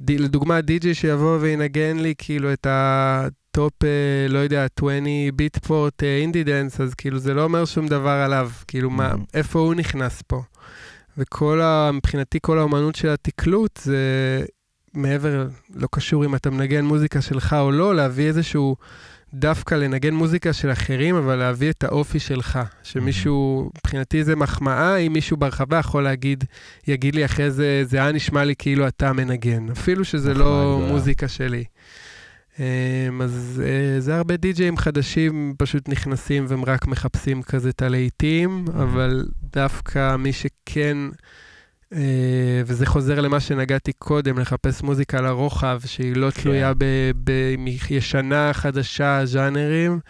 ד... 0.00 0.10
לדוגמה, 0.10 0.60
די.ג'י 0.60 0.94
שיבוא 0.94 1.38
וינגן 1.40 1.98
לי 1.98 2.14
כאילו 2.18 2.52
את 2.52 2.66
הטופ, 2.70 3.72
uh, 3.82 3.86
לא 4.32 4.38
יודע, 4.38 4.66
20 4.78 5.06
Beatport 5.36 6.02
indie 6.02 6.44
dance, 6.44 6.80
אז 6.80 6.94
כאילו 6.94 7.18
זה 7.18 7.34
לא 7.34 7.44
אומר 7.44 7.64
שום 7.64 7.88
דבר 7.88 8.10
עליו, 8.24 8.50
כאילו 8.68 8.88
mm-hmm. 8.88 8.92
מה, 8.92 9.12
איפה 9.34 9.58
הוא 9.58 9.74
נכנס 9.74 10.22
פה. 10.26 10.42
וכל 11.18 11.60
ה... 11.60 11.90
מבחינתי 11.92 12.38
כל 12.42 12.58
האומנות 12.58 12.94
של 12.94 13.08
התקלוט 13.08 13.80
זה 13.82 13.98
מעבר, 14.94 15.48
לא 15.74 15.88
קשור 15.92 16.24
אם 16.24 16.34
אתה 16.34 16.50
מנגן 16.50 16.84
מוזיקה 16.84 17.20
שלך 17.20 17.56
או 17.60 17.70
לא, 17.70 17.94
להביא 17.94 18.26
איזשהו, 18.26 18.76
דווקא 19.34 19.74
לנגן 19.74 20.14
מוזיקה 20.14 20.52
של 20.52 20.72
אחרים, 20.72 21.14
אבל 21.14 21.36
להביא 21.36 21.70
את 21.70 21.84
האופי 21.84 22.18
שלך. 22.18 22.58
שמישהו, 22.82 23.70
מבחינתי 23.78 24.24
זה 24.24 24.36
מחמאה, 24.36 24.96
אם 24.96 25.12
מישהו 25.12 25.36
ברחבה 25.36 25.78
יכול 25.78 26.02
להגיד, 26.02 26.44
יגיד 26.88 27.14
לי 27.14 27.24
אחרי 27.24 27.50
זה, 27.50 27.82
זה 27.84 27.96
היה 27.96 28.12
נשמע 28.12 28.44
לי 28.44 28.54
כאילו 28.58 28.88
אתה 28.88 29.12
מנגן, 29.12 29.70
אפילו 29.70 30.04
שזה 30.04 30.34
לא 30.34 30.80
מוזיקה 30.88 31.28
שלי. 31.28 31.64
אמ, 32.58 33.22
אז 33.22 33.62
אה, 33.64 34.00
זה 34.00 34.16
הרבה 34.16 34.36
די-ג'אים 34.36 34.76
חדשים 34.76 35.54
פשוט 35.58 35.88
נכנסים 35.88 36.44
והם 36.48 36.64
רק 36.64 36.86
מחפשים 36.86 37.42
כזה 37.42 37.68
את 37.68 37.82
הלהיטים, 37.82 38.64
אבל 38.82 39.26
דווקא 39.52 40.16
מי 40.16 40.32
שכן, 40.32 40.98
אה, 41.92 42.62
וזה 42.66 42.86
חוזר 42.86 43.20
למה 43.20 43.40
שנגעתי 43.40 43.92
קודם, 43.92 44.38
לחפש 44.38 44.82
מוזיקה 44.82 45.20
לרוחב, 45.20 45.80
שהיא 45.84 46.16
לא 46.16 46.30
כן. 46.30 46.42
תלויה 46.42 46.72
בישנה, 47.24 48.52
חדשה, 48.52 49.20
ז'אנרים. 49.24 50.00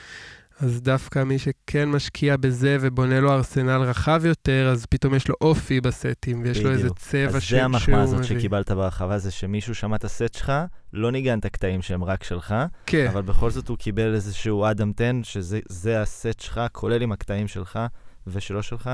אז 0.61 0.83
דווקא 0.83 1.25
מי 1.25 1.39
שכן 1.39 1.89
משקיע 1.89 2.37
בזה 2.37 2.77
ובונה 2.81 3.21
לו 3.21 3.33
ארסנל 3.33 3.83
רחב 3.83 4.23
יותר, 4.25 4.69
אז 4.73 4.87
פתאום 4.87 5.15
יש 5.15 5.29
לו 5.29 5.35
אופי 5.41 5.81
בסטים, 5.81 6.43
ויש 6.43 6.59
בדיוק. 6.59 6.67
לו 6.67 6.79
איזה 6.79 6.89
צבע 6.91 7.29
שהוא... 7.31 7.37
אז 7.37 7.49
זה 7.49 7.65
המחמאה 7.65 8.03
הזאת 8.03 8.25
שקיבלת 8.25 8.71
בהרחבה, 8.71 9.19
זה 9.19 9.31
שמישהו 9.31 9.75
שמע 9.75 9.97
את 9.97 10.05
הסט 10.05 10.35
שלך, 10.35 10.53
לא 10.93 11.13
ניגן 11.13 11.39
את 11.39 11.45
הקטעים 11.45 11.83
שהם 11.83 12.05
רק 12.05 12.25
שלך, 12.25 12.55
כן. 12.87 13.07
אבל 13.13 13.23
בכל 13.23 13.51
זאת 13.51 13.69
הוא 13.69 13.77
קיבל 13.77 14.15
איזשהו 14.15 14.65
אדם 14.65 14.93
10, 15.23 15.61
שזה 15.69 16.01
הסט 16.01 16.41
שלך, 16.41 16.61
כולל 16.73 17.03
עם 17.03 17.13
הקטעים 17.13 17.49
שלך 17.49 17.79
ושלא 18.27 18.63
שלך. 18.63 18.91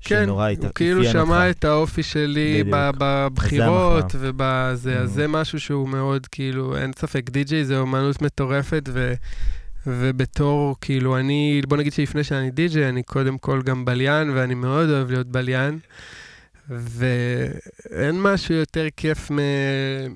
כן, 0.00 0.28
הוא 0.28 0.42
הת... 0.42 0.64
כאילו 0.74 1.04
שמע 1.04 1.48
אותך. 1.48 1.58
את 1.58 1.64
האופי 1.64 2.02
שלי 2.02 2.64
בבחירות 2.70 4.14
ובזה, 4.18 4.96
mm. 4.96 5.02
אז 5.02 5.10
זה 5.12 5.28
משהו 5.28 5.60
שהוא 5.60 5.88
מאוד, 5.88 6.26
כאילו, 6.26 6.76
אין 6.76 6.92
ספק, 6.98 7.30
די.ג'יי 7.30 7.64
זה 7.64 7.78
אומנות 7.78 8.22
מטורפת, 8.22 8.88
ו... 8.92 9.14
ובתור, 9.88 10.76
כאילו, 10.80 11.18
אני, 11.18 11.60
בוא 11.68 11.76
נגיד 11.76 11.92
שלפני 11.92 12.24
שאני 12.24 12.50
די-ג'יי, 12.50 12.88
אני 12.88 13.02
קודם 13.02 13.38
כל 13.38 13.62
גם 13.62 13.84
בליין, 13.84 14.30
ואני 14.30 14.54
מאוד 14.54 14.90
אוהב 14.90 15.10
להיות 15.10 15.26
בליין. 15.26 15.78
ואין 16.70 18.22
משהו 18.22 18.54
יותר 18.54 18.86
כיף 18.96 19.30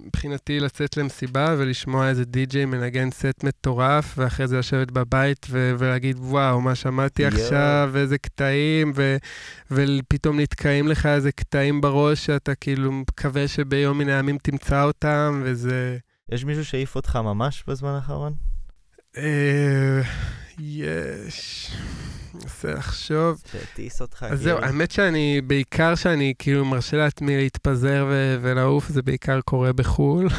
מבחינתי 0.05 0.61
לצאת 0.61 0.97
למסיבה 0.97 1.55
ולשמוע 1.59 2.09
איזה 2.09 2.25
די-ג'יי 2.25 2.64
מנגן 2.64 3.11
סט 3.11 3.45
מטורף, 3.45 4.14
ואחרי 4.18 4.49
זה 4.49 4.59
לשבת 4.59 4.91
בבית 4.91 5.47
ו- 5.51 5.75
ולהגיד, 5.79 6.16
וואו, 6.18 6.61
מה 6.61 6.75
שמעתי 6.75 7.25
yeah. 7.25 7.29
עכשיו, 7.29 7.93
איזה 7.97 8.18
קטעים, 8.18 8.93
ו- 8.97 9.16
ופתאום 9.70 10.41
נתקעים 10.41 10.89
לך 10.89 11.07
איזה 11.07 11.33
קטעים 11.33 11.81
בראש 11.81 12.27
שאתה 12.27 12.55
כאילו 12.55 12.93
מקווה 12.93 13.49
שביום 13.49 13.99
מן 13.99 14.09
הימים 14.09 14.39
תמצא 14.39 14.85
אותם, 14.85 15.43
וזה... 15.45 15.99
יש 16.33 16.45
מישהו 16.45 16.64
שהעיף 16.64 16.97
אותך 16.97 17.16
ממש 17.16 17.64
בזמן 17.66 17.91
האחרון? 17.91 18.52
אה, 19.17 20.03
יש. 20.59 21.71
מנסה 22.35 22.75
לחשוב. 22.75 23.43
שהטיס 23.53 24.01
אותך. 24.01 24.27
אז 24.31 24.41
זהו, 24.41 24.57
כאילו. 24.57 24.73
האמת 24.73 24.91
שאני, 24.91 25.41
בעיקר 25.47 25.95
שאני 25.95 26.35
כאילו 26.39 26.65
מרשה 26.65 26.97
לעצמי 26.97 27.37
להתפזר 27.37 28.07
ולעוף, 28.41 28.89
זה 28.89 29.03
בעיקר 29.03 29.41
קורה 29.41 29.73
בחו"ל. 29.73 30.29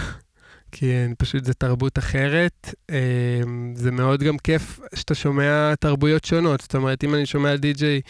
כי 0.75 0.91
פשוט 1.17 1.45
זה 1.45 1.53
תרבות 1.53 1.97
אחרת. 1.97 2.75
אמ, 2.89 3.73
זה 3.75 3.91
מאוד 3.91 4.23
גם 4.23 4.37
כיף 4.37 4.79
שאתה 4.95 5.15
שומע 5.15 5.75
תרבויות 5.75 6.25
שונות. 6.25 6.61
זאת 6.61 6.75
אומרת, 6.75 7.03
אם 7.03 7.15
אני 7.15 7.25
שומע 7.25 7.55
די-ג'יי, 7.55 8.01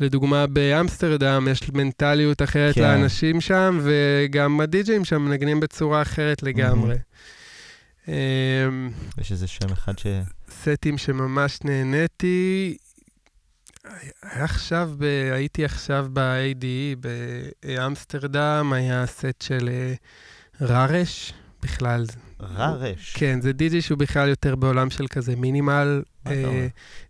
לדוגמה 0.00 0.46
באמסטרדם, 0.46 1.48
יש 1.50 1.70
מנטליות 1.72 2.42
אחרת 2.42 2.74
כן. 2.74 2.82
לאנשים 2.82 3.40
שם, 3.40 3.80
וגם 3.82 4.60
הדי-ג'אים 4.60 5.04
שם 5.04 5.22
מנגנים 5.22 5.60
בצורה 5.60 6.02
אחרת 6.02 6.42
לגמרי. 6.42 6.94
Mm-hmm. 6.94 7.43
יש 9.18 9.32
איזה 9.32 9.46
שם 9.46 9.72
אחד 9.72 9.98
ש... 9.98 10.06
סטים 10.50 10.98
שממש 10.98 11.58
נהניתי. 11.64 12.76
עכשיו, 14.22 14.90
ב... 14.98 15.04
הייתי 15.32 15.64
עכשיו 15.64 16.06
ב-ADE 16.12 17.06
באמסטרדם, 17.64 18.72
היה 18.72 19.06
סט 19.06 19.42
של 19.42 19.68
אה, 19.68 19.94
ררש, 20.60 21.32
בכלל. 21.62 22.04
ררש? 22.40 23.16
כן, 23.16 23.40
זה 23.40 23.52
די.ג'י 23.52 23.82
שהוא 23.82 23.98
בכלל 23.98 24.28
יותר 24.28 24.56
בעולם 24.56 24.90
של 24.90 25.06
כזה 25.06 25.36
מינימל, 25.36 26.02
אה, 26.26 26.66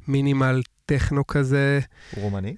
מינימל 0.08 0.62
טכנו 0.86 1.26
כזה. 1.26 1.80
הוא 2.10 2.22
רומני? 2.22 2.56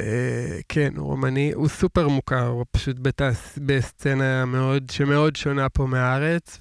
אה, 0.00 0.58
כן, 0.68 0.92
הוא 0.96 1.06
רומני, 1.06 1.52
הוא 1.52 1.68
סופר 1.68 2.08
מוכר, 2.08 2.46
הוא 2.46 2.64
פשוט 2.70 2.96
בתס... 3.00 3.58
בסצנה 3.66 4.44
מאוד, 4.44 4.90
שמאוד 4.90 5.36
שונה 5.36 5.68
פה 5.68 5.86
מהארץ, 5.86 6.58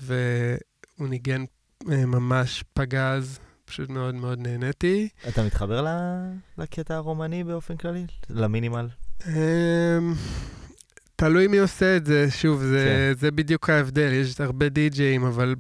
והוא 1.01 1.09
ניגן 1.09 1.43
אה, 1.91 2.05
ממש 2.05 2.63
פגז, 2.73 3.39
פשוט 3.65 3.89
מאוד 3.89 4.15
מאוד 4.15 4.39
נהניתי. 4.39 5.09
אתה 5.27 5.43
מתחבר 5.43 5.85
לקטע 6.57 6.95
הרומני 6.95 7.43
באופן 7.43 7.77
כללי? 7.77 8.05
למינימל? 8.29 8.87
אמ, 9.27 9.33
תלוי 11.15 11.47
מי 11.47 11.57
עושה 11.59 11.97
את 11.97 12.05
זה, 12.05 12.27
שוב, 12.31 12.61
זה, 12.61 13.11
כן. 13.13 13.19
זה 13.19 13.31
בדיוק 13.31 13.69
ההבדל, 13.69 14.13
יש 14.13 14.41
הרבה 14.41 14.69
די-ג'אים, 14.69 15.25
אבל 15.25 15.55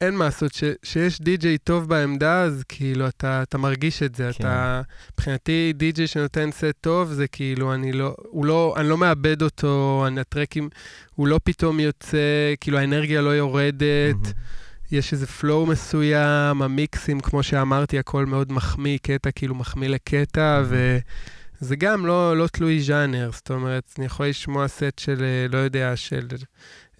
אין 0.00 0.14
מה 0.14 0.24
לעשות, 0.24 0.52
שיש 0.82 1.20
די-ג'יי 1.20 1.58
טוב 1.58 1.88
בעמדה, 1.88 2.42
אז 2.42 2.62
כאילו 2.68 3.08
אתה, 3.08 3.42
אתה 3.42 3.58
מרגיש 3.58 4.02
את 4.02 4.14
זה. 4.14 4.30
כן. 4.32 4.44
אתה, 4.44 4.82
מבחינתי, 5.12 5.72
די-ג'יי 5.76 6.06
שנותן 6.06 6.50
סט 6.52 6.74
טוב, 6.80 7.12
זה 7.12 7.26
כאילו, 7.26 7.74
אני 7.74 7.92
לא, 7.92 8.14
הוא 8.18 8.46
לא, 8.46 8.74
אני 8.76 8.88
לא 8.88 8.98
מאבד 8.98 9.42
אותו, 9.42 10.04
אני, 10.06 10.20
הטרקים, 10.20 10.68
הוא 11.14 11.28
לא 11.28 11.40
פתאום 11.44 11.80
יוצא, 11.80 12.54
כאילו 12.60 12.78
האנרגיה 12.78 13.22
לא 13.22 13.30
יורדת. 13.30 14.26
Mm-hmm. 14.26 14.63
יש 14.94 15.12
איזה 15.12 15.26
flow 15.26 15.66
מסוים, 15.66 16.62
המיקסים, 16.62 17.20
כמו 17.20 17.42
שאמרתי, 17.42 17.98
הכל 17.98 18.26
מאוד 18.26 18.52
מחמיא, 18.52 18.98
קטע 19.02 19.30
כאילו 19.30 19.54
מחמיא 19.54 19.88
לקטע, 19.88 20.62
mm-hmm. 20.62 21.60
וזה 21.60 21.76
גם 21.76 22.06
לא, 22.06 22.36
לא 22.36 22.46
תלוי 22.46 22.82
ז'אנר, 22.82 23.30
זאת 23.32 23.50
אומרת, 23.50 23.94
אני 23.98 24.06
יכול 24.06 24.26
לשמוע 24.26 24.68
סט 24.68 24.98
של, 24.98 25.22
אה, 25.22 25.46
לא 25.48 25.58
יודע, 25.58 25.96
של 25.96 26.26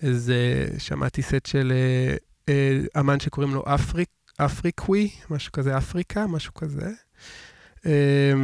איזה, 0.03 0.67
שמעתי 0.79 1.23
סט 1.23 1.47
של 1.47 1.73
אה, 1.73 2.17
אה, 2.49 3.01
אמן 3.01 3.21
שקוראים 3.21 3.55
לו 3.55 3.63
אפריק, 3.67 4.09
אפריקווי, 4.37 5.11
משהו 5.31 5.53
כזה, 5.53 5.79
אפריקה, 5.79 6.27
משהו 6.27 6.55
כזה. 6.55 6.91
אה, 7.87 7.93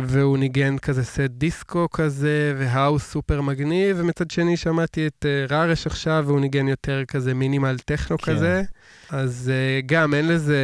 והוא 0.07 0.39
ניגן 0.39 0.79
כזה 0.79 1.05
סט 1.05 1.21
דיסקו 1.21 1.91
כזה, 1.91 2.55
והאוס 2.59 3.11
סופר 3.11 3.41
מגניב, 3.41 3.97
ומצד 4.01 4.31
שני 4.31 4.57
שמעתי 4.57 5.07
את 5.07 5.25
uh, 5.25 5.53
רארש 5.53 5.87
עכשיו, 5.87 6.25
והוא 6.27 6.41
ניגן 6.41 6.69
יותר 6.69 7.05
כזה 7.05 7.35
מינימל 7.35 7.79
טכנו 7.79 8.19
כן. 8.19 8.35
כזה. 8.35 8.63
אז 9.11 9.53
uh, 9.53 9.87
גם 9.87 10.15
אין 10.15 10.29
לזה, 10.29 10.63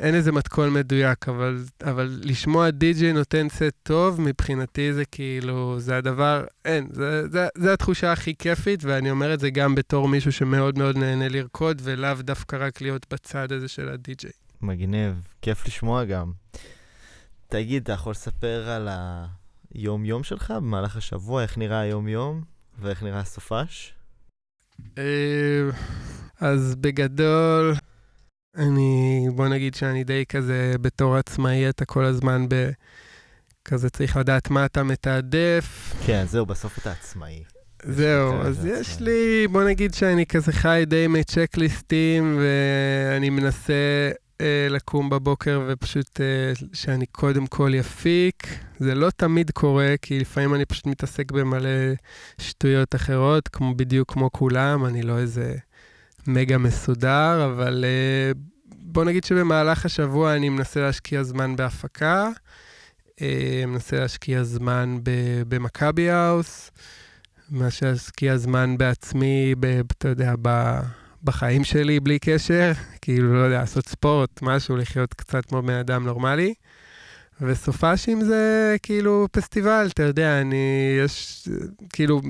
אין 0.00 0.14
לזה 0.14 0.32
מתכון 0.32 0.72
מדויק, 0.72 1.28
אבל, 1.28 1.64
אבל 1.84 2.20
לשמוע 2.22 2.70
די.ג'יי 2.70 3.12
נותן 3.12 3.48
סט 3.48 3.74
טוב, 3.82 4.20
מבחינתי 4.20 4.92
זה 4.92 5.04
כאילו, 5.04 5.80
זה 5.80 5.96
הדבר, 5.96 6.44
אין, 6.64 6.86
זה, 6.92 7.28
זה, 7.28 7.46
זה 7.54 7.72
התחושה 7.72 8.12
הכי 8.12 8.34
כיפית, 8.38 8.84
ואני 8.84 9.10
אומר 9.10 9.34
את 9.34 9.40
זה 9.40 9.50
גם 9.50 9.74
בתור 9.74 10.08
מישהו 10.08 10.32
שמאוד 10.32 10.78
מאוד 10.78 10.98
נהנה 10.98 11.28
לרקוד, 11.28 11.82
ולאו 11.84 12.14
דווקא 12.20 12.56
רק 12.60 12.80
להיות 12.80 13.06
בצד 13.12 13.52
הזה 13.52 13.68
של 13.68 13.88
הדי.ג'יי. 13.88 14.30
מגניב, 14.62 15.14
כיף 15.42 15.66
לשמוע 15.66 16.04
גם. 16.04 16.39
תגיד, 17.50 17.82
אתה 17.82 17.92
יכול 17.92 18.10
לספר 18.10 18.70
על 18.70 18.88
היום-יום 19.74 20.24
שלך 20.24 20.50
במהלך 20.50 20.96
השבוע, 20.96 21.42
איך 21.42 21.58
נראה 21.58 21.80
היום-יום 21.80 22.42
ואיך 22.78 23.02
נראה 23.02 23.20
הסופש? 23.20 23.94
אה, 24.98 25.70
אז 26.40 26.74
בגדול, 26.80 27.74
אני, 28.56 29.26
בוא 29.34 29.48
נגיד 29.48 29.74
שאני 29.74 30.04
די 30.04 30.24
כזה 30.28 30.74
בתור 30.80 31.16
עצמאי, 31.16 31.68
אתה 31.68 31.84
כל 31.84 32.04
הזמן 32.04 32.48
ב... 32.48 32.70
כזה 33.64 33.90
צריך 33.90 34.16
לדעת 34.16 34.50
מה 34.50 34.64
אתה 34.64 34.82
מתעדף. 34.82 35.94
כן, 36.06 36.24
זהו, 36.26 36.46
בסוף 36.46 36.78
אתה 36.78 36.92
עצמאי. 36.92 37.44
זהו, 37.82 38.40
אז 38.42 38.64
יש 38.64 39.00
לי, 39.00 39.46
בוא 39.48 39.64
נגיד 39.64 39.94
שאני 39.94 40.26
כזה 40.26 40.52
חי 40.52 40.84
די 40.86 41.06
מצ'קליסטים, 41.06 42.38
ואני 42.40 43.30
מנסה 43.30 44.10
אה, 44.40 44.66
לקום 44.70 45.10
בבוקר 45.10 45.62
ופשוט 45.68 46.20
אה, 46.20 46.52
שאני 46.72 47.06
קודם 47.06 47.46
כל 47.46 47.70
יפיק. 47.74 48.46
זה 48.78 48.94
לא 48.94 49.10
תמיד 49.10 49.50
קורה, 49.50 49.94
כי 50.02 50.20
לפעמים 50.20 50.54
אני 50.54 50.64
פשוט 50.64 50.86
מתעסק 50.86 51.32
במלא 51.32 51.70
שטויות 52.38 52.94
אחרות, 52.94 53.48
כמו, 53.48 53.74
בדיוק 53.74 54.12
כמו 54.12 54.32
כולם, 54.32 54.86
אני 54.86 55.02
לא 55.02 55.18
איזה 55.18 55.54
מגה 56.26 56.58
מסודר, 56.58 57.50
אבל 57.52 57.84
אה, 57.84 58.32
בוא 58.76 59.04
נגיד 59.04 59.24
שבמהלך 59.24 59.86
השבוע 59.86 60.36
אני 60.36 60.48
מנסה 60.48 60.80
להשקיע 60.80 61.22
זמן 61.22 61.56
בהפקה, 61.56 62.28
אה, 63.22 63.62
מנסה 63.66 64.00
להשקיע 64.00 64.42
זמן 64.42 64.98
במכבי 65.48 66.10
האוס, 66.10 66.70
מנסה 67.50 67.86
להשקיע 67.90 68.36
זמן 68.36 68.78
בעצמי, 68.78 69.54
אתה 69.98 70.08
יודע. 70.08 70.34
בחיים 71.24 71.64
שלי 71.64 72.00
בלי 72.00 72.18
קשר, 72.18 72.72
כאילו, 73.02 73.34
לא 73.34 73.38
יודע, 73.38 73.58
לעשות 73.58 73.88
ספורט, 73.88 74.42
משהו, 74.42 74.76
לחיות 74.76 75.14
קצת 75.14 75.46
כמו 75.46 75.62
בן 75.62 75.74
אדם 75.74 76.04
נורמלי. 76.04 76.54
וסופאשים 77.40 78.24
זה 78.24 78.76
כאילו 78.82 79.26
פסטיבל, 79.32 79.88
אתה 79.92 80.02
יודע, 80.02 80.40
אני, 80.40 80.96
יש, 81.04 81.48
כאילו, 81.92 82.20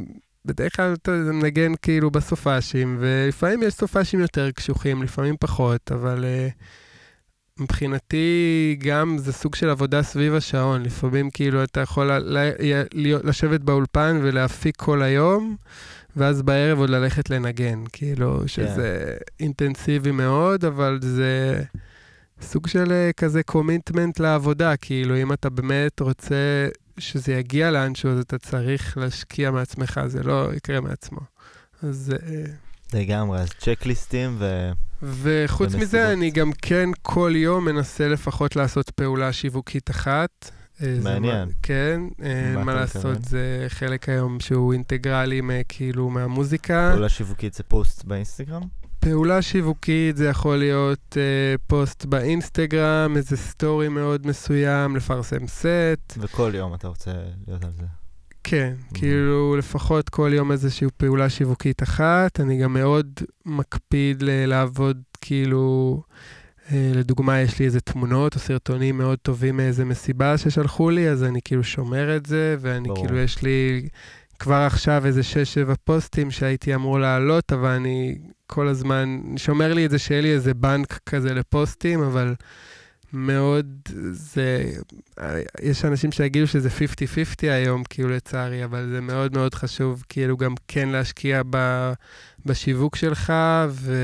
בדרך 0.45 0.77
כלל 0.77 0.95
אתה 1.03 1.11
מנגן 1.11 1.73
כאילו 1.83 2.11
בסופאשים, 2.11 2.97
ולפעמים 3.01 3.63
יש 3.63 3.75
סופאשים 3.75 4.21
יותר 4.21 4.51
קשוחים, 4.51 5.03
לפעמים 5.03 5.37
פחות, 5.41 5.93
אבל 5.93 6.25
uh, 6.25 6.63
מבחינתי 7.61 8.77
גם 8.81 9.19
זה 9.19 9.33
סוג 9.33 9.55
של 9.55 9.71
עבודה 9.71 10.03
סביב 10.03 10.35
השעון. 10.35 10.83
לפעמים 10.83 11.31
כאילו 11.31 11.65
אתה 11.65 11.81
יכול 11.81 12.11
לשבת 13.25 13.61
באולפן 13.61 14.21
ולהפיק 14.23 14.77
כל 14.77 15.03
היום. 15.03 15.57
ואז 16.17 16.43
בערב 16.43 16.79
עוד 16.79 16.91
ללכת 16.91 17.31
לנגן, 17.31 17.85
כאילו, 17.93 18.43
שזה 18.49 19.17
yeah. 19.19 19.25
אינטנסיבי 19.41 20.11
מאוד, 20.11 20.65
אבל 20.65 20.99
זה 21.03 21.63
סוג 22.43 22.67
של 22.67 22.93
אה, 22.93 23.11
כזה 23.17 23.43
קומיטמנט 23.43 24.21
לעבודה, 24.21 24.77
כאילו, 24.77 25.17
אם 25.17 25.33
אתה 25.33 25.51
באמת 25.51 26.01
רוצה 26.01 26.69
שזה 26.99 27.33
יגיע 27.33 27.71
לאנשהו, 27.71 28.11
אז 28.11 28.19
אתה 28.19 28.39
צריך 28.39 28.99
להשקיע 28.99 29.51
מעצמך, 29.51 30.01
זה 30.07 30.23
לא 30.23 30.49
יקרה 30.57 30.81
מעצמו. 30.81 31.21
אז... 31.83 32.15
אה, 32.23 32.45
לגמרי, 32.93 33.39
אז 33.39 33.49
צ'קליסטים 33.59 34.37
ו... 34.39 34.71
וחוץ 35.03 35.75
מזה, 35.75 36.13
אני 36.13 36.31
גם 36.31 36.53
כן 36.53 36.89
כל 37.03 37.33
יום 37.35 37.65
מנסה 37.65 38.09
לפחות 38.09 38.57
לעשות 38.57 38.91
פעולה 38.91 39.33
שיווקית 39.33 39.91
אחת. 39.91 40.51
אה, 40.83 40.99
מעניין. 41.03 41.49
מה, 41.49 41.55
כן, 41.63 42.01
אה, 42.23 42.65
מה, 42.65 42.75
לעשות, 42.75 43.25
זה 43.25 43.67
חלק 43.69 44.09
היום 44.09 44.41
שהוא 44.41 44.73
אינטגרלי 44.73 45.41
כאילו 45.69 46.11
מהמוזיקה. 46.11 46.89
פעולה 46.93 47.09
שיווקית 47.09 47.55
זה 47.55 47.63
פוסט 47.63 48.05
באינסטגרם? 48.05 48.63
פעולה 49.01 49.43
שיווקית 49.43 50.17
זה 50.17 50.29
יכול 50.29 50.57
להיות 50.57 51.17
uh, 51.17 51.61
פוסט 51.67 52.05
באינסטגרם, 52.05 53.17
איזה 53.17 53.37
story 53.37 53.89
מאוד 53.89 54.27
מסוים, 54.27 54.97
לפרסם 54.97 55.47
סט. 55.47 56.17
וכל 56.19 56.53
יום 56.55 56.75
אתה 56.75 56.89
רוצה 56.89 57.11
להיות 57.47 57.65
על 57.65 57.71
זה. 57.79 57.87
כן, 58.45 58.75
mm-hmm. 58.79 58.99
כאילו 58.99 59.57
לפחות 59.57 60.09
כל 60.09 60.31
יום 60.35 60.53
איזושהי 60.53 60.89
פעולה 60.97 61.29
שיווקית 61.29 61.83
אחת. 61.83 62.41
אני 62.41 62.59
גם 62.59 62.73
מאוד 62.73 63.21
מקפיד 63.47 64.23
לעבוד 64.23 65.03
כאילו 65.21 66.03
אה, 66.11 66.40
לדוגמה, 66.73 67.41
יש 67.41 67.59
לי 67.59 67.65
איזה 67.65 67.81
תמונות 67.81 68.35
או 68.35 68.41
סרטונים 68.41 68.99
מאוד 68.99 69.19
טובים 69.19 69.57
מאיזה 69.57 69.85
מסיבה 69.85 70.39
ששלחו 70.39 70.91
לי, 70.91 71.09
אז 71.09 71.25
אני 71.25 71.41
כאילו 71.45 71.65
שומר 71.65 72.17
את 72.17 72.27
זה, 72.27 72.57
ואני 72.61 72.89
ברור. 72.89 73.07
כאילו, 73.07 73.19
יש 73.19 73.43
לי 73.43 73.89
כבר 74.39 74.55
עכשיו 74.67 75.07
איזה 75.07 75.21
6-7 75.71 75.75
פוסטים 75.85 76.31
שהייתי 76.31 76.75
אמור 76.75 76.99
לעלות, 76.99 77.53
אבל 77.53 77.69
אני 77.69 78.19
כל 78.47 78.69
הזמן, 78.69 79.21
שומר 79.37 79.75
לי 79.75 79.87
את 79.87 79.91
זה 79.91 79.99
שיהיה 79.99 80.21
לי 80.21 80.33
איזה 80.33 80.55
בנק 80.55 81.01
כזה 81.07 81.35
לפוסטים, 81.35 82.03
אבל 82.03 82.35
מאוד, 83.13 83.67
זה, 84.11 84.73
יש 85.63 85.85
אנשים 85.85 86.13
שיגידו 86.13 86.47
שזה 86.47 86.69
50-50 86.69 86.73
היום, 87.43 87.85
כאילו 87.85 88.09
לצערי, 88.09 88.65
אבל 88.65 88.89
זה 88.93 89.01
מאוד 89.01 89.35
מאוד 89.35 89.55
חשוב, 89.55 90.05
כאילו 90.09 90.37
גם 90.37 90.55
כן 90.69 90.89
להשקיע 90.89 91.43
ב, 91.51 91.93
בשיווק 92.47 92.97
שלך, 92.97 93.33
ו... 93.69 93.95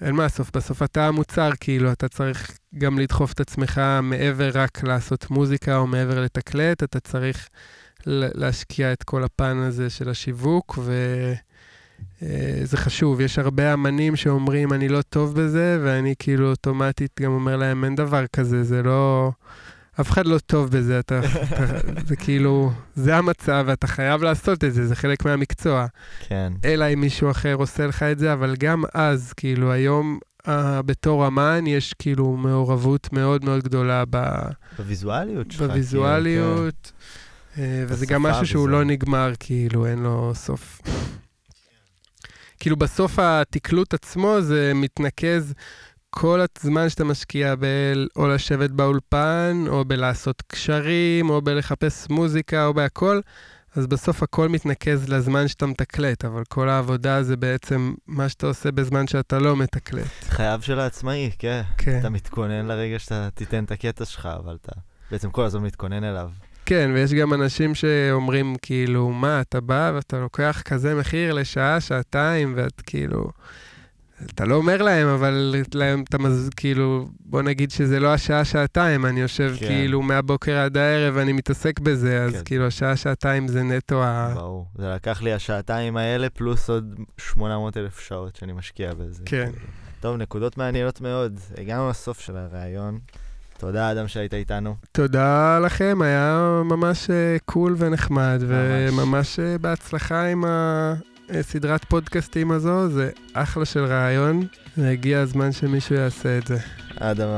אין 0.00 0.14
מה 0.14 0.22
לעשות, 0.22 0.56
בסוף 0.56 0.82
אתה 0.82 1.08
המוצר, 1.08 1.50
כאילו, 1.60 1.92
אתה 1.92 2.08
צריך 2.08 2.58
גם 2.78 2.98
לדחוף 2.98 3.32
את 3.32 3.40
עצמך 3.40 3.80
מעבר 4.02 4.50
רק 4.54 4.82
לעשות 4.82 5.30
מוזיקה 5.30 5.76
או 5.76 5.86
מעבר 5.86 6.20
לתקלט, 6.20 6.82
אתה 6.82 7.00
צריך 7.00 7.48
להשקיע 8.06 8.92
את 8.92 9.02
כל 9.02 9.24
הפן 9.24 9.56
הזה 9.56 9.90
של 9.90 10.08
השיווק, 10.08 10.78
ו... 10.82 10.92
אה, 12.22 12.62
חשוב, 12.74 13.20
יש 13.20 13.38
הרבה 13.38 13.74
אמנים 13.74 14.16
שאומרים, 14.16 14.72
אני 14.72 14.88
לא 14.88 15.02
טוב 15.02 15.40
בזה, 15.40 15.78
ואני 15.82 16.14
כאילו 16.18 16.50
אוטומטית 16.50 17.20
גם 17.20 17.32
אומר 17.32 17.56
להם, 17.56 17.84
אין 17.84 17.94
דבר 17.94 18.26
כזה, 18.26 18.64
זה 18.64 18.82
לא... 18.82 19.30
אף 20.00 20.10
אחד 20.10 20.26
לא 20.26 20.38
טוב 20.38 20.70
בזה, 20.70 20.98
אתה, 20.98 21.20
אתה, 21.20 22.02
זה 22.06 22.16
כאילו, 22.16 22.72
זה 22.94 23.16
המצב, 23.16 23.64
ואתה 23.66 23.86
חייב 23.86 24.22
לעשות 24.22 24.64
את 24.64 24.74
זה, 24.74 24.86
זה 24.86 24.96
חלק 24.96 25.24
מהמקצוע. 25.24 25.86
כן. 26.28 26.52
אלא 26.64 26.84
אם 26.92 27.00
מישהו 27.00 27.30
אחר 27.30 27.54
עושה 27.54 27.86
לך 27.86 28.02
את 28.02 28.18
זה, 28.18 28.32
אבל 28.32 28.54
גם 28.58 28.84
אז, 28.94 29.32
כאילו, 29.32 29.72
היום, 29.72 30.18
uh, 30.46 30.50
בתור 30.86 31.26
אמן, 31.26 31.66
יש 31.66 31.94
כאילו 31.98 32.36
מעורבות 32.36 33.12
מאוד 33.12 33.44
מאוד 33.44 33.62
גדולה 33.62 34.04
ב... 34.10 34.24
בוויזואליות 34.78 35.50
שלך. 35.50 35.62
בוויזואליות, 35.62 36.92
כאילו, 37.54 37.66
כן. 37.68 37.84
וזה 37.88 38.06
גם 38.06 38.22
משהו 38.22 38.46
שהוא 38.46 38.64
וזה... 38.64 38.72
לא 38.72 38.84
נגמר, 38.84 39.32
כאילו, 39.40 39.86
אין 39.86 39.98
לו 39.98 40.32
סוף. 40.34 40.80
כאילו, 42.60 42.76
בסוף 42.76 43.18
התקלוט 43.18 43.94
עצמו 43.94 44.40
זה 44.40 44.72
מתנקז 44.74 45.54
כל 46.14 46.40
הזמן 46.58 46.88
שאתה 46.88 47.04
משקיע 47.04 47.54
ב... 47.54 47.66
או 48.16 48.28
לשבת 48.28 48.70
באולפן, 48.70 49.64
או 49.68 49.84
בלעשות 49.84 50.42
קשרים, 50.46 51.30
או 51.30 51.42
בלחפש 51.42 52.10
מוזיקה, 52.10 52.66
או 52.66 52.74
בהכל, 52.74 53.20
אז 53.76 53.86
בסוף 53.86 54.22
הכל 54.22 54.48
מתנקז 54.48 55.08
לזמן 55.08 55.48
שאתה 55.48 55.66
מתקלט, 55.66 56.24
אבל 56.24 56.42
כל 56.48 56.68
העבודה 56.68 57.22
זה 57.22 57.36
בעצם 57.36 57.94
מה 58.06 58.28
שאתה 58.28 58.46
עושה 58.46 58.70
בזמן 58.70 59.06
שאתה 59.06 59.38
לא 59.38 59.56
מתקלט. 59.56 60.06
חייו 60.22 60.60
של 60.62 60.80
העצמאי, 60.80 61.30
כן. 61.38 61.62
כן. 61.78 61.98
אתה 61.98 62.10
מתכונן 62.10 62.66
לרגע 62.66 62.98
שאתה 62.98 63.28
תיתן 63.34 63.64
את 63.64 63.70
הקטע 63.70 64.04
שלך, 64.04 64.28
אבל 64.44 64.56
אתה 64.62 64.72
בעצם 65.10 65.30
כל 65.30 65.44
הזמן 65.44 65.62
מתכונן 65.62 66.04
אליו. 66.04 66.30
כן, 66.66 66.90
ויש 66.94 67.14
גם 67.14 67.34
אנשים 67.34 67.74
שאומרים, 67.74 68.56
כאילו, 68.62 69.10
מה, 69.10 69.40
אתה 69.40 69.60
בא 69.60 69.92
ואתה 69.94 70.18
לוקח 70.18 70.62
כזה 70.64 70.94
מחיר 70.94 71.34
לשעה, 71.34 71.80
שעתיים, 71.80 72.52
ואת 72.56 72.80
כאילו... 72.86 73.30
אתה 74.26 74.44
לא 74.44 74.54
אומר 74.54 74.82
להם, 74.82 75.08
אבל 75.08 75.54
להם 75.74 76.04
אתה 76.08 76.18
מז... 76.18 76.50
כאילו, 76.56 77.08
בוא 77.20 77.42
נגיד 77.42 77.70
שזה 77.70 78.00
לא 78.00 78.14
השעה-שעתיים, 78.14 79.06
אני 79.06 79.20
יושב 79.20 79.54
כן. 79.58 79.66
כאילו 79.66 80.02
מהבוקר 80.02 80.56
עד 80.56 80.76
הערב, 80.76 81.16
אני 81.16 81.32
מתעסק 81.32 81.80
בזה, 81.80 82.22
אז 82.24 82.32
כן. 82.32 82.42
כאילו 82.44 82.66
השעה-שעתיים 82.66 83.48
זה 83.48 83.62
נטו 83.62 84.02
ה... 84.04 84.32
ברור, 84.34 84.66
זה 84.78 84.88
לקח 84.94 85.22
לי 85.22 85.32
השעתיים 85.32 85.96
האלה, 85.96 86.30
פלוס 86.30 86.70
עוד 86.70 86.94
800 87.18 87.76
אלף 87.76 88.00
שעות 88.00 88.36
שאני 88.36 88.52
משקיע 88.52 88.94
בזה. 88.94 89.22
כן. 89.26 89.46
כאילו. 89.52 89.66
טוב, 90.00 90.16
נקודות 90.16 90.58
מעניינות 90.58 91.00
מאוד. 91.00 91.40
הגענו 91.58 91.90
לסוף 91.90 92.20
של 92.20 92.36
הראיון. 92.36 92.98
תודה, 93.58 93.92
אדם, 93.92 94.08
שהיית 94.08 94.34
איתנו. 94.34 94.76
תודה 94.92 95.58
לכם, 95.58 95.98
היה 96.02 96.60
ממש 96.64 97.10
קול 97.44 97.74
ונחמד, 97.78 98.42
ממש. 98.42 98.92
וממש 98.92 99.40
בהצלחה 99.60 100.24
עם 100.26 100.44
ה... 100.44 100.94
סדרת 101.40 101.84
פודקאסטים 101.84 102.50
הזו, 102.50 102.88
זה 102.88 103.10
אחלה 103.32 103.64
של 103.64 103.84
רעיון, 103.84 104.46
והגיע 104.76 105.20
הזמן 105.20 105.52
שמישהו 105.52 105.94
יעשה 105.94 106.38
את 106.38 106.46
זה. 106.46 106.58
אדם, 107.00 107.28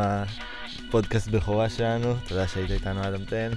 הפודקאסט 0.89 1.29
בכורה 1.29 1.69
שלנו, 1.69 2.15
תודה 2.29 2.49
שהיית 2.49 2.71
איתנו, 2.71 3.01
אדם 3.01 3.25
תן. 3.25 3.51